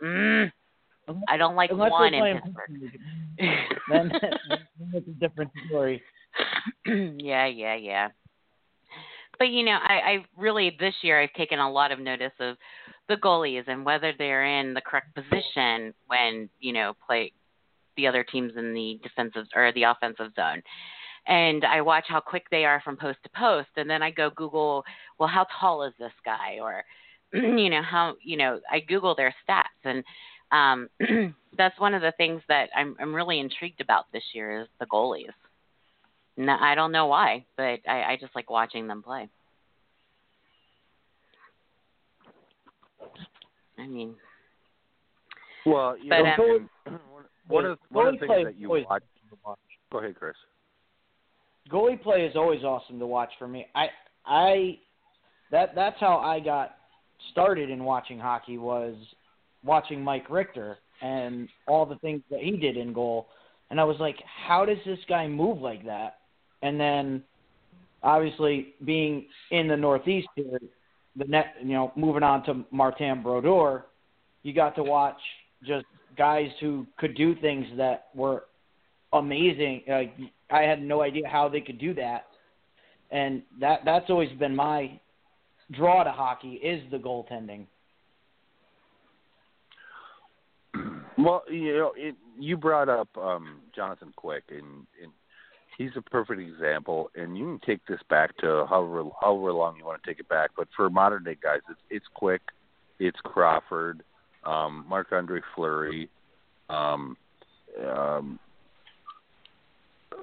[0.02, 0.52] Mm,
[1.09, 2.98] Unless- I don't like one in Pittsburgh.
[3.89, 6.02] then, then it's a different story.
[6.86, 8.09] yeah, yeah, yeah.
[9.39, 12.56] But you know, I, I really this year I've taken a lot of notice of
[13.09, 17.32] the goalies and whether they're in the correct position when you know play
[17.97, 20.62] the other teams in the defensive or the offensive zone.
[21.26, 24.30] And I watch how quick they are from post to post, and then I go
[24.36, 24.84] Google,
[25.18, 26.84] well, how tall is this guy, or
[27.32, 30.05] you know how you know I Google their stats, and
[30.52, 34.68] um, that's one of the things that I'm I'm really intrigued about this year is
[34.80, 35.32] the goalies.
[36.36, 39.28] No, I don't know why, but I, I just like watching them play.
[43.78, 44.14] I mean,
[45.66, 46.98] Well, you But, know, um, and
[47.48, 49.02] one of one of the things that you always watch.
[49.44, 49.59] watch.
[49.90, 50.34] Go ahead, Chris.
[51.70, 53.66] Goalie play is always awesome to watch for me.
[53.74, 53.86] I
[54.27, 54.78] I
[55.51, 56.77] that that's how I got
[57.32, 58.95] started in watching hockey was
[59.65, 63.28] watching Mike Richter and all the things that he did in goal.
[63.70, 64.16] And I was like,
[64.47, 66.19] how does this guy move like that?
[66.62, 67.23] And then
[68.03, 70.59] obviously being in the Northeast here,
[71.16, 73.86] the net, you know, moving on to Martin Brodeur,
[74.43, 75.19] you got to watch
[75.66, 75.86] just
[76.16, 78.45] guys who could do things that were
[79.12, 79.82] amazing.
[79.89, 80.15] Like
[80.51, 82.27] I had no idea how they could do that,
[83.11, 84.99] and that that's always been my
[85.73, 87.66] draw to hockey is the goaltending.
[91.16, 95.12] Well, you know, it, you brought up um, Jonathan Quick, and, and
[95.79, 97.11] he's a perfect example.
[97.15, 100.29] And you can take this back to however however long you want to take it
[100.29, 100.51] back.
[100.57, 102.43] But for modern day guys, it's it's Quick,
[102.99, 104.03] it's Crawford,
[104.45, 106.09] um, Marc Andre Fleury,
[106.69, 107.16] um,
[107.89, 108.39] um,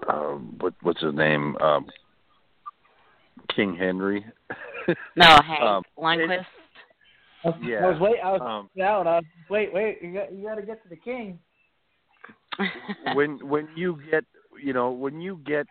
[0.08, 1.56] um, what what's his name?
[1.58, 1.88] Um,
[3.56, 4.26] King Henry.
[5.16, 6.46] no, hey, Um, Lundqvist.
[7.62, 7.86] Yeah.
[7.86, 8.20] I was wait.
[8.24, 9.08] I was Um, out.
[9.08, 10.02] I was, wait, wait.
[10.02, 11.40] You got you got to get to the king.
[13.16, 14.26] when when you get
[14.62, 15.66] you know when you get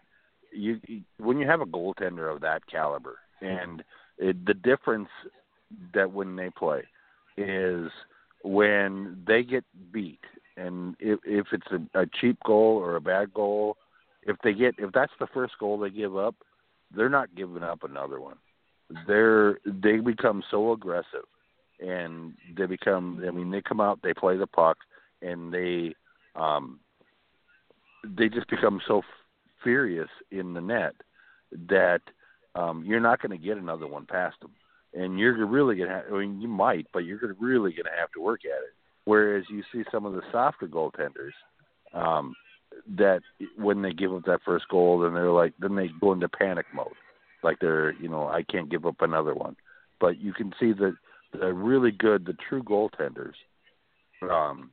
[0.53, 0.81] you
[1.19, 3.85] when you have a goaltender of that caliber and
[4.19, 5.09] it, the difference
[5.95, 6.83] that when they play
[7.37, 7.91] is
[8.43, 10.21] when they get beat
[10.57, 13.77] and if if it's a, a cheap goal or a bad goal
[14.31, 16.35] if they get if that's the first goal they give up
[16.95, 18.37] they're not giving up another one
[19.07, 21.27] they're they become so aggressive
[21.81, 24.79] and they become i mean they come out they play the puck
[25.23, 25.95] and they
[26.35, 26.81] um,
[28.05, 29.05] they just become so f-
[29.63, 30.95] furious in the net
[31.69, 32.01] that
[32.55, 34.53] um, you're not going to get another one past them,
[34.95, 35.95] and you're really going to.
[35.97, 38.75] have I mean, you might, but you're really going to have to work at it.
[39.05, 41.33] Whereas you see some of the softer goaltenders
[41.95, 42.35] um,
[42.97, 43.21] that
[43.57, 46.67] when they give up that first goal, then they're like, then they go into panic
[46.75, 46.89] mode,
[47.43, 49.57] like they're, you know, I can't give up another one.
[50.01, 50.95] But you can see that
[51.33, 53.35] the really good, the true goaltenders.
[54.23, 54.71] Um,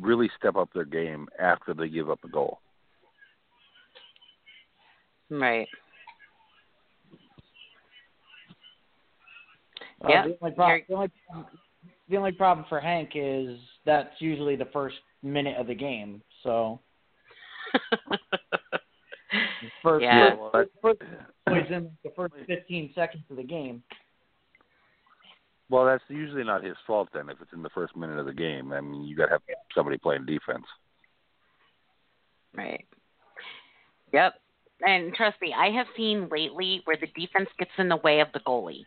[0.00, 2.60] really step up their game after they give up a goal.
[5.30, 5.68] right.
[10.04, 11.10] Uh, Yeah, the only problem, the only
[12.08, 16.22] the only problem for Hank is that's usually the first minute of the game.
[16.42, 16.80] So
[19.82, 20.36] first, Yeah.
[20.52, 21.12] first, first, first
[21.46, 23.82] always in the first 15 seconds of the game.
[25.70, 28.32] Well, that's usually not his fault then if it's in the first minute of the
[28.32, 28.72] game.
[28.72, 29.42] I mean, you got to have
[29.74, 30.64] somebody playing defense.
[32.54, 32.86] Right.
[34.12, 34.34] Yep.
[34.86, 38.28] And trust me, I have seen lately where the defense gets in the way of
[38.32, 38.86] the goalie.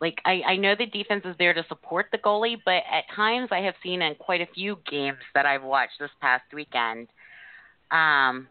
[0.00, 3.48] Like I, I know the defense is there to support the goalie, but at times
[3.50, 7.08] I have seen in quite a few games that I've watched this past weekend.
[7.90, 8.48] Um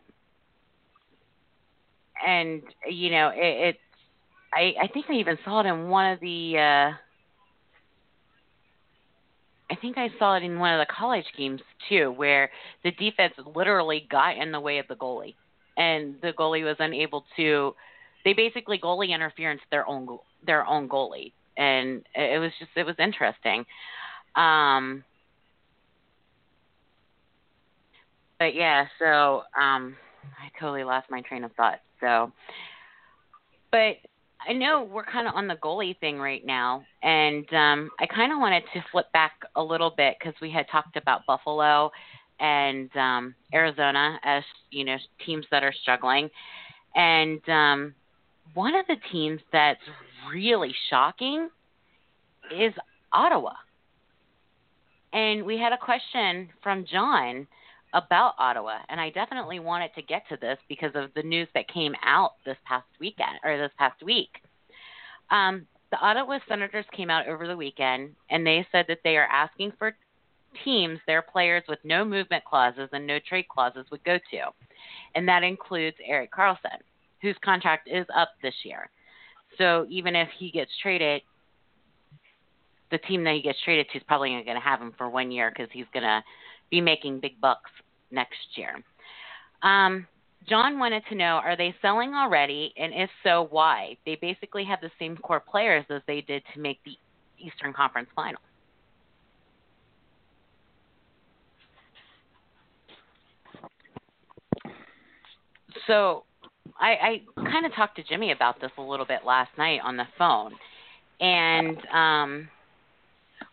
[2.26, 3.80] and you know, it, it's
[4.54, 6.98] I, I think I even saw it in one of the uh
[9.70, 12.52] I think I saw it in one of the college games too, where
[12.84, 15.34] the defense literally got in the way of the goalie,
[15.78, 17.76] and the goalie was unable to.
[18.24, 22.86] They basically goalie interference their own go- their own goalie, and it was just it
[22.86, 23.66] was interesting.
[24.36, 25.04] Um,
[28.40, 31.80] but yeah, so um, I totally lost my train of thought.
[32.02, 32.32] So,
[33.72, 33.96] but
[34.48, 38.32] I know we're kind of on the goalie thing right now, and um, I kind
[38.32, 41.92] of wanted to flip back a little bit because we had talked about Buffalo
[42.40, 46.30] and um, Arizona as you know teams that are struggling,
[46.96, 47.96] and um,
[48.54, 49.80] one of the teams that's
[50.32, 51.50] really shocking
[52.52, 52.74] is
[53.12, 53.54] Ottawa.
[55.14, 57.48] And we had a question from John
[57.94, 61.70] about Ottawa, and I definitely wanted to get to this because of the news that
[61.70, 64.30] came out this past weekend or this past week.
[65.32, 69.28] Um, the Ottawa Senators came out over the weekend, and they said that they are
[69.28, 69.96] asking for
[70.66, 74.42] teams their players with no movement clauses and no trade clauses would go to,
[75.16, 76.80] and that includes Erik Karlsson,
[77.22, 78.90] whose contract is up this year.
[79.58, 81.22] So even if he gets traded,
[82.92, 85.32] the team that he gets traded to is probably going to have him for one
[85.32, 86.24] year because he's going to
[86.70, 87.72] be making big bucks
[88.12, 88.84] next year.
[89.64, 90.08] Um,
[90.48, 93.98] John wanted to know are they selling already, and if so, why?
[94.06, 96.96] They basically have the same core players as they did to make the
[97.40, 98.42] Eastern Conference final.
[105.88, 106.24] So
[106.80, 109.98] I, I kind of talked to Jimmy about this a little bit last night on
[109.98, 110.54] the phone,
[111.20, 112.50] and um,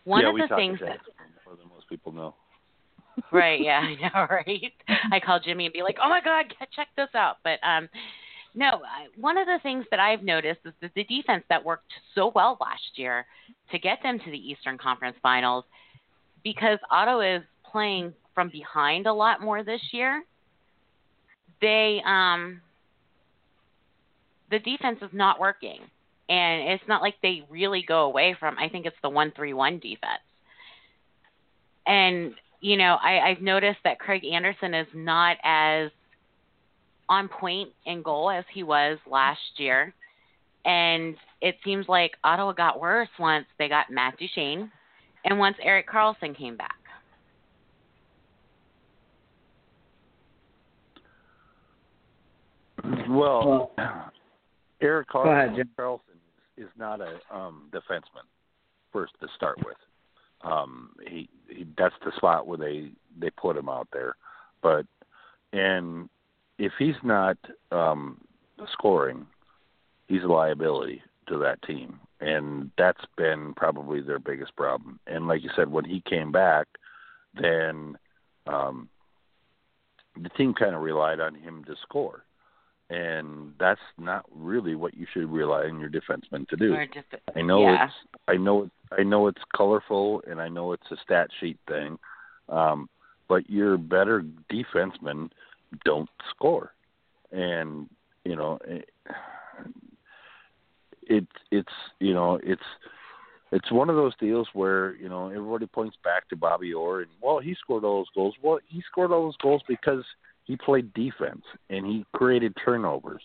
[0.05, 0.99] one yeah, of the things that
[1.47, 2.35] more than most people know.
[3.33, 4.73] right, yeah, I know, right?
[5.13, 7.89] I call Jimmy and be like, "Oh my God, check this out!" But um,
[8.55, 11.93] no, I, one of the things that I've noticed is that the defense that worked
[12.15, 13.27] so well last year
[13.71, 15.65] to get them to the Eastern Conference Finals,
[16.43, 20.23] because Otto is playing from behind a lot more this year.
[21.61, 22.61] They um,
[24.53, 25.81] the defense is not working,
[26.29, 28.57] and it's not like they really go away from.
[28.59, 30.23] I think it's the one three one defense,
[31.87, 35.91] and you know, I, I've noticed that Craig Anderson is not as
[37.09, 39.93] on point in goal as he was last year.
[40.65, 44.71] And it seems like Ottawa got worse once they got Matt Duchene
[45.25, 46.77] and once Erik Karlsson came back.
[53.09, 53.73] Well,
[54.83, 56.01] Erik Karlsson, ahead, Karlsson
[56.57, 58.27] is not a um, defenseman.
[58.93, 59.77] First to start with,
[60.43, 64.17] um, he, he that's the spot where they they put him out there.
[64.63, 64.85] But
[65.53, 66.11] and
[66.59, 67.39] if he's not
[67.71, 68.21] um,
[68.73, 69.27] scoring,
[70.09, 75.01] he's a liability to that team, and that's been probably their biggest problem.
[75.07, 76.67] And like you said, when he came back,
[77.41, 77.97] then
[78.47, 78.91] um,
[80.21, 82.25] the team kind of relied on him to score
[82.93, 86.77] and that's not really what you should rely on your defenseman to do.
[86.93, 87.85] Just, I know yeah.
[87.85, 87.95] it's
[88.29, 91.99] I know I know it's colorful and I know it's a stat sheet thing,
[92.51, 92.91] um,
[93.29, 95.31] but your better defensemen
[95.87, 96.73] don't score,
[97.31, 97.89] and
[98.25, 98.89] you know it,
[101.03, 102.61] it it's you know it's
[103.53, 107.11] it's one of those deals where you know everybody points back to Bobby Orr and
[107.23, 108.35] well he scored all those goals.
[108.43, 110.05] Well, he scored all those goals because
[110.45, 113.23] he played defense and he created turnovers.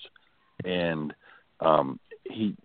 [0.63, 1.13] And
[1.59, 2.55] um he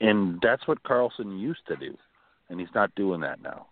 [0.00, 1.96] and that's what Karlsson used to do
[2.48, 3.66] and he's not doing that now.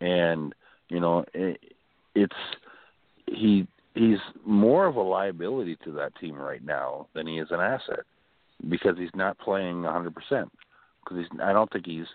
[0.00, 0.54] And
[0.88, 1.60] you know it,
[2.14, 2.36] it's
[3.26, 7.60] he he's more of a liability to that team right now than he is an
[7.60, 8.04] asset
[8.68, 10.48] because he's not playing 100% because
[11.16, 12.06] he's I don't think he's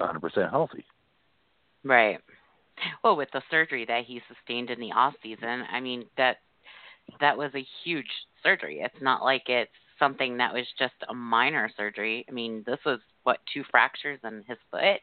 [0.00, 0.84] 100% healthy.
[1.84, 2.18] Right.
[3.04, 6.38] Well, with the surgery that he sustained in the off season, I mean that
[7.20, 8.10] that was a huge
[8.42, 8.80] surgery.
[8.80, 12.24] It's not like it's something that was just a minor surgery.
[12.28, 15.00] I mean, this was what two fractures in his foot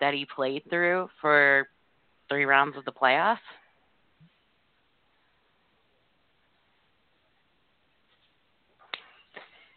[0.00, 1.68] that he played through for
[2.28, 3.38] three rounds of the playoffs.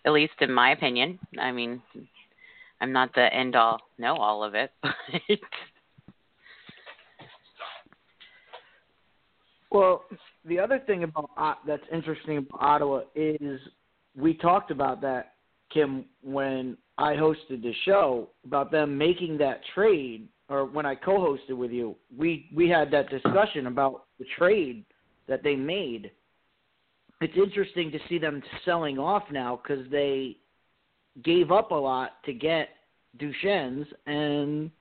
[0.06, 1.20] At least in my opinion.
[1.38, 1.82] I mean,
[2.80, 4.94] I'm not the end all know all of it, but
[9.72, 10.06] Well,
[10.46, 13.60] the other thing about uh, that's interesting about Ottawa is
[14.16, 15.34] we talked about that
[15.74, 21.56] Kim when I hosted the show about them making that trade or when I co-hosted
[21.56, 21.96] with you.
[22.18, 24.86] We we had that discussion about the trade
[25.28, 26.12] that they made.
[27.20, 30.38] It's interesting to see them selling off now cuz they
[31.24, 32.70] gave up a lot to get
[33.18, 34.72] Duchene's and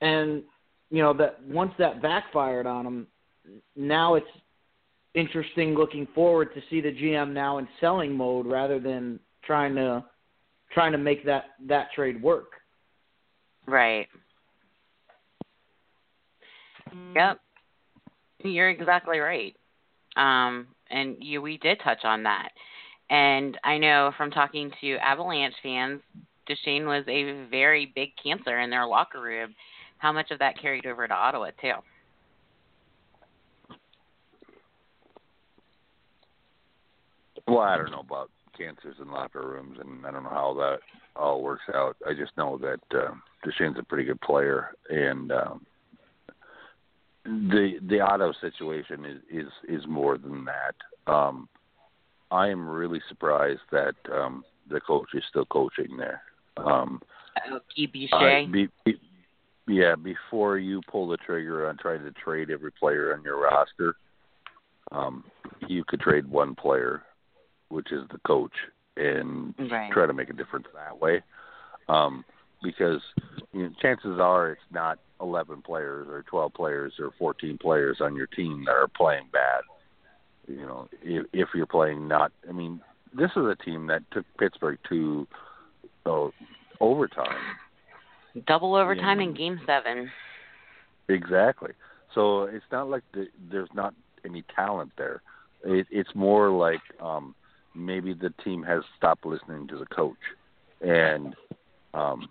[0.00, 0.42] and
[0.90, 3.06] you know that once that backfired on them,
[3.76, 4.26] now it's
[5.14, 10.04] interesting looking forward to see the GM now in selling mode rather than trying to
[10.72, 12.52] trying to make that that trade work.
[13.66, 14.08] Right.
[17.14, 17.40] Yep.
[18.44, 19.56] You're exactly right.
[20.16, 22.50] Um, and you, we did touch on that.
[23.10, 26.00] And I know from talking to Avalanche fans,
[26.46, 29.54] Duchene was a very big cancer in their locker room.
[29.98, 31.72] How much of that carried over to Ottawa too?
[37.46, 40.78] Well, I don't know about cancers in locker rooms, and I don't know how that
[41.16, 41.96] all works out.
[42.06, 43.14] I just know that uh,
[43.44, 45.66] Duchene's a pretty good player, and um,
[47.24, 51.12] the the Otto situation is is is more than that.
[51.12, 51.48] Um,
[52.30, 56.22] I am really surprised that um, the coach is still coaching there.
[56.56, 57.00] Um.
[58.46, 58.98] Uh, be, be,
[59.66, 63.96] yeah, before you pull the trigger on trying to trade every player on your roster,
[64.92, 65.24] um,
[65.66, 67.02] you could trade one player,
[67.74, 68.52] which is the coach,
[68.96, 69.90] and right.
[69.92, 71.22] try to make a difference that way.
[71.88, 72.24] Um,
[72.62, 73.02] because
[73.52, 78.16] you know, chances are it's not 11 players or 12 players or 14 players on
[78.16, 79.62] your team that are playing bad.
[80.46, 82.80] You know, if, if you're playing not, I mean,
[83.16, 85.26] this is a team that took Pittsburgh to
[86.06, 86.28] uh,
[86.80, 87.36] overtime.
[88.46, 90.10] Double overtime in Game Seven.
[91.08, 91.72] Exactly.
[92.14, 93.94] So it's not like the, there's not
[94.24, 95.22] any talent there.
[95.64, 97.34] It, it's more like um,
[97.74, 100.16] maybe the team has stopped listening to the coach,
[100.80, 101.34] and
[101.92, 102.28] um,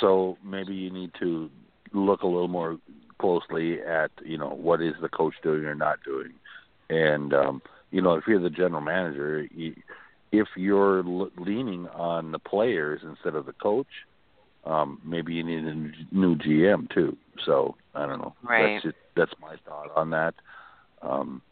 [0.00, 1.50] so maybe you need to
[1.92, 2.78] look a little more
[3.18, 6.32] closely at you know what is the coach doing or not doing,
[6.90, 9.74] and um, you know if you're the general manager, you,
[10.32, 13.86] if you're l- leaning on the players instead of the coach,
[14.64, 17.16] um, maybe you need a new GM too.
[17.44, 18.34] So I don't know.
[18.42, 18.74] Right.
[18.74, 20.34] That's just, that's my thought on that.
[21.02, 21.42] Um,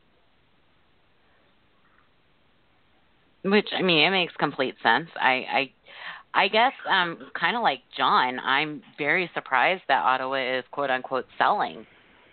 [3.44, 5.08] Which I mean, it makes complete sense.
[5.16, 5.72] I I
[6.34, 11.26] I guess um kind of like John, I'm very surprised that Ottawa is quote unquote
[11.38, 11.86] selling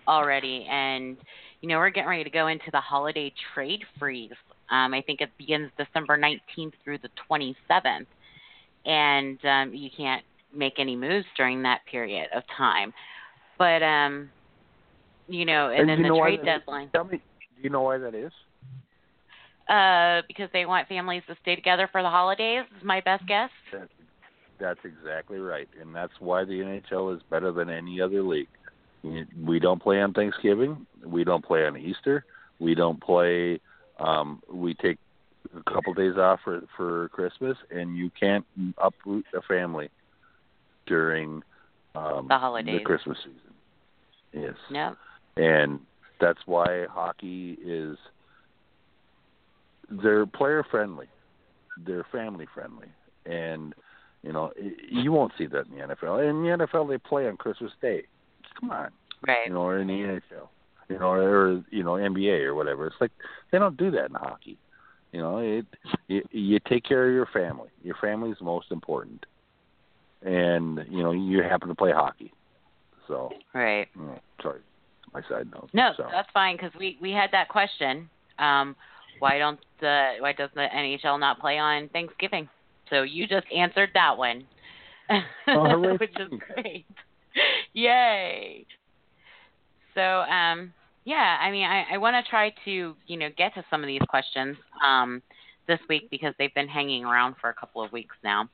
[0.08, 1.18] already and
[1.62, 4.32] you know, we're getting ready to go into the holiday trade freeze.
[4.70, 8.06] Um I think it begins December 19th through the 27th.
[8.86, 10.24] And um you can't
[10.56, 12.94] make any moves during that period of time.
[13.58, 14.30] But um
[15.28, 18.14] you know, and, and then the trade deadline Tell me, do you know why that
[18.14, 18.32] is?
[19.70, 23.50] Uh because they want families to stay together for the holidays is my best guess.
[23.72, 23.90] That's,
[24.60, 26.54] that's exactly right, and that's why the
[26.92, 28.48] NHL is better than any other league.
[29.46, 30.86] We don't play on Thanksgiving.
[31.06, 32.26] We don't play on Easter.
[32.60, 33.62] We don't play.
[33.98, 34.98] Um, we take
[35.58, 38.46] a couple days off for for Christmas, and you can't
[38.78, 39.90] uproot a family
[40.86, 41.42] during
[41.96, 42.80] um, The holidays.
[42.80, 43.54] the Christmas season.
[44.34, 44.56] Yes.
[44.70, 44.96] No.
[45.38, 45.80] and
[46.20, 47.98] that's why hockey is
[50.04, 51.08] they're player friendly
[51.86, 52.88] they're family friendly
[53.26, 53.74] and
[54.24, 54.52] you know
[54.90, 58.04] you won't see that in the NFL in the NFL they play on Christmas Day
[58.60, 58.90] come on
[59.28, 59.48] Right.
[59.48, 60.48] you know or in the NHL
[60.90, 63.12] you know or you know NBA or whatever it's like
[63.52, 64.58] they don't do that in hockey
[65.12, 65.66] you know it
[66.08, 69.26] you, you take care of your family your family is most important
[70.22, 72.34] and you know you happen to play hockey
[73.10, 73.88] so Right.
[74.00, 74.62] Oh, sorry,
[75.14, 75.70] my side note.
[75.74, 76.08] No, so.
[76.12, 78.10] that's fine because we we had that question.
[78.38, 78.76] Um,
[79.20, 82.50] why don't the why does the NHL not play on Thanksgiving?
[82.90, 84.46] So you just answered that one,
[85.46, 86.86] hooray which is great.
[87.74, 88.66] Yay!
[89.94, 90.74] So um,
[91.06, 93.88] yeah, I mean, I, I want to try to you know get to some of
[93.88, 95.22] these questions um,
[95.68, 98.50] this week because they've been hanging around for a couple of weeks now.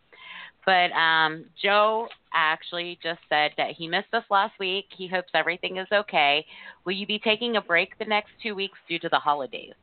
[0.66, 4.86] But um, Joe actually just said that he missed us last week.
[4.98, 6.44] He hopes everything is okay.
[6.86, 9.74] Will you be taking a break the next two weeks due to the holidays?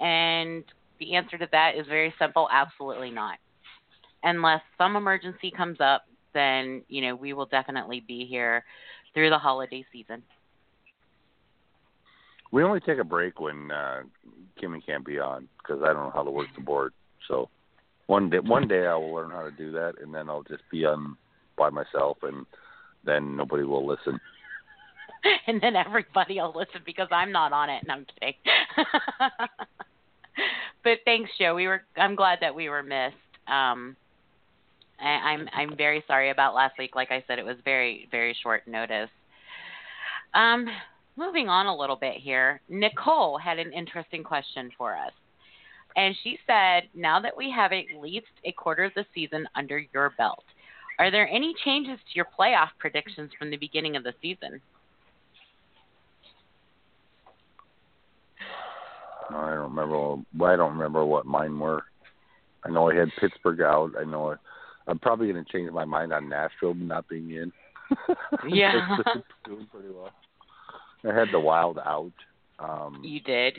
[0.00, 0.64] And
[0.98, 3.38] the answer to that is very simple absolutely not.
[4.22, 6.04] Unless some emergency comes up,
[6.34, 8.64] then, you know, we will definitely be here
[9.14, 10.22] through the holiday season.
[12.52, 14.02] We only take a break when uh,
[14.60, 16.92] Kimmy can't be on because I don't know how to work the board.
[17.28, 17.48] So
[18.06, 20.62] one day, one day I will learn how to do that, and then I'll just
[20.70, 21.16] be on
[21.56, 22.46] by myself, and
[23.04, 24.20] then nobody will listen.
[25.46, 27.84] and then everybody will listen because I'm not on it.
[27.86, 28.34] No, I'm kidding.
[30.84, 31.54] but thanks, Joe.
[31.54, 31.82] We were.
[31.96, 33.16] I'm glad that we were missed.
[33.48, 33.96] Um,
[35.00, 36.94] I, I'm I'm very sorry about last week.
[36.94, 39.10] Like I said, it was very very short notice.
[40.34, 40.66] Um,
[41.16, 42.60] moving on a little bit here.
[42.68, 45.12] Nicole had an interesting question for us.
[45.96, 49.82] And she said, now that we have at least a quarter of the season under
[49.94, 50.44] your belt,
[50.98, 54.60] are there any changes to your playoff predictions from the beginning of the season?
[59.30, 59.96] I don't remember.
[60.36, 61.84] well, I don't remember what mine were.
[62.64, 63.92] I know I had Pittsburgh out.
[63.98, 64.36] I know I,
[64.88, 67.52] I'm probably going to change my mind on Nashville not being in.
[68.48, 68.96] Yeah.
[69.44, 70.10] Doing pretty well.
[71.08, 72.12] I had the Wild out.
[72.58, 73.58] Um, You did.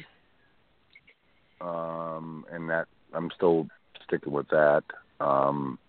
[1.62, 3.68] um, and that I'm still
[4.06, 4.84] sticking with that.
[5.20, 5.80] Um,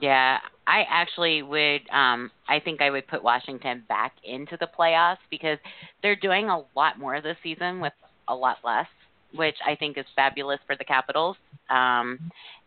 [0.00, 1.80] Yeah, I actually would.
[1.90, 5.58] Um, I think I would put Washington back into the playoffs because
[6.02, 7.92] they're doing a lot more this season with
[8.28, 8.86] a lot less,
[9.34, 11.36] which I think is fabulous for the Capitals.
[11.68, 12.18] Um,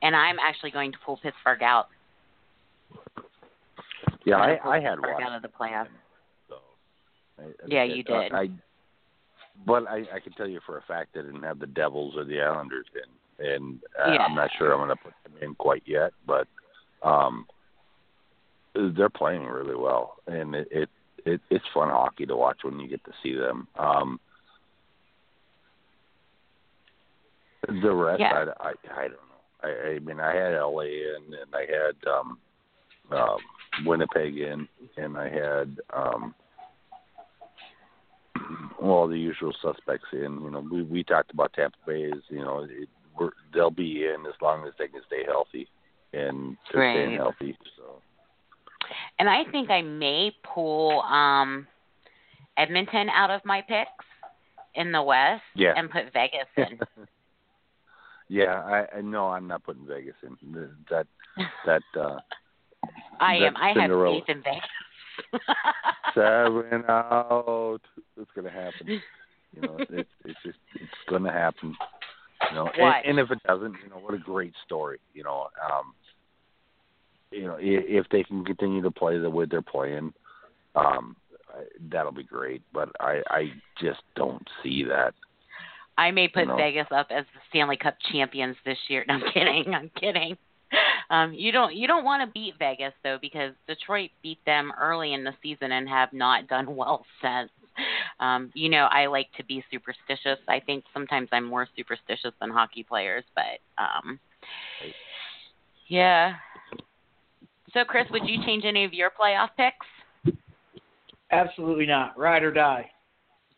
[0.01, 1.87] and I'm actually going to pull Pittsburgh out.
[4.25, 5.23] Yeah, I, I had Pittsburgh one.
[5.23, 5.87] out of the playoffs.
[6.49, 6.55] So,
[7.39, 8.33] I, Yeah, you I, did.
[8.33, 8.49] I,
[9.65, 12.25] but I, I can tell you for a fact I didn't have the Devils or
[12.25, 14.23] the Islanders in, and uh, Yeah.
[14.23, 16.11] I'm not sure I'm going to put them in quite yet.
[16.25, 16.47] But
[17.03, 17.45] um,
[18.73, 20.89] they're playing really well, and it, it
[21.25, 23.67] it it's fun hockey to watch when you get to see them.
[23.77, 24.19] Um,
[27.67, 28.45] the rest, Yeah.
[28.59, 29.33] I, I I don't know.
[29.63, 32.37] I, I mean, I had LA in, and I had um,
[33.11, 33.37] um,
[33.85, 34.67] Winnipeg in,
[34.97, 36.35] and I had um,
[38.81, 40.41] well the usual suspects in.
[40.43, 44.05] You know, we we talked about Tampa Bay as you know it, we're, they'll be
[44.05, 45.67] in as long as they can stay healthy,
[46.13, 47.57] and they're staying healthy.
[47.77, 48.01] So
[49.19, 51.67] And I think I may pull um,
[52.57, 54.05] Edmonton out of my picks
[54.75, 55.73] in the West Yeah.
[55.75, 56.79] and put Vegas in.
[58.27, 60.37] yeah, I, I no, I'm not putting Vegas in.
[60.89, 61.07] That
[61.65, 62.17] that uh,
[63.19, 63.53] I am.
[63.53, 64.19] That's I have Cinderella.
[64.19, 65.41] faith in Vegas.
[66.15, 67.81] seven out.
[68.19, 69.01] It's gonna happen.
[69.55, 71.75] You know, it's it's just it's gonna happen.
[72.49, 74.99] You know, and, and if it doesn't, you know, what a great story.
[75.13, 75.93] You know, um,
[77.33, 80.13] you know, if, if they can continue to play the way they're playing,
[80.75, 81.15] um,
[81.91, 82.61] that'll be great.
[82.73, 83.51] But I I
[83.81, 85.13] just don't see that.
[85.97, 86.55] I may put No.
[86.55, 89.05] Vegas up as the Stanley Cup champions this year.
[89.07, 89.73] No, I'm kidding.
[89.73, 90.37] I'm kidding.
[91.09, 95.13] Um, you don't you don't want to beat Vegas though because Detroit beat them early
[95.13, 97.51] in the season and have not done well since.
[98.19, 100.39] Um, you know, I like to be superstitious.
[100.47, 104.19] I think sometimes I'm more superstitious than hockey players, but um,
[105.87, 106.35] yeah.
[107.73, 110.37] So, Chris, would you change any of your playoff picks?
[111.31, 112.17] Absolutely not.
[112.17, 112.89] Ride or die.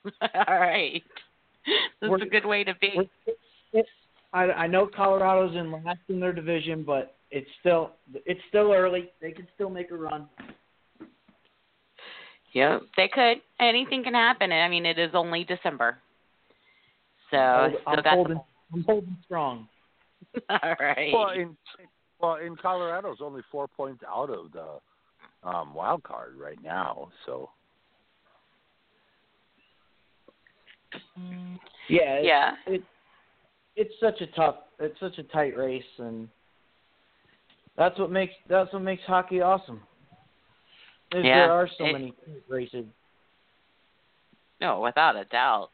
[0.22, 1.04] All right.
[2.02, 3.10] This We're- a good way to be.
[4.34, 7.92] I, I know Colorado's in last in their division, but it's still
[8.26, 9.12] it's still early.
[9.22, 10.28] They can still make a run.
[12.52, 13.38] Yeah, they could.
[13.62, 14.52] Anything can happen.
[14.52, 15.98] I mean, it is only December,
[17.32, 18.42] so I'm, still I'm got holding
[18.74, 19.68] I'm holding strong.
[20.50, 21.14] all right.
[21.14, 21.56] Well, in
[22.26, 27.10] well, in Colorado's only four points out of the um, wild card right now.
[27.26, 27.50] So
[31.88, 32.84] Yeah, it's, yeah, It,
[33.76, 34.56] it's such a tough.
[34.80, 36.28] It's such a tight race, and
[37.78, 39.82] that's what makes that's what makes hockey awesome.
[41.12, 42.14] Is Yeah, there are so it- many
[42.50, 42.86] races.
[44.60, 45.70] no, without a doubt.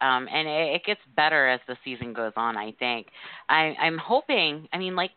[0.00, 2.56] Um, and it, it gets better as the season goes on.
[2.56, 3.08] I think.
[3.48, 4.68] I, I'm hoping.
[4.72, 5.12] I mean, like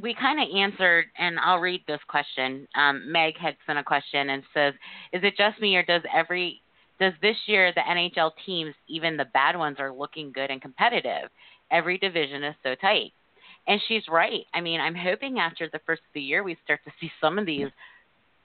[0.00, 2.66] we kind of answered, and I'll read this question.
[2.74, 4.74] Um, Meg had sent a question and says,
[5.12, 6.62] "Is it just me, or does every
[6.98, 11.30] does this year the NHL teams, even the bad ones, are looking good and competitive?
[11.70, 13.12] Every division is so tight."
[13.66, 14.44] And she's right.
[14.54, 17.38] I mean, I'm hoping after the first of the year we start to see some
[17.38, 17.68] of these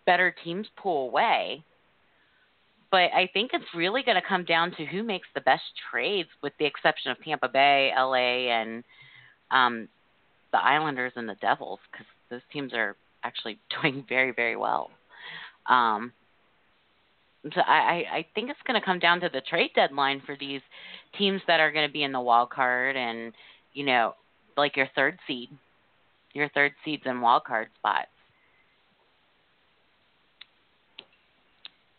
[0.06, 1.64] better teams pull away.
[2.92, 6.30] But I think it's really going to come down to who makes the best trades,
[6.42, 8.84] with the exception of Tampa Bay, LA, and
[9.52, 9.90] um,
[10.52, 14.90] the Islanders and the Devils, because those teams are actually doing very, very well.
[15.68, 16.14] Um,
[17.54, 20.62] so I, I, think it's going to come down to the trade deadline for these
[21.18, 23.34] teams that are going to be in the wild card and,
[23.74, 24.16] you know,
[24.58, 25.50] like your third seed,
[26.34, 28.08] your third seeds and wild card spots.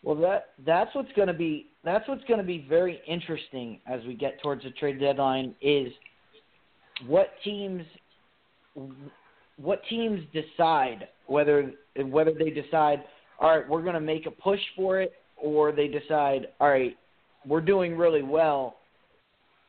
[0.02, 4.00] Well, that that's what's going to be that's what's going to be very interesting as
[4.06, 5.92] we get towards the trade deadline is
[7.06, 7.82] what teams
[9.56, 11.72] what teams decide whether
[12.06, 13.02] whether they decide
[13.40, 16.96] all right we're going to make a push for it or they decide all right
[17.46, 18.76] we're doing really well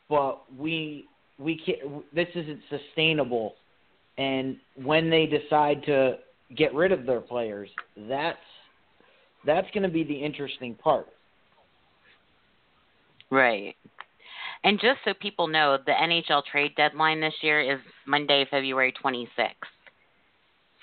[0.10, 1.06] but we
[1.38, 3.56] we can't this isn't sustainable
[4.18, 6.18] and when they decide to
[6.58, 7.70] get rid of their players
[8.08, 8.38] that's
[9.46, 11.08] that's going to be the interesting part.
[13.32, 13.76] Right.
[14.64, 19.28] And just so people know, the NHL trade deadline this year is Monday, February 26th.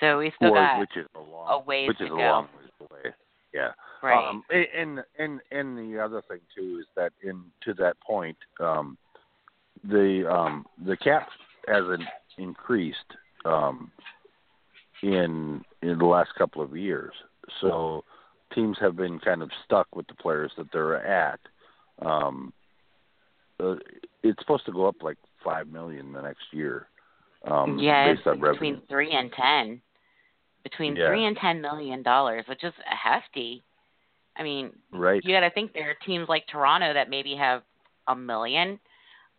[0.00, 2.16] So we still or, got which is a long a ways which to is go.
[2.16, 3.14] long ways away.
[3.54, 3.70] Yeah.
[4.02, 4.28] right.
[4.28, 8.98] Um, and and and the other thing too is that in to that point, um,
[9.84, 11.28] the um, the cap
[11.66, 12.04] hasn't
[12.36, 12.98] increased
[13.46, 13.90] um,
[15.02, 17.14] in in the last couple of years,
[17.62, 18.04] so
[18.54, 21.40] teams have been kind of stuck with the players that they're at.
[22.04, 22.52] Um,
[23.60, 23.76] uh,
[24.22, 26.88] it's supposed to go up like five million the next year.
[27.46, 28.80] Um, yeah, between revenue.
[28.88, 29.80] three and ten.
[30.62, 31.08] Between Yeah.
[31.08, 33.62] three and ten million dollars, which is hefty.
[34.36, 35.22] I mean, Right.
[35.24, 37.62] you got to think there are teams like Toronto that maybe have
[38.08, 38.78] a million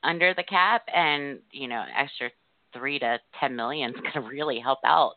[0.04, 2.30] under the cap, and you know, extra
[2.74, 5.16] three to ten million is going to really help out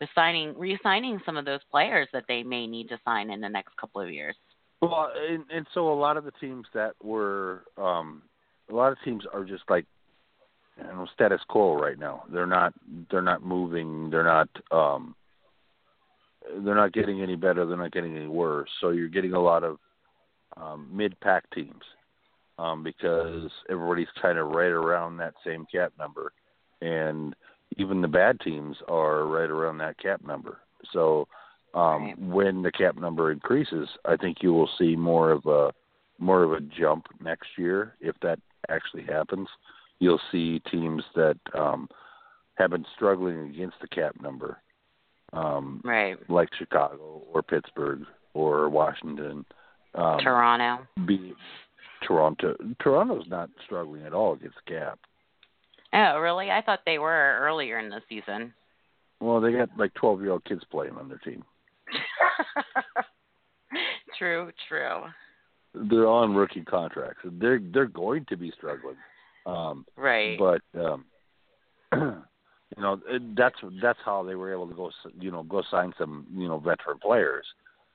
[0.00, 3.48] with signing, re-signing some of those players that they may need to sign in the
[3.48, 4.34] next couple of years.
[4.80, 8.22] Well, and, and so a lot of the teams that were, um,
[8.70, 9.84] a lot of teams are just like,
[10.78, 12.24] you know, status quo right now.
[12.32, 12.72] They're not,
[13.10, 14.10] they're not moving.
[14.10, 15.14] They're not, um,
[16.64, 17.66] they're not getting any better.
[17.66, 18.70] They're not getting any worse.
[18.80, 19.78] So you're getting a lot of
[20.56, 21.82] um, mid-pack teams
[22.58, 26.32] um, because everybody's kind of right around that same cap number,
[26.80, 27.34] and
[27.76, 30.58] even the bad teams are right around that cap number.
[30.92, 31.28] So
[31.74, 32.18] um, right.
[32.18, 35.72] when the cap number increases, I think you will see more of a
[36.18, 38.38] more of a jump next year if that
[38.70, 39.48] actually happens.
[39.98, 41.88] You'll see teams that um,
[42.54, 44.58] have been struggling against the cap number,
[45.32, 46.18] um, right?
[46.30, 48.02] Like Chicago or Pittsburgh
[48.34, 49.44] or Washington,
[49.94, 50.86] um, Toronto.
[51.06, 51.34] Be
[52.06, 52.56] Toronto.
[52.80, 54.98] Toronto's not struggling at all against the cap.
[55.92, 56.50] Oh, really?
[56.50, 58.54] I thought they were earlier in the season.
[59.20, 61.44] Well, they got like twelve-year-old kids playing on their team.
[64.18, 65.02] true, true.
[65.74, 67.22] They're on rookie contracts.
[67.24, 68.96] They're they're going to be struggling.
[69.46, 70.38] Um, right.
[70.38, 71.04] But um,
[71.92, 73.00] you know
[73.36, 76.58] that's that's how they were able to go you know go sign some you know
[76.58, 77.46] veteran players,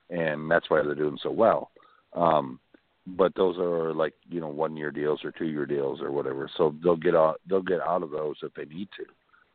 [0.09, 1.71] and that's why they're doing so well.
[2.13, 2.59] Um,
[3.07, 6.49] but those are like you know one year deals or two year deals or whatever.
[6.57, 9.05] So they'll get out they'll get out of those if they need to.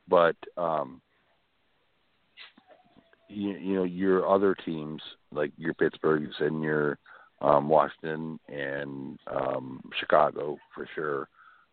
[0.08, 1.00] But um,
[3.28, 5.02] you, you know your other teams
[5.32, 6.98] like your Pittsburghs and your
[7.40, 11.28] um, Washington and um, Chicago for sure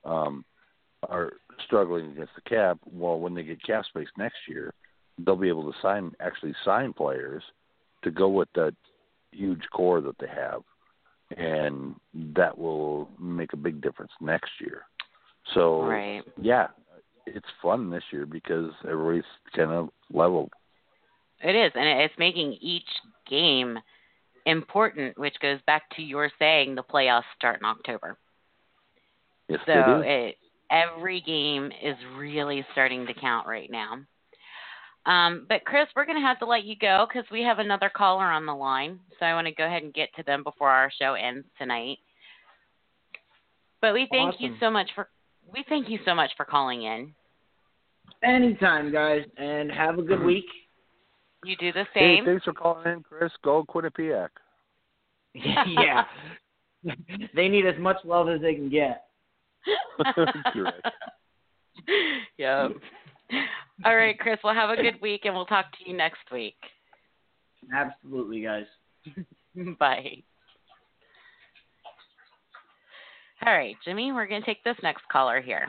[0.06, 0.46] um,
[1.10, 1.34] are
[1.66, 2.78] struggling against the cap.
[2.86, 4.74] Well, when they get cap space next year,
[5.18, 7.44] they'll be able to sign actually sign players
[8.04, 8.76] to go with that
[9.32, 10.62] huge core that they have,
[11.38, 11.96] and
[12.36, 14.84] that will make a big difference next year.
[15.54, 16.24] So right.
[16.42, 16.68] yeah,
[17.26, 19.24] it's fun this year because everybody's
[19.56, 20.50] kind of level.
[21.44, 22.88] It is, and it's making each
[23.30, 23.78] game
[24.48, 28.18] important, which goes back to your saying the playoffs start in October.
[29.48, 30.38] Yes, so it
[30.72, 34.00] every game is really starting to count right now.
[35.06, 37.90] Um, but Chris, we're going to have to let you go because we have another
[37.96, 39.00] caller on the line.
[39.20, 41.98] So I want to go ahead and get to them before our show ends tonight.
[43.82, 44.46] But we thank awesome.
[44.46, 45.08] you so much for
[45.54, 47.14] we thank you so much for calling in.
[48.24, 50.46] Anytime, guys, and have a good week.
[51.48, 52.26] You do the same.
[52.26, 53.32] Hey, thanks for calling in, Chris.
[53.42, 54.28] Go Quinnipiac.
[55.34, 56.04] yeah.
[57.34, 59.06] they need as much love as they can get.
[62.38, 62.72] yep.
[63.86, 64.40] All right, Chris.
[64.44, 66.58] Well, have a good week, and we'll talk to you next week.
[67.74, 68.66] Absolutely, guys.
[69.80, 70.24] Bye.
[73.46, 75.68] All right, Jimmy, we're going to take this next caller here.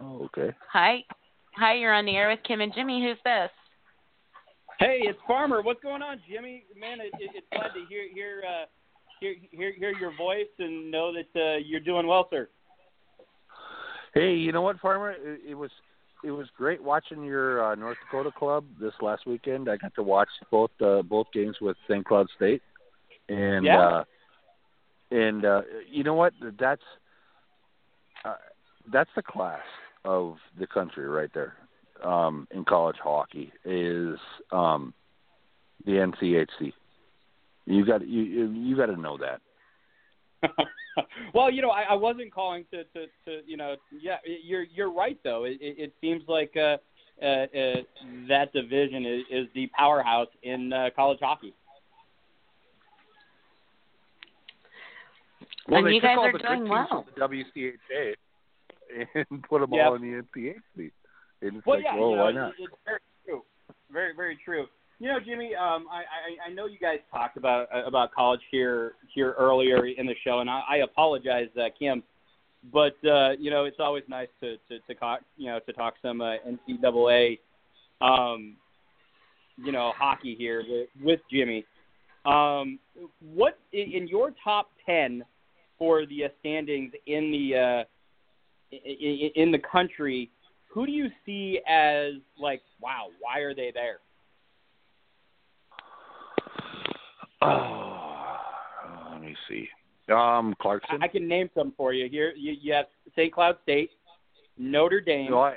[0.00, 0.52] Oh, okay.
[0.72, 1.04] Hi.
[1.56, 3.04] Hi, you're on the air with Kim and Jimmy.
[3.04, 3.50] Who's this?
[4.82, 5.62] Hey, it's Farmer.
[5.62, 6.64] What's going on, Jimmy?
[6.76, 8.64] Man, it, it, it's glad to hear hear, uh,
[9.20, 12.48] hear hear hear your voice and know that uh, you're doing well, sir.
[14.12, 15.12] Hey, you know what, Farmer?
[15.12, 15.70] It, it was
[16.24, 19.68] it was great watching your uh, North Dakota club this last weekend.
[19.68, 22.04] I got to watch both uh, both games with St.
[22.04, 22.62] Cloud State,
[23.28, 23.78] and yeah.
[23.80, 24.04] uh,
[25.12, 26.32] and uh, you know what?
[26.58, 26.82] That's
[28.24, 28.34] uh,
[28.92, 29.62] that's the class
[30.04, 31.54] of the country right there
[32.04, 34.18] um, in college hockey is
[34.50, 34.92] um,
[35.84, 36.72] the NCHC.
[37.66, 39.40] You got you you got to know that.
[41.34, 44.92] well, you know, I, I wasn't calling to, to, to, you know, yeah, you're you're
[44.92, 45.44] right though.
[45.44, 46.78] It, it, it seems like uh,
[47.22, 47.82] uh, uh,
[48.28, 51.54] that division is, is the powerhouse in uh, college hockey.
[55.68, 56.86] Well, and they you took guys all are the doing good well.
[56.90, 58.14] teams from the WCHA
[59.30, 59.86] and put them Yep.
[59.86, 60.90] all in the NCHC.
[61.42, 62.52] And it's Well, like, yeah, well, you know, why not?
[62.58, 63.42] it's very true.
[63.92, 64.66] Very, very true.
[64.98, 66.02] You know, Jimmy, um, I,
[66.46, 70.38] I, I know you guys talked about about college here here earlier in the show,
[70.38, 72.04] and I, I apologize, uh, Kim,
[72.72, 75.94] but uh, you know, it's always nice to to, to talk, you know, to talk
[76.02, 76.34] some uh,
[76.70, 77.40] NCAA,
[78.00, 78.54] um,
[79.56, 81.64] you know, hockey here with, with Jimmy.
[82.24, 82.78] Um,
[83.34, 85.24] what in your top ten
[85.78, 90.30] for the uh, standings in the uh, in, in the country?
[90.72, 93.98] Who do you see as like, wow, why are they there?
[97.42, 98.38] Oh,
[99.12, 99.68] let me see.
[100.12, 101.02] Um, Clarkson.
[101.02, 102.08] I can name some for you.
[102.08, 103.32] Here, you, you have St.
[103.32, 103.90] Cloud State,
[104.58, 105.30] Notre Dame.
[105.30, 105.56] no, I,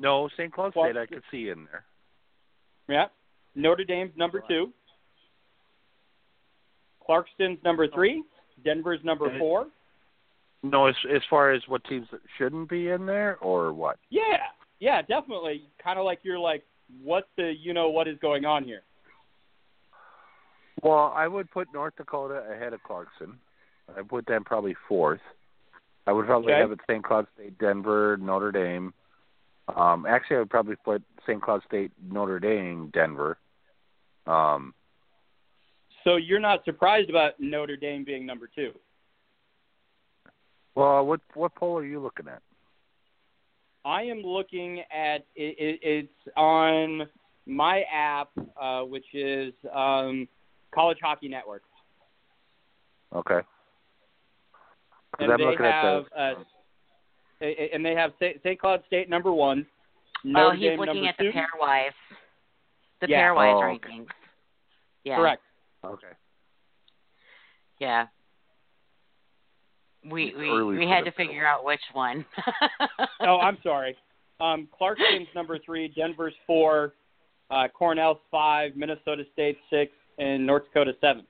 [0.00, 0.52] no, St.
[0.52, 0.96] Cloud State.
[0.96, 1.84] I could see in there.
[2.88, 3.06] Yeah,
[3.54, 4.72] Notre Dame's number two.
[7.04, 8.24] Clarkson's number three.
[8.64, 9.66] Denver's number four.
[10.64, 13.98] No, as as far as what teams that shouldn't be in there, or what?
[14.08, 14.38] Yeah,
[14.80, 15.64] yeah, definitely.
[15.82, 16.64] Kind of like you're like,
[17.02, 18.82] what the you know what is going on here?
[20.82, 23.38] Well, I would put North Dakota ahead of Clarkson.
[23.94, 25.20] I put them probably fourth.
[26.06, 26.60] I would probably Okay.
[26.60, 27.04] have it St.
[27.04, 28.92] Cloud State, Denver, Notre Dame.
[29.74, 31.40] Um, actually, I would probably put St.
[31.42, 33.36] Cloud State, Notre Dame, Denver.
[34.26, 34.74] Um,
[36.04, 38.72] So you're not surprised about Notre Dame being number two?
[40.74, 42.42] Well, what what poll are you looking at?
[43.84, 47.06] I am looking at it, it, it's on
[47.46, 48.30] my app,
[48.60, 50.26] uh, which is um,
[50.74, 51.62] College Hockey Network,
[53.14, 53.40] Okay.
[55.18, 56.34] and I'm they looking at have uh,
[57.42, 58.38] a- a- and they have St.
[58.42, 58.58] St.
[58.58, 59.66] Cloud State number one.
[60.24, 61.30] Notre he's Dame looking at two.
[61.30, 61.90] the pairwise.
[63.02, 63.20] The Yeah.
[63.28, 63.88] pairwise Oh, okay.
[63.90, 64.06] rankings.
[65.04, 65.16] Yeah.
[65.16, 65.42] Correct.
[65.84, 66.06] Okay.
[67.78, 68.06] Yeah.
[70.10, 72.24] We we early we had to figure out which one.
[73.20, 73.96] oh, I'm sorry.
[74.40, 76.92] Um, Clarkson's number three, Denver's four,
[77.50, 81.24] uh, Cornell's five, Minnesota State six, and North Dakota seven.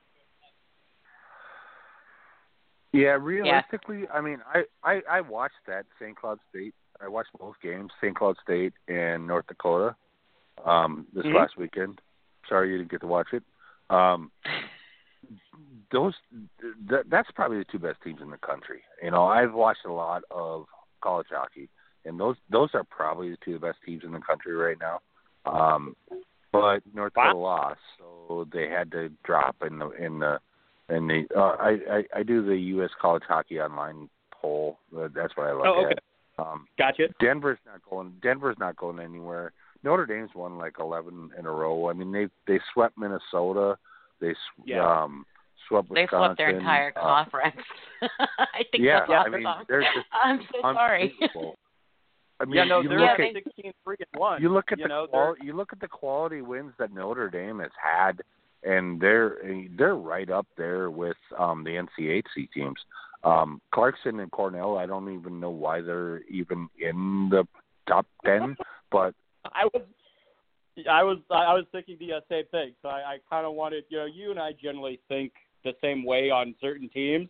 [2.91, 6.15] Yeah, realistically, I mean, I, I I watched that St.
[6.15, 6.73] Cloud State.
[7.01, 8.15] I watched both games, St.
[8.15, 9.95] Cloud State and North Dakota,
[10.63, 11.33] um, this Mhm.
[11.35, 11.99] last weekend.
[12.47, 13.43] Sorry you didn't get to watch it.
[13.89, 14.31] Um,
[15.91, 16.13] those
[16.89, 18.81] th- that's probably the two best teams in the country.
[19.03, 20.65] You know, I've watched a lot of
[21.01, 21.69] college hockey,
[22.05, 24.99] and those those are probably the two best teams in the country right now.
[25.45, 25.95] Um,
[26.51, 27.13] but North.
[27.13, 30.39] Dakota lost, so they had to drop in the in the
[30.89, 31.25] in the.
[31.35, 32.91] Uh, I, I I do the U.S.
[33.01, 34.79] College Hockey Online poll.
[34.95, 35.91] Uh, That's what I look Oh, okay.
[35.95, 36.03] at.
[36.37, 37.07] Um, Gotcha.
[37.19, 38.13] Denver's not going.
[38.21, 39.51] Denver's not going anywhere.
[39.83, 41.89] Notre Dame's won like eleven in a row.
[41.89, 43.77] I mean, they they swept Minnesota.
[44.19, 44.33] They
[44.65, 45.03] Yeah.
[45.03, 45.25] um
[45.67, 46.19] swept they Wisconsin.
[46.19, 47.55] flipped their entire uh, conference.
[48.01, 49.31] I think yeah, that's I awesome.
[49.33, 51.13] mean, they're just I'm so sorry.
[51.19, 51.57] unbelievable.
[52.39, 54.41] I mean, yeah, no, you they're look Yeah, at 16 3 and 1.
[54.41, 57.29] you look at you the know, qual- you look at the quality wins that Notre
[57.29, 58.21] Dame has had,
[58.63, 59.37] and they're
[59.77, 62.79] they're right up there with um the NCHC teams.
[63.23, 67.47] Um Clarkson and Cornell, I don't even know why they're even in the
[67.87, 68.57] top ten,
[68.91, 69.13] but
[69.45, 69.83] I was
[70.89, 72.73] I was I was thinking the uh, same thing.
[72.81, 75.31] So I, I kind of wanted, you know, you and I generally think
[75.65, 77.27] the same way on certain teams,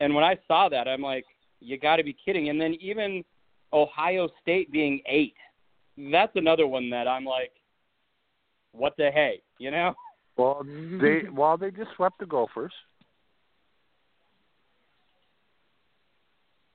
[0.00, 1.24] and when I saw that, I'm like,
[1.60, 2.50] you got to be kidding.
[2.50, 3.24] And then even
[3.72, 5.34] Ohio State being eight,
[6.12, 7.52] that's another one that I'm like,
[8.72, 9.94] what the hey, you know?
[10.36, 10.64] well
[11.00, 12.72] they well they just swept the Gophers.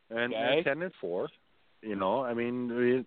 [0.09, 0.61] And Okay.
[0.63, 1.29] ten and four.
[1.81, 3.05] You know, I mean it,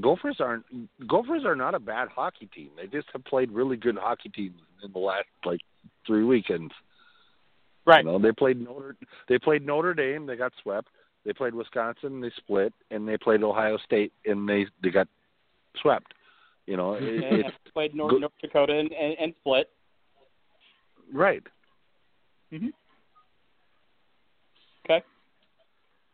[0.00, 0.64] Gophers aren't
[1.06, 2.70] Gophers are not a bad hockey team.
[2.76, 5.60] They just have played really good hockey teams in the last like
[6.06, 6.72] three weekends.
[7.84, 8.04] Right.
[8.04, 8.96] You know, they played Notre
[9.28, 10.88] they played Notre Dame, they got swept.
[11.24, 15.08] They played Wisconsin, they split, and they played Ohio State and they they got
[15.80, 16.14] swept.
[16.66, 19.68] You know, it, and it's played North, go- North Dakota and, and, and split.
[21.12, 21.42] right.
[22.52, 22.70] Mhm.
[24.84, 25.04] Okay.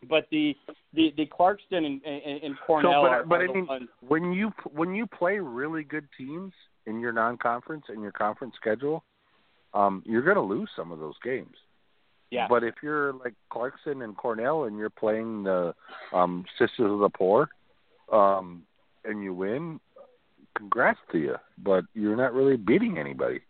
[0.08, 0.54] But the
[0.94, 3.88] the the Clarkson and, and, and Cornell but- are, but I mean- ones.
[4.06, 6.52] When you when you play really good teams
[6.86, 9.04] in your non-conference and your conference schedule,
[9.74, 11.54] um, you're going to lose some of those games.
[12.30, 12.46] Yeah.
[12.48, 15.74] But if you're like Clarkson and Cornell and you're playing the
[16.12, 17.48] um, Sisters of the Poor,
[18.12, 18.62] um,
[19.04, 19.80] and you win,
[20.56, 21.36] congrats to you.
[21.58, 23.40] But you're not really beating anybody.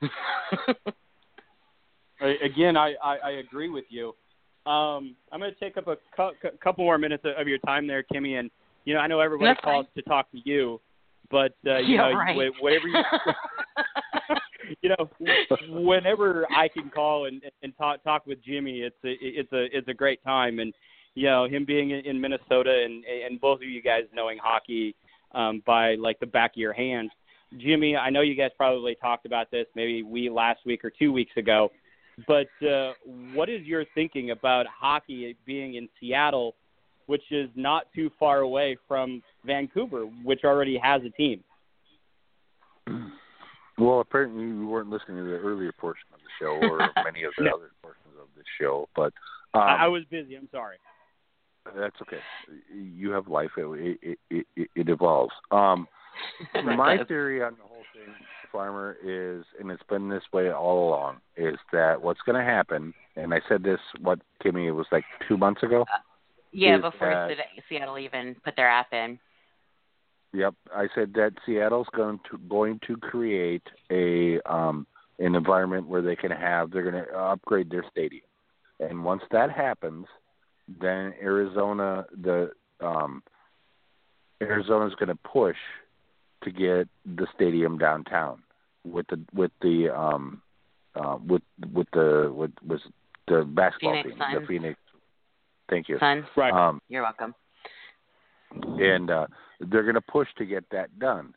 [2.20, 4.14] Again, I, I, I agree with you.
[4.68, 8.02] Um, I'm going to take up a cu- couple more minutes of your time there,
[8.02, 8.38] Kimmy.
[8.38, 8.50] And
[8.84, 10.80] you know, I know everybody That's calls to talk to you,
[11.30, 12.36] but uh, you Yeah, know, right.
[12.36, 13.02] wh- whatever you,
[14.82, 15.08] you know,
[15.70, 19.88] whenever I can call and, and talk talk with Jimmy, it's a it's a it's
[19.88, 20.58] a great time.
[20.58, 20.74] And
[21.14, 24.94] you know, him being in, in Minnesota and and both of you guys knowing hockey
[25.34, 27.10] um, by like the back of your hand.
[27.56, 31.10] Jimmy, I know you guys probably talked about this maybe we last week or two
[31.12, 31.70] weeks ago,
[32.26, 32.92] but uh,
[33.32, 36.54] what is your thinking about hockey being in Seattle,
[37.06, 41.42] which is not too far away from Vancouver, which already has a team?
[43.78, 47.32] Well, apparently you weren't listening to the earlier portion of the show or many of
[47.38, 47.54] the No.
[47.54, 49.12] other portions of the show, but
[49.54, 50.34] um, I, I was busy.
[50.34, 50.76] I'm sorry.
[51.76, 52.18] That's okay.
[52.74, 53.50] You have life.
[53.56, 55.32] It it it, it, it evolves.
[55.50, 55.86] Um,
[56.64, 58.12] my theory on the whole thing,
[58.52, 62.94] Farmer, is, and it's been this way all along, is that what's going to happen,
[63.16, 65.84] and I said this, what Kimmy, it was like two months ago.
[66.52, 67.30] yeah, is before
[67.68, 69.18] Seattle even put their app in.
[70.32, 74.86] Yep, I said that Seattle's going to going to create a um
[75.18, 78.26] an environment where they can have they're going to upgrade their stadium.
[78.78, 80.06] and once that happens,
[80.80, 82.50] then Arizona the
[82.80, 83.22] um,
[84.40, 85.56] Arizona's going to push
[86.50, 88.42] to get the stadium downtown
[88.84, 90.40] with the with the um
[90.94, 91.42] uh with
[91.72, 92.80] with the with was
[93.26, 94.40] the basketball Phoenix team Suns.
[94.40, 94.78] the Phoenix
[95.68, 96.24] thank you Suns.
[96.36, 96.52] Right.
[96.52, 97.34] um You're welcome.
[98.52, 99.26] and uh
[99.60, 101.34] they're going to push to get that done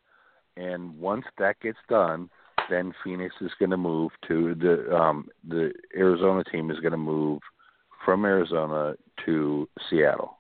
[0.58, 2.30] and once that gets done
[2.70, 6.98] then Phoenix is going to move to the um the Arizona team is going to
[6.98, 7.42] move
[8.06, 8.94] from Arizona
[9.26, 10.38] to Seattle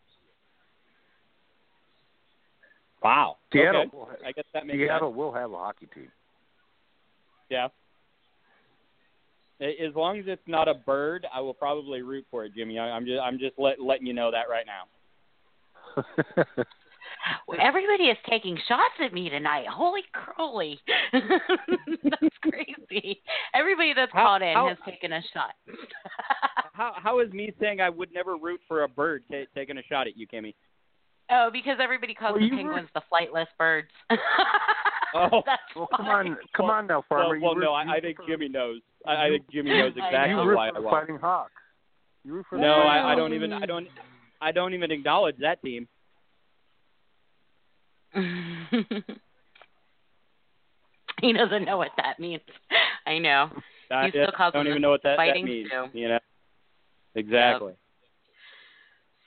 [3.03, 3.37] Wow.
[3.51, 3.89] Seattle Okay.
[3.97, 5.17] will I guess that makes Seattle sense.
[5.17, 6.11] will have a hockey team
[7.49, 7.67] Yeah.
[9.59, 12.79] As long as it's not a bird, I will probably root for it, Jimmy.
[12.79, 16.03] I- I'm just I'm just let, letting you know that right now.
[17.47, 19.67] Well, Everybody is taking shots at me tonight.
[19.67, 20.79] Holy crowley.
[21.13, 23.21] that's crazy.
[23.53, 25.51] Everybody that's How- called in how- has taken a shot.
[26.73, 29.83] How how is me saying I would never root for a bird ta taking a
[29.83, 30.55] shot at you, Kimmy?
[31.31, 33.89] Oh, because everybody calls Well, the you penguins the flightless birds.
[35.13, 35.41] Oh.
[35.45, 38.29] that's well come on come on now farmer well You no, I, I think root
[38.29, 38.79] Jimmy knows.
[39.05, 40.43] I, I think Jimmy knows exactly know.
[40.43, 40.89] you why I was.
[40.89, 41.51] fighting hawks
[42.23, 43.87] you root for No, I, I don't even I don't
[44.41, 45.85] I don't even acknowledge that team.
[51.21, 52.41] he doesn't know what that means.
[53.05, 53.49] I know.
[53.91, 55.69] I, He still I calls don't them even know what that, that fighting means.
[55.69, 55.87] too.
[55.97, 56.19] You know.
[57.15, 57.73] Exactly.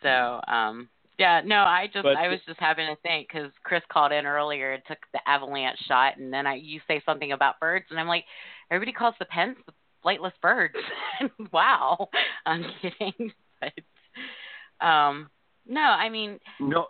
[0.03, 0.89] So, um,
[1.19, 4.27] yeah, no, I just But- I was just having to think because Chris called in
[4.27, 8.01] earlier and took the avalanche shot, and then I you say something about birds, and
[8.01, 8.25] I'm like,
[8.71, 9.73] everybody calls the Pens the
[10.05, 10.75] flightless birds.
[11.53, 12.09] wow,
[12.47, 15.31] I'm kidding, but um,
[15.67, 16.87] no, I mean, No,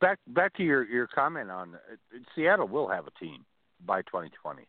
[0.00, 3.44] back back to your your comment on uh, Seattle will have a team
[3.84, 4.66] by 2020,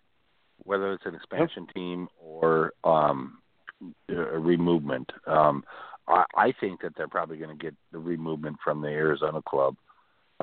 [0.63, 3.37] whether it's an expansion team or um,
[4.09, 5.09] a removement.
[5.27, 5.63] Um,
[6.09, 9.75] I, I think that they're probably going to get the removement from the Arizona club.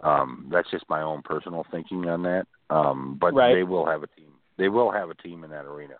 [0.03, 2.47] Um, that's just my own personal thinking on that.
[2.71, 3.55] Um, but Right.
[3.55, 4.33] they will have a team.
[4.59, 5.95] They will have a team in that arena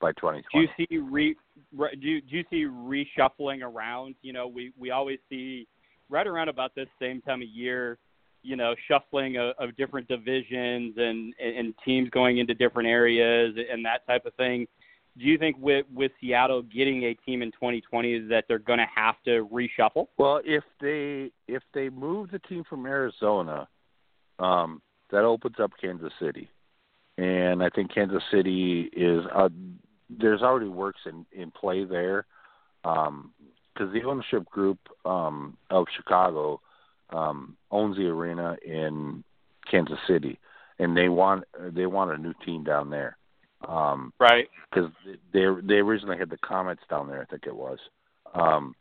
[0.00, 0.66] by 2020.
[0.66, 1.36] Do you see re,
[1.74, 4.14] re do, you, do you see reshuffling around?
[4.22, 5.66] You know, we we always see
[6.08, 7.98] right around about this same time of year,
[8.42, 13.56] you know, shuffling of, of different divisions and, and and teams going into different areas
[13.70, 14.66] and that type of thing.
[15.18, 18.78] Do you think with with Seattle getting a team in 2020 is that they're going
[18.78, 20.08] to have to reshuffle?
[20.18, 23.66] Well, if they if they move the team from Arizona,
[24.38, 26.50] um, that opens up Kansas City,
[27.16, 29.48] and I think Kansas City is uh,
[30.10, 32.26] there's already works in in play there,
[32.82, 36.60] because the ownership group um, of Chicago
[37.10, 39.24] um, owns the arena in
[39.70, 40.38] Kansas City,
[40.78, 41.44] and they want
[41.74, 43.16] they want a new team down there.
[43.66, 44.48] Um, Right.
[44.70, 44.90] because
[45.32, 47.78] they they originally had the Comets down there, I think it was,
[48.34, 48.74] um,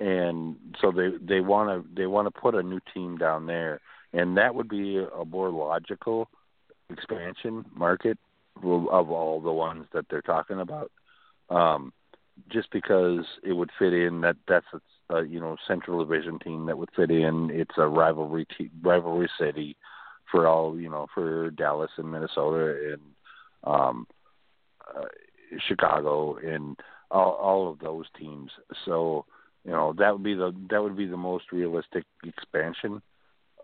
[0.00, 3.80] and so they they want to they want to put a new team down there,
[4.12, 6.28] and that would be a more logical
[6.90, 8.18] expansion market
[8.56, 10.90] of all the ones that they're talking about,
[11.50, 11.92] um,
[12.48, 14.66] just because it would fit in that that's
[15.10, 17.50] a, you know Central Division team that would fit in.
[17.52, 19.76] It's a rivalry te- rivalry city
[20.30, 23.02] for all you know for Dallas and Minnesota and
[23.64, 24.06] um,
[25.68, 26.76] Chicago and
[27.10, 28.50] all, all of those teams.
[28.84, 29.24] So
[29.64, 33.02] you know that would be the that would be the most realistic expansion.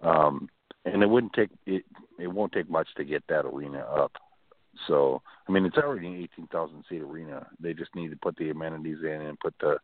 [0.02, 0.48] Um,
[0.84, 1.84] and it wouldn't take it.
[2.18, 4.12] It won't take much to get that arena up.
[4.86, 7.46] So I mean, it's already an eighteen thousand seat arena.
[7.60, 9.76] They just need to put the amenities in and put the,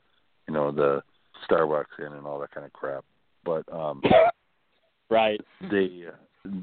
[0.48, 1.02] you know, the
[1.48, 3.05] Starbucks in and all that kind of crap.
[3.44, 4.02] But um,
[5.10, 5.40] Right.
[5.70, 6.16] they uh,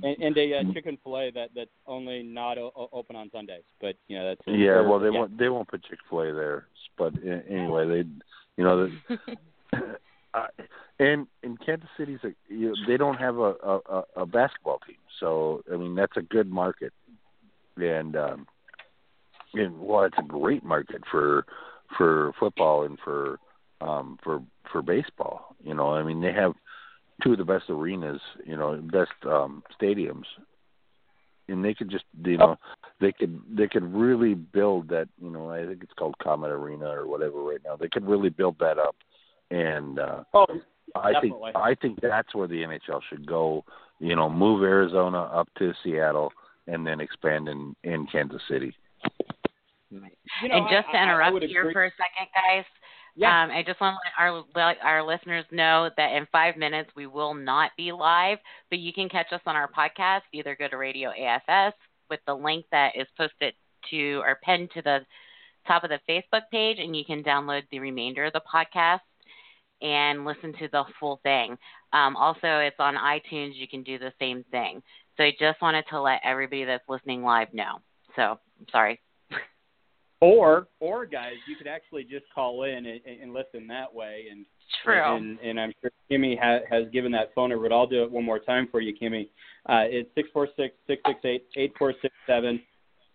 [0.04, 3.96] And, and a uh, chicken fillet that that's only not o- open on Sundays, but
[4.08, 5.20] you know that's Yeah, well, they yeah.
[5.20, 7.14] won't they won't put Chick Fil A there, but
[7.50, 8.10] anyway, they,
[8.58, 9.18] you know, the,
[10.34, 10.48] uh,
[11.00, 14.80] and in Kansas City's, a, you know, they don't have a, a a- a basketball
[14.88, 16.94] team, so I mean that's a good market,
[17.78, 18.48] and um,
[19.54, 21.46] and well, it's a great market for
[21.98, 23.40] for football and for
[23.82, 24.42] um for
[24.72, 25.56] for baseball.
[25.64, 26.54] You know, I mean they have
[27.22, 30.26] two of the best arenas, you know, best um stadiums.
[31.50, 32.58] And they could just you know
[33.02, 36.86] they could they could really build that you know I think it's called Comet Arena
[36.88, 37.76] or whatever right now.
[37.76, 38.96] They could really build that up.
[39.52, 40.46] And uh Oh,
[40.96, 41.52] I definitely.
[41.54, 43.66] think I think that's where the NHL should go
[44.00, 46.32] you know move Arizona up to Seattle
[46.68, 48.74] and then expand in in Kansas City.
[49.92, 50.00] You
[50.50, 51.74] know, and just I- to I- I interrupt here agree.
[51.74, 52.66] for a second, guys,
[53.16, 53.44] Yeah.
[53.44, 57.08] um, I just want to let our our listeners know that in five minutes we
[57.08, 60.22] will not be live, but you can catch us on our podcast.
[60.34, 61.74] Either go to Radio AFS
[62.10, 63.54] with the link that is posted
[63.92, 65.00] to or pinned to the
[65.68, 69.00] top of the Facebook page, and you can download the remainder of the podcast
[69.82, 71.58] and listen to the full thing.
[71.92, 73.56] Um, also, it's on iTunes.
[73.56, 74.82] You can do the same thing.
[75.18, 77.80] So I just wanted to let everybody that's listening live know.
[78.16, 78.22] So
[78.60, 79.00] I'm sorry.
[80.24, 84.28] Or, or guys, you could actually just call in and, and listen that way.
[84.32, 84.46] And
[84.82, 85.18] True.
[85.18, 88.12] And, and I'm sure Kimmy ha, has given that phone number, but I'll do it
[88.12, 89.28] one more time for you, Kimmy.
[89.68, 92.62] Uh, it's six four six six six eight eight four six seven.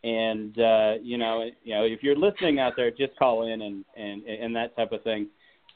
[0.04, 3.84] And uh, you know, you know, if you're listening out there, just call in and
[3.96, 5.28] and and that type of thing.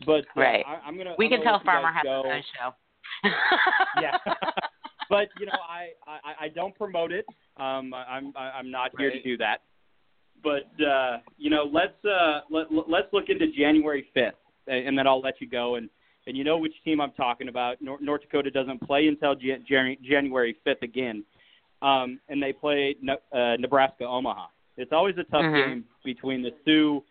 [0.05, 1.15] But uh, right, I, I'm gonna.
[1.17, 2.25] We I'm can gonna tell Farmer has go.
[2.27, 2.75] a show.
[4.03, 4.19] yeah.
[5.09, 7.25] but you know, I, I I don't promote it.
[7.57, 9.63] Um, I'm I'm not here to do that.
[10.43, 14.33] But uh, you know, let's uh, let let's look into January 5th,
[14.67, 15.77] and then I'll let you go.
[15.77, 15.89] And
[16.27, 17.81] and you know which team I'm talking about.
[17.81, 21.25] North, North Dakota doesn't play until Jan- Jan- January 5th again,
[21.81, 24.47] um, and they play Ne- uh, Nebraska Omaha.
[24.77, 25.67] It's always a tough Mhm.
[25.67, 27.05] game between the Sioux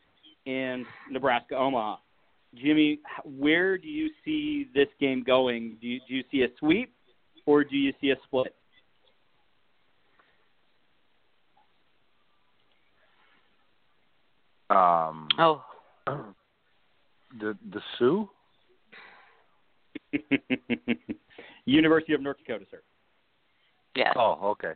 [0.45, 1.97] and Nebraska Omaha.
[2.55, 5.77] Jimmy, where do you see this game going?
[5.79, 6.91] Do you, do you see a sweep
[7.45, 8.53] or do you see a split?
[14.71, 15.63] Um, oh,
[17.39, 18.29] the the Sioux.
[21.65, 22.81] University of North Dakota, sir.
[23.95, 24.13] yes.
[24.17, 24.73] Oh, okay.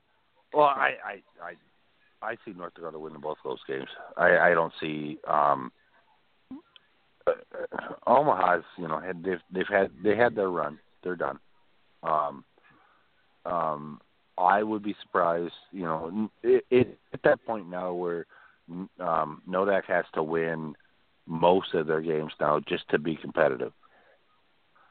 [0.54, 3.88] Well, I I I, I see North Dakota winning both those games.
[4.18, 5.72] I I don't see um
[7.28, 7.32] uh,
[8.08, 8.64] Omaha's.
[8.78, 10.80] You know, had they've they've had they had their run.
[11.04, 11.40] They're done.
[12.04, 12.44] Um,
[13.46, 14.02] um,
[14.38, 15.54] I would be surprised.
[15.72, 18.26] You know, it, it at that point now where
[19.00, 20.76] um, Nodak has to win
[21.28, 23.74] most of their games now just to be competitive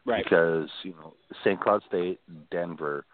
[0.06, 0.22] Right.
[0.22, 1.60] because you know St.
[1.60, 2.20] Cloud State,
[2.50, 3.06] Denver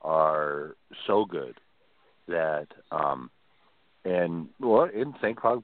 [0.00, 0.74] are
[1.06, 1.56] so good
[2.26, 3.30] that um
[4.04, 5.36] and well in St.
[5.36, 5.62] Cloud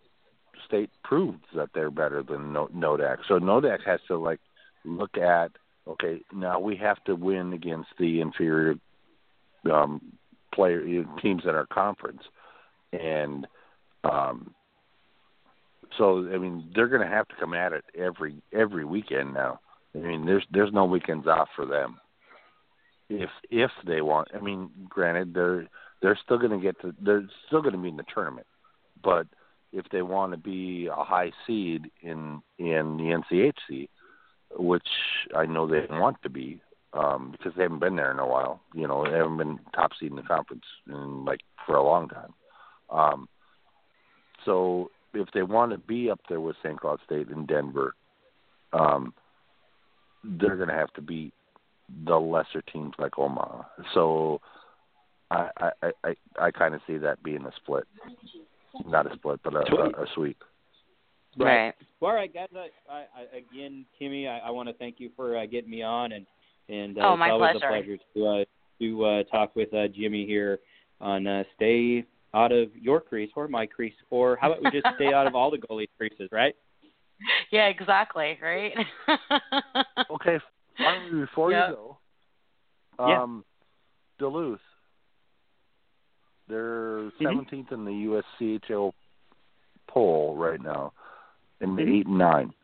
[0.66, 3.18] State proved that they're better than no- Nodak.
[3.26, 4.40] So Nodak has to like
[4.84, 5.50] look at
[5.88, 8.74] okay now we have to win against the inferior
[9.72, 10.00] um
[10.54, 12.22] player teams in our conference
[12.92, 13.46] and
[14.04, 14.54] um
[15.96, 19.60] so I mean they're going to have to come at it every every weekend now.
[19.94, 21.98] I mean, there's there's no weekends off for them.
[23.08, 25.66] If if they want, I mean, granted, they're
[26.02, 28.46] they're still going to get to they're still going to be in the tournament,
[29.02, 29.26] but
[29.72, 33.88] if they want to be a high seed in in the NCHC,
[34.56, 34.88] which
[35.34, 36.60] I know they want to be,
[36.92, 38.60] um, because they haven't been there in a while.
[38.74, 42.08] You know, they haven't been top seed in the conference in like for a long
[42.08, 42.34] time.
[42.90, 43.28] Um,
[44.44, 46.78] so if they want to be up there with St.
[46.80, 47.94] Cloud State and Denver,
[48.72, 49.14] um,
[50.24, 51.32] they're going to have to beat
[52.04, 53.62] the lesser teams like Omaha.
[53.94, 54.40] So
[55.30, 57.84] I I I, I, I kind of see that being a split,
[58.86, 60.42] not a split, but a, a, a sweep.
[61.38, 61.74] Right.
[62.00, 62.48] Well, all right, guys.
[62.54, 65.82] I, I, I again, Kimmy, I, I want to thank you for uh, getting me
[65.82, 66.26] on, and
[66.68, 67.66] and uh, Oh, it's my always pleasure.
[67.66, 68.44] a pleasure to uh,
[68.80, 70.58] to uh, talk with uh, Jimmy here
[71.00, 74.86] on uh, stay out of your crease or my crease, or how about we just
[74.96, 76.54] stay out of all the goalies' creases, right?
[77.50, 78.38] Yeah, exactly.
[78.40, 78.74] Right.
[80.10, 80.38] Okay,
[80.78, 81.68] finally, before Yeah.
[81.68, 81.98] you go,
[83.00, 83.22] Yeah.
[83.22, 83.44] um,
[84.18, 84.60] Duluth,
[86.48, 87.22] they're Mhm.
[87.22, 88.94] 17th in the USCHO
[89.86, 90.92] poll right now,
[91.60, 91.88] in the Mhm.
[92.00, 92.54] eight and nine.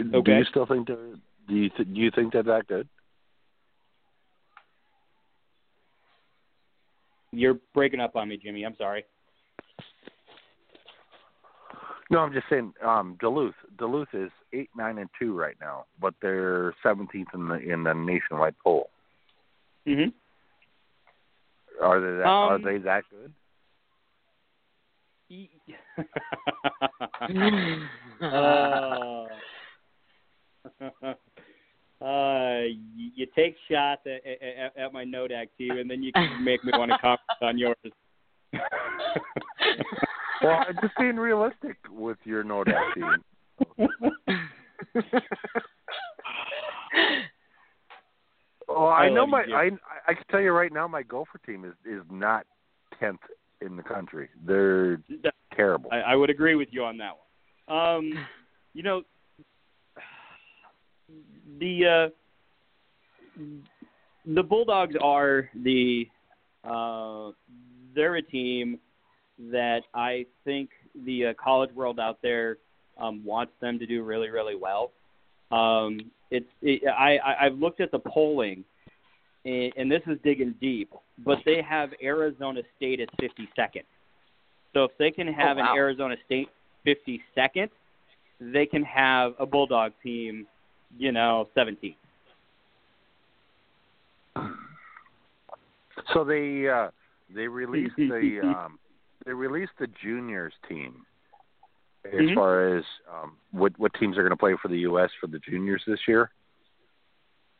[0.00, 0.20] Okay.
[0.32, 1.14] Do you still think they're?
[1.48, 2.88] Do you th- do you think they're that good?
[7.32, 8.64] You're breaking up on me, Jimmy.
[8.64, 9.04] I'm sorry.
[12.10, 12.74] No, I'm just saying.
[12.84, 17.54] Um, Duluth, Duluth is eight, nine, and two right now, but they're 17th in the
[17.54, 18.90] in the nationwide poll.
[19.88, 20.10] Mm-hmm.
[21.82, 22.26] Are they that?
[22.26, 23.32] are Um, they that good?
[28.20, 29.24] uh,
[32.02, 32.62] uh,
[32.96, 36.64] you, you take shots at, at, at my Nodak team, and then you can make
[36.64, 37.76] me want to comment on yours.
[40.42, 43.88] Well, I'm just being realistic with your Nodak team.
[48.68, 49.44] Oh, I, I know my.
[49.44, 49.70] you, I
[50.06, 52.46] I can tell you right now, my Gopher team is is not
[52.98, 53.20] tenth
[53.60, 54.28] in the country.
[54.46, 55.00] They're
[55.54, 55.90] terrible.
[55.92, 57.12] I, I would agree with you on that
[57.68, 57.78] one.
[57.78, 58.12] Um,
[58.72, 59.02] you know,
[61.58, 62.10] the
[63.36, 63.40] uh,
[64.26, 66.08] the Bulldogs are the
[66.64, 67.30] uh,
[67.94, 68.78] they're a team
[69.50, 70.70] that I think
[71.04, 72.58] the uh, college world out there
[72.98, 74.92] um, wants them to do really really well.
[75.50, 78.64] Um, it's it, I, I I've looked at the polling,
[79.44, 80.92] and, and this is digging deep,
[81.24, 83.84] but they have Arizona State at 52nd.
[84.72, 85.72] So if they can have oh, wow.
[85.72, 86.48] an Arizona State
[86.86, 87.68] 52nd,
[88.40, 90.46] they can have a Bulldog team,
[90.98, 91.94] you know, 17.
[96.14, 96.88] So they uh,
[97.34, 98.78] they released the um,
[99.24, 101.06] they released the juniors team
[102.04, 102.34] as Mhm.
[102.34, 105.10] far as um, what what teams are going to play for the U.S.
[105.20, 106.30] for the juniors this year.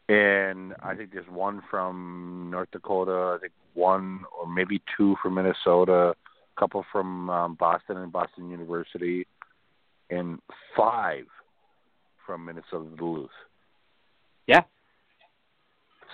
[0.09, 3.37] And I think there's one from North Dakota.
[3.37, 6.15] I think one or maybe two from Minnesota.
[6.57, 9.27] A couple from um, Boston and Boston University,
[10.11, 10.39] and
[10.77, 11.25] five
[12.27, 13.31] from Minnesota Duluth.
[14.47, 14.63] Yeah.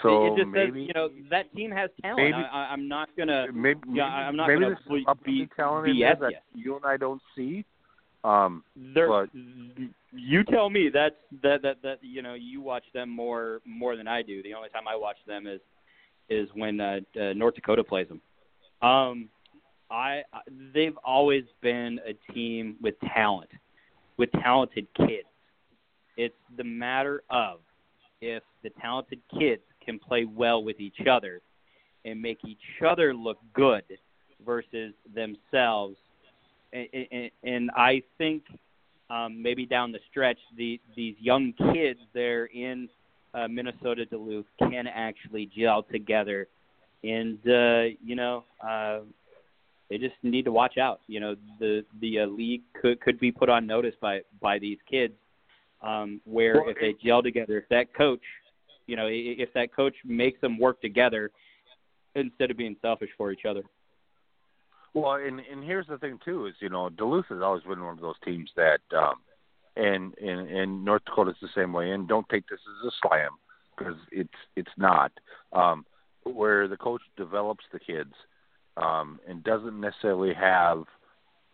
[0.03, 2.19] So it, it just maybe says, you know, that team has talent.
[2.19, 3.47] maybe- I, I'm not gonna.
[3.53, 6.63] maybe, Yeah, I'm not maybe gonna there's be- talent there BS that you.
[6.63, 7.65] you and I don't see.
[8.25, 9.31] Um, They're, but-
[10.13, 14.07] you tell me that's that that that you know you watch them more more than
[14.09, 14.43] I do.
[14.43, 15.61] The only time I watch them is
[16.29, 18.21] is when uh, uh, North Dakota plays them.
[18.83, 19.29] Um,
[19.91, 23.51] I I- they've always been a team with talent,
[24.17, 25.27] with talented kids.
[26.19, 27.61] It's the matter of
[28.21, 31.41] if the talented kids can play well with each other
[32.05, 33.85] and make each other look good
[34.45, 35.97] versus themselves.
[36.73, 38.43] And, and, and I think
[39.11, 42.89] um, maybe down the stretch, the these young kids there in
[43.33, 46.49] uh, Minnesota Duluth can actually gel together,
[47.05, 49.01] and uh, you know uh,
[49.89, 51.01] they just need to watch out.
[51.07, 54.79] You know the the uh, league could could be put on notice by by these
[54.91, 55.15] kids,
[55.83, 58.23] um, where Well, if they gel together, if that coach,
[58.87, 61.31] you know, if that coach makes them work together
[62.15, 63.63] instead of being selfish for each other.
[64.95, 67.95] well, and and here's the thing too is you know Duluth has always been one
[67.95, 69.17] of those teams that, um,
[69.77, 71.93] and and and North Dakota's the same way.
[71.93, 73.31] And don't take this as a slam
[73.77, 75.13] because it's it's not.
[75.53, 75.85] Um,
[76.25, 78.13] where the coach develops the kids,
[78.77, 80.85] um, and doesn't necessarily have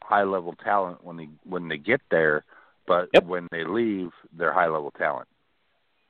[0.02, 2.44] high level talent when they when they get there,
[2.86, 3.24] but Yep.
[3.24, 5.28] when they leave, they're high level talent.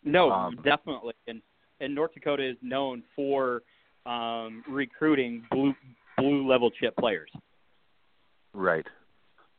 [0.02, 1.14] No, Um, definitely.
[1.26, 1.42] And
[1.80, 3.62] and North Dakota is known for
[4.06, 5.74] um, recruiting blue
[6.16, 7.30] blue level chip players.
[8.52, 8.86] Right.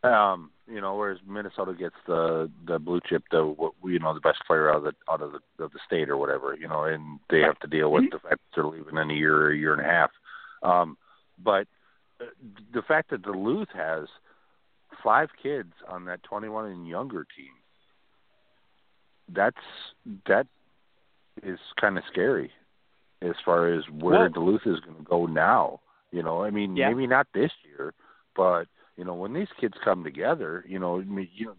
[0.04, 4.20] Um, you know, whereas Minnesota gets the the blue chip, the what- you know the
[4.20, 6.84] best player out of the out of the of the state or whatever, you know,
[6.86, 9.52] and they have to deal with the fact that they're leaving in a year or
[9.52, 10.12] a year and a half.
[10.64, 10.98] Um,
[11.44, 11.68] but
[12.22, 12.26] uh,
[12.74, 14.08] the fact that Duluth has
[15.06, 17.54] five kids on that 21 and younger team,
[19.34, 19.56] that's
[20.28, 20.48] that
[21.44, 22.52] is kind of scary
[23.22, 25.80] as far as where Well- Duluth is going to go now.
[26.12, 26.90] You know, I mean, Yeah.
[26.90, 27.94] maybe not this year,
[28.36, 28.68] but
[28.98, 31.56] you know, when these kids come together, you know, I mean, you know,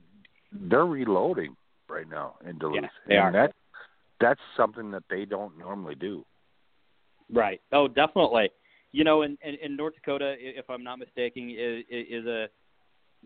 [0.52, 1.56] they're reloading
[1.89, 3.32] right now in Duluth, Yeah, they and are.
[3.32, 3.55] that
[4.18, 6.24] that's something that they don't normally do.
[7.31, 7.60] Right.
[7.73, 8.51] Oh, definitely.
[8.93, 12.48] You know, in, in, in North Dakota, if I'm not mistaken, is, is a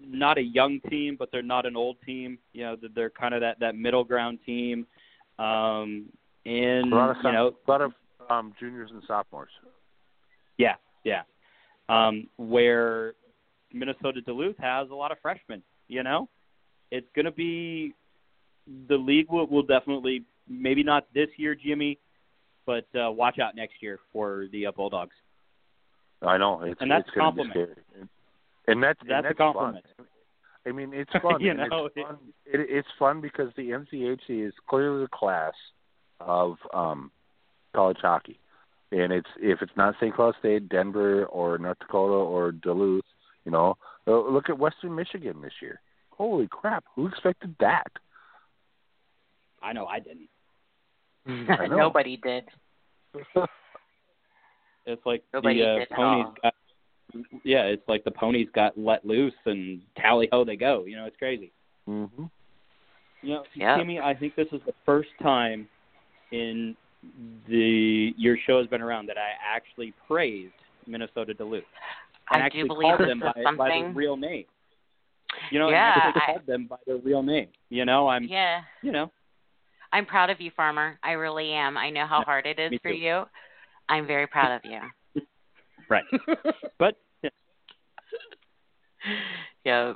[0.07, 2.39] not a young team, but they're not an old team.
[2.53, 4.87] You know, they're- kind of that that middle ground team.
[5.39, 6.07] Um,
[6.47, 7.93] and A lot of you know, a lot of
[8.29, 9.51] um, juniors and sophomores.
[10.59, 10.75] Yeah,
[11.05, 11.23] yeah.
[11.89, 13.15] Um, where
[13.73, 15.63] Minnesota Duluth has a lot of freshmen.
[15.89, 16.29] You know,
[16.91, 17.95] it's going to be
[18.89, 21.99] the league will, will definitely maybe not this year, Jimmy,
[22.67, 25.15] but uh, watch out next year for the uh, Bulldogs.
[26.23, 27.79] I know it's And that's it's going to be compliment.
[27.93, 28.09] scary,
[28.71, 29.85] and, and that's That's and a compliment.
[29.97, 30.07] Fun.
[30.67, 31.41] I mean, it's fun.
[31.41, 32.19] You know, it's fun.
[32.47, 35.55] It, it's fun because the NCHC is clearly the class
[36.21, 37.11] of um,
[37.75, 38.39] college hockey,
[38.93, 40.15] and it's if it's not St.
[40.15, 43.05] Cloud State, Denver, or North Dakota, or Duluth,
[43.45, 43.77] you know,
[44.07, 45.81] uh, look at Western Michigan this year.
[46.11, 46.85] Holy crap!
[46.95, 47.91] Who expected that?
[49.63, 50.29] I know I didn't.
[51.51, 51.77] I know.
[51.77, 52.45] Nobody did.
[54.87, 56.55] It's like Nobody the uh, ponies got.
[57.45, 60.85] Yeah, it's like the ponies got let loose and tally ho they go.
[60.85, 61.53] You know, it's crazy.
[61.87, 62.05] hmm
[63.23, 63.77] You know, Yeah.
[63.77, 65.69] Timmy, I think this is the first time
[66.33, 66.77] in
[67.49, 70.53] the your show has been around that I actually praised
[70.87, 71.65] Minnesota Duluth.
[72.33, 74.45] And I actually do believe called them is by, by their real name.
[75.51, 77.49] You know, Yeah, and actually I- called them by their real name.
[77.71, 78.63] You know, I'm Yeah.
[78.83, 79.11] you know,
[79.93, 80.99] I'm proud of you, Farmer.
[81.03, 81.77] I really am.
[81.77, 82.97] I know how Yeah, hard it is me for too.
[82.97, 83.25] you.
[83.89, 84.81] I'm very proud of you.
[85.91, 86.05] Right.
[86.79, 87.31] But yeah,
[89.65, 89.93] yeah.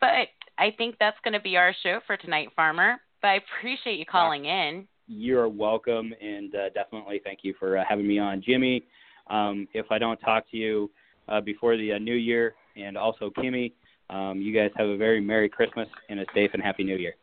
[0.00, 2.96] But I think that's going to be our show for tonight, Farmer.
[3.20, 4.88] But I appreciate you calling in.
[5.06, 8.82] you're welcome, and uh, definitely thank you for uh, having me on, Jimmy.
[9.30, 10.90] Um, if I don't talk to you
[11.28, 13.72] uh, before the uh, new year, and also Kimmy,
[14.10, 17.14] um, you guys have a very merry Christmas and a safe and happy New Year.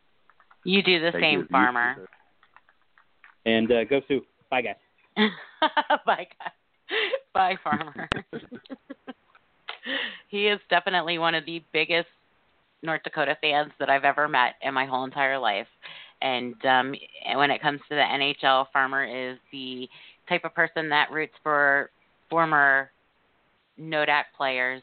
[0.63, 1.39] You do the Thank same, you.
[1.39, 1.95] You Farmer.
[1.97, 2.07] sir.
[3.45, 4.21] And uh, go Sioux.
[4.49, 4.75] Bye, guys.
[6.05, 6.51] Bye, guys.
[7.33, 8.09] Bye, Farmer.
[10.29, 12.07] he is definitely one of the biggest
[12.81, 15.67] North Dakota fans that I've ever met in my whole entire life.
[16.21, 16.93] And um,
[17.35, 19.87] when it comes to the NHL, Farmer is the
[20.27, 21.89] type of person that roots for
[22.29, 22.91] former
[23.79, 24.81] NoDak players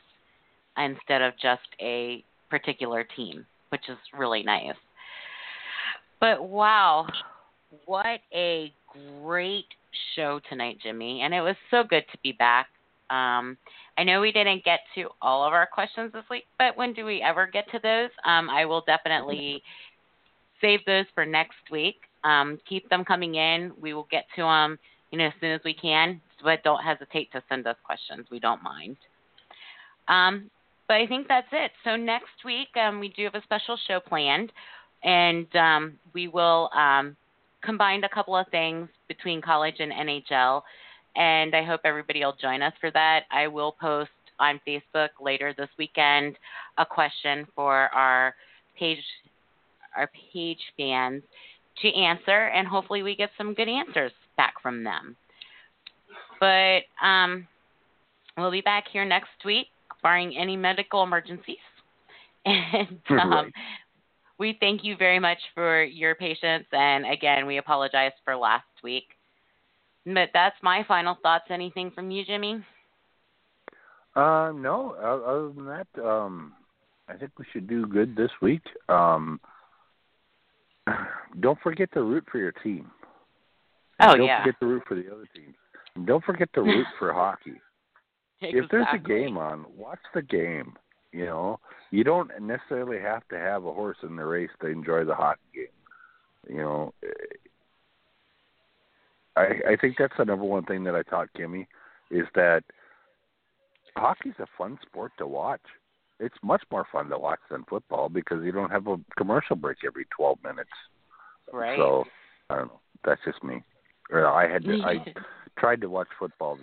[0.78, 4.76] instead of just a particular team, which is really nice.
[6.20, 7.06] But wow,
[7.84, 8.72] what a
[9.22, 9.66] great
[10.14, 11.22] show tonight, Jimmy.
[11.22, 12.68] And it was so good to be back.
[13.10, 13.56] Um,
[13.98, 17.04] I know we didn't get to all of our questions this week, but when do
[17.04, 18.10] we ever get to those?
[18.24, 19.62] Um, I will definitely
[20.60, 21.96] save those for next week.
[22.24, 23.72] Um, keep them coming in.
[23.80, 24.78] We will get to them,
[25.10, 26.20] you know, as soon as we can.
[26.42, 28.26] But don't hesitate to send us questions.
[28.30, 28.96] We don't mind.
[30.08, 30.50] Um,
[30.88, 31.72] but I think that's it.
[31.84, 34.52] So next week um, we do have a special show planned,
[35.02, 37.16] and um, we will um,
[37.62, 40.62] combine a couple of things between college and NHL.
[41.16, 43.24] And I hope everybody will join us for that.
[43.30, 46.36] I will post on Facebook later this weekend
[46.78, 48.34] a question for our
[48.78, 49.02] page
[49.96, 51.22] our page fans
[51.80, 55.16] to answer, and hopefully we get some good answers back from them.
[56.38, 57.46] But um,
[58.36, 59.68] we'll be back here next week,
[60.02, 61.56] barring any medical emergencies.
[62.48, 63.52] And um, right.
[64.38, 66.66] We thank you very much for your patience.
[66.72, 69.04] And again, we apologize for last week.
[70.04, 71.46] But that's my final thoughts.
[71.50, 72.62] Anything from you, Jimmy?
[74.14, 74.94] Uh, no.
[75.02, 76.52] Other than that, um,
[77.08, 78.62] I think we should do good this week.
[78.88, 79.40] Um,
[81.40, 82.90] don't forget to root for your team.
[84.00, 84.42] Oh don't yeah.
[84.42, 85.54] forget to root for the other teams.
[85.94, 87.60] And don't forget to root for hockey.
[88.42, 88.60] Exactly.
[88.60, 90.74] If there's a game on, watch the game.
[91.16, 91.60] You know,
[91.90, 95.40] you don't necessarily have to have a horse in the race to enjoy the hockey
[95.54, 96.56] game.
[96.56, 96.94] You know,
[99.36, 101.66] I I think that's the number one thing that I taught Kimmy
[102.10, 102.62] is that
[103.96, 105.62] hockey's a fun sport to watch
[106.18, 109.78] it's much more fun to watch than football because you don't have a commercial break
[109.86, 110.70] every 12 minutes.
[111.52, 111.78] Right.
[111.78, 112.04] So
[112.50, 112.80] I don't know.
[113.04, 113.62] That's just me.
[114.10, 115.04] Or I had to, I
[115.58, 116.58] tried to watch football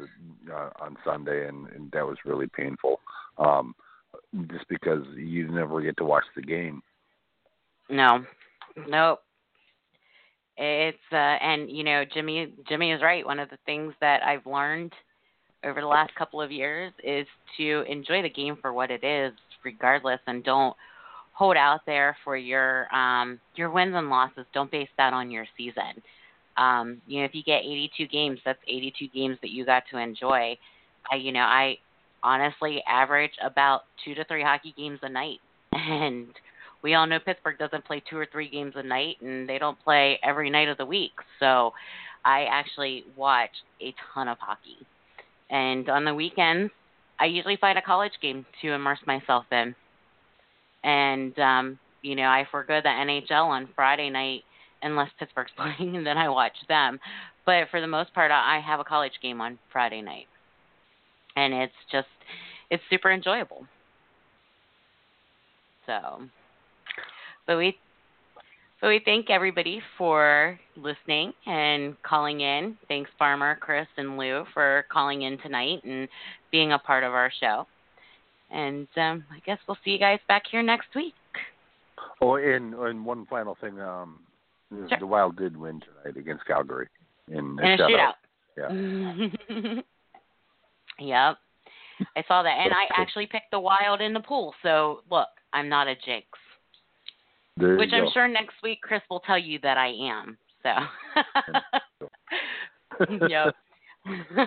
[0.51, 2.99] uh, on Sunday and, and that was really painful.
[3.37, 3.75] Um
[4.51, 6.81] just because you never get to watch the game.
[7.89, 8.25] No.
[8.87, 9.19] Nope.
[10.55, 13.25] It's uh and you know Jimmy Jimmy is right.
[13.25, 14.93] One of the things that I've learned
[15.63, 17.25] over the last couple of years is
[17.57, 19.33] to enjoy the game for what it is,
[19.63, 20.75] regardless, and don't
[21.33, 24.45] hold out there for your um, your wins and losses.
[24.53, 26.01] Don't base that on your season.
[26.57, 29.97] Um, you know, if you get 82 games, that's 82 games that you got to
[29.97, 30.55] enjoy.
[31.11, 31.77] I, you know, I
[32.23, 35.39] honestly average about two to three hockey games a night,
[35.71, 36.27] and
[36.81, 39.79] we all know Pittsburgh doesn't play two or three games a night, and they don't
[39.83, 41.13] play every night of the week.
[41.39, 41.73] So,
[42.25, 43.51] I actually watch
[43.81, 44.77] a ton of hockey.
[45.49, 46.71] And on the weekends,
[47.19, 49.75] I usually find a college game to immerse myself in.
[50.83, 54.43] And um, you know, I forego the NHL on Friday night
[54.81, 56.99] unless Pittsburgh's playing, and then I watch them.
[57.45, 60.27] But for the most part, I have a college game on Friday night,
[61.35, 62.07] and it's just
[62.69, 63.65] it's super enjoyable.
[65.85, 66.21] So,
[67.45, 67.77] but we
[68.81, 72.77] but we thank everybody for listening and calling in.
[72.89, 76.07] Thanks, Farmer, Chris, and Lou, for calling in tonight and
[76.51, 77.65] being a part of our show.
[78.51, 81.13] And um, I guess we'll see you guys back here next week.
[82.21, 83.79] Oh, and and one final thing.
[83.79, 84.19] Um,
[84.69, 84.99] sure.
[84.99, 86.87] the Wild did win tonight against Calgary
[87.29, 88.13] in, in a shootout.
[88.57, 89.81] Yeah.
[90.99, 91.37] yep.
[92.17, 94.53] I saw that, and I actually picked the Wild in the pool.
[94.63, 96.27] So look, I'm not a jinx.
[97.57, 98.11] There Which I'm go.
[98.13, 100.37] sure next week Chris will tell you that I am.
[100.63, 100.69] So.
[103.27, 103.53] yep.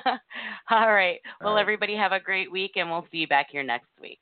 [0.70, 1.20] All right.
[1.40, 1.60] Well, All right.
[1.60, 4.18] everybody have a great week, and we'll see you back here next week.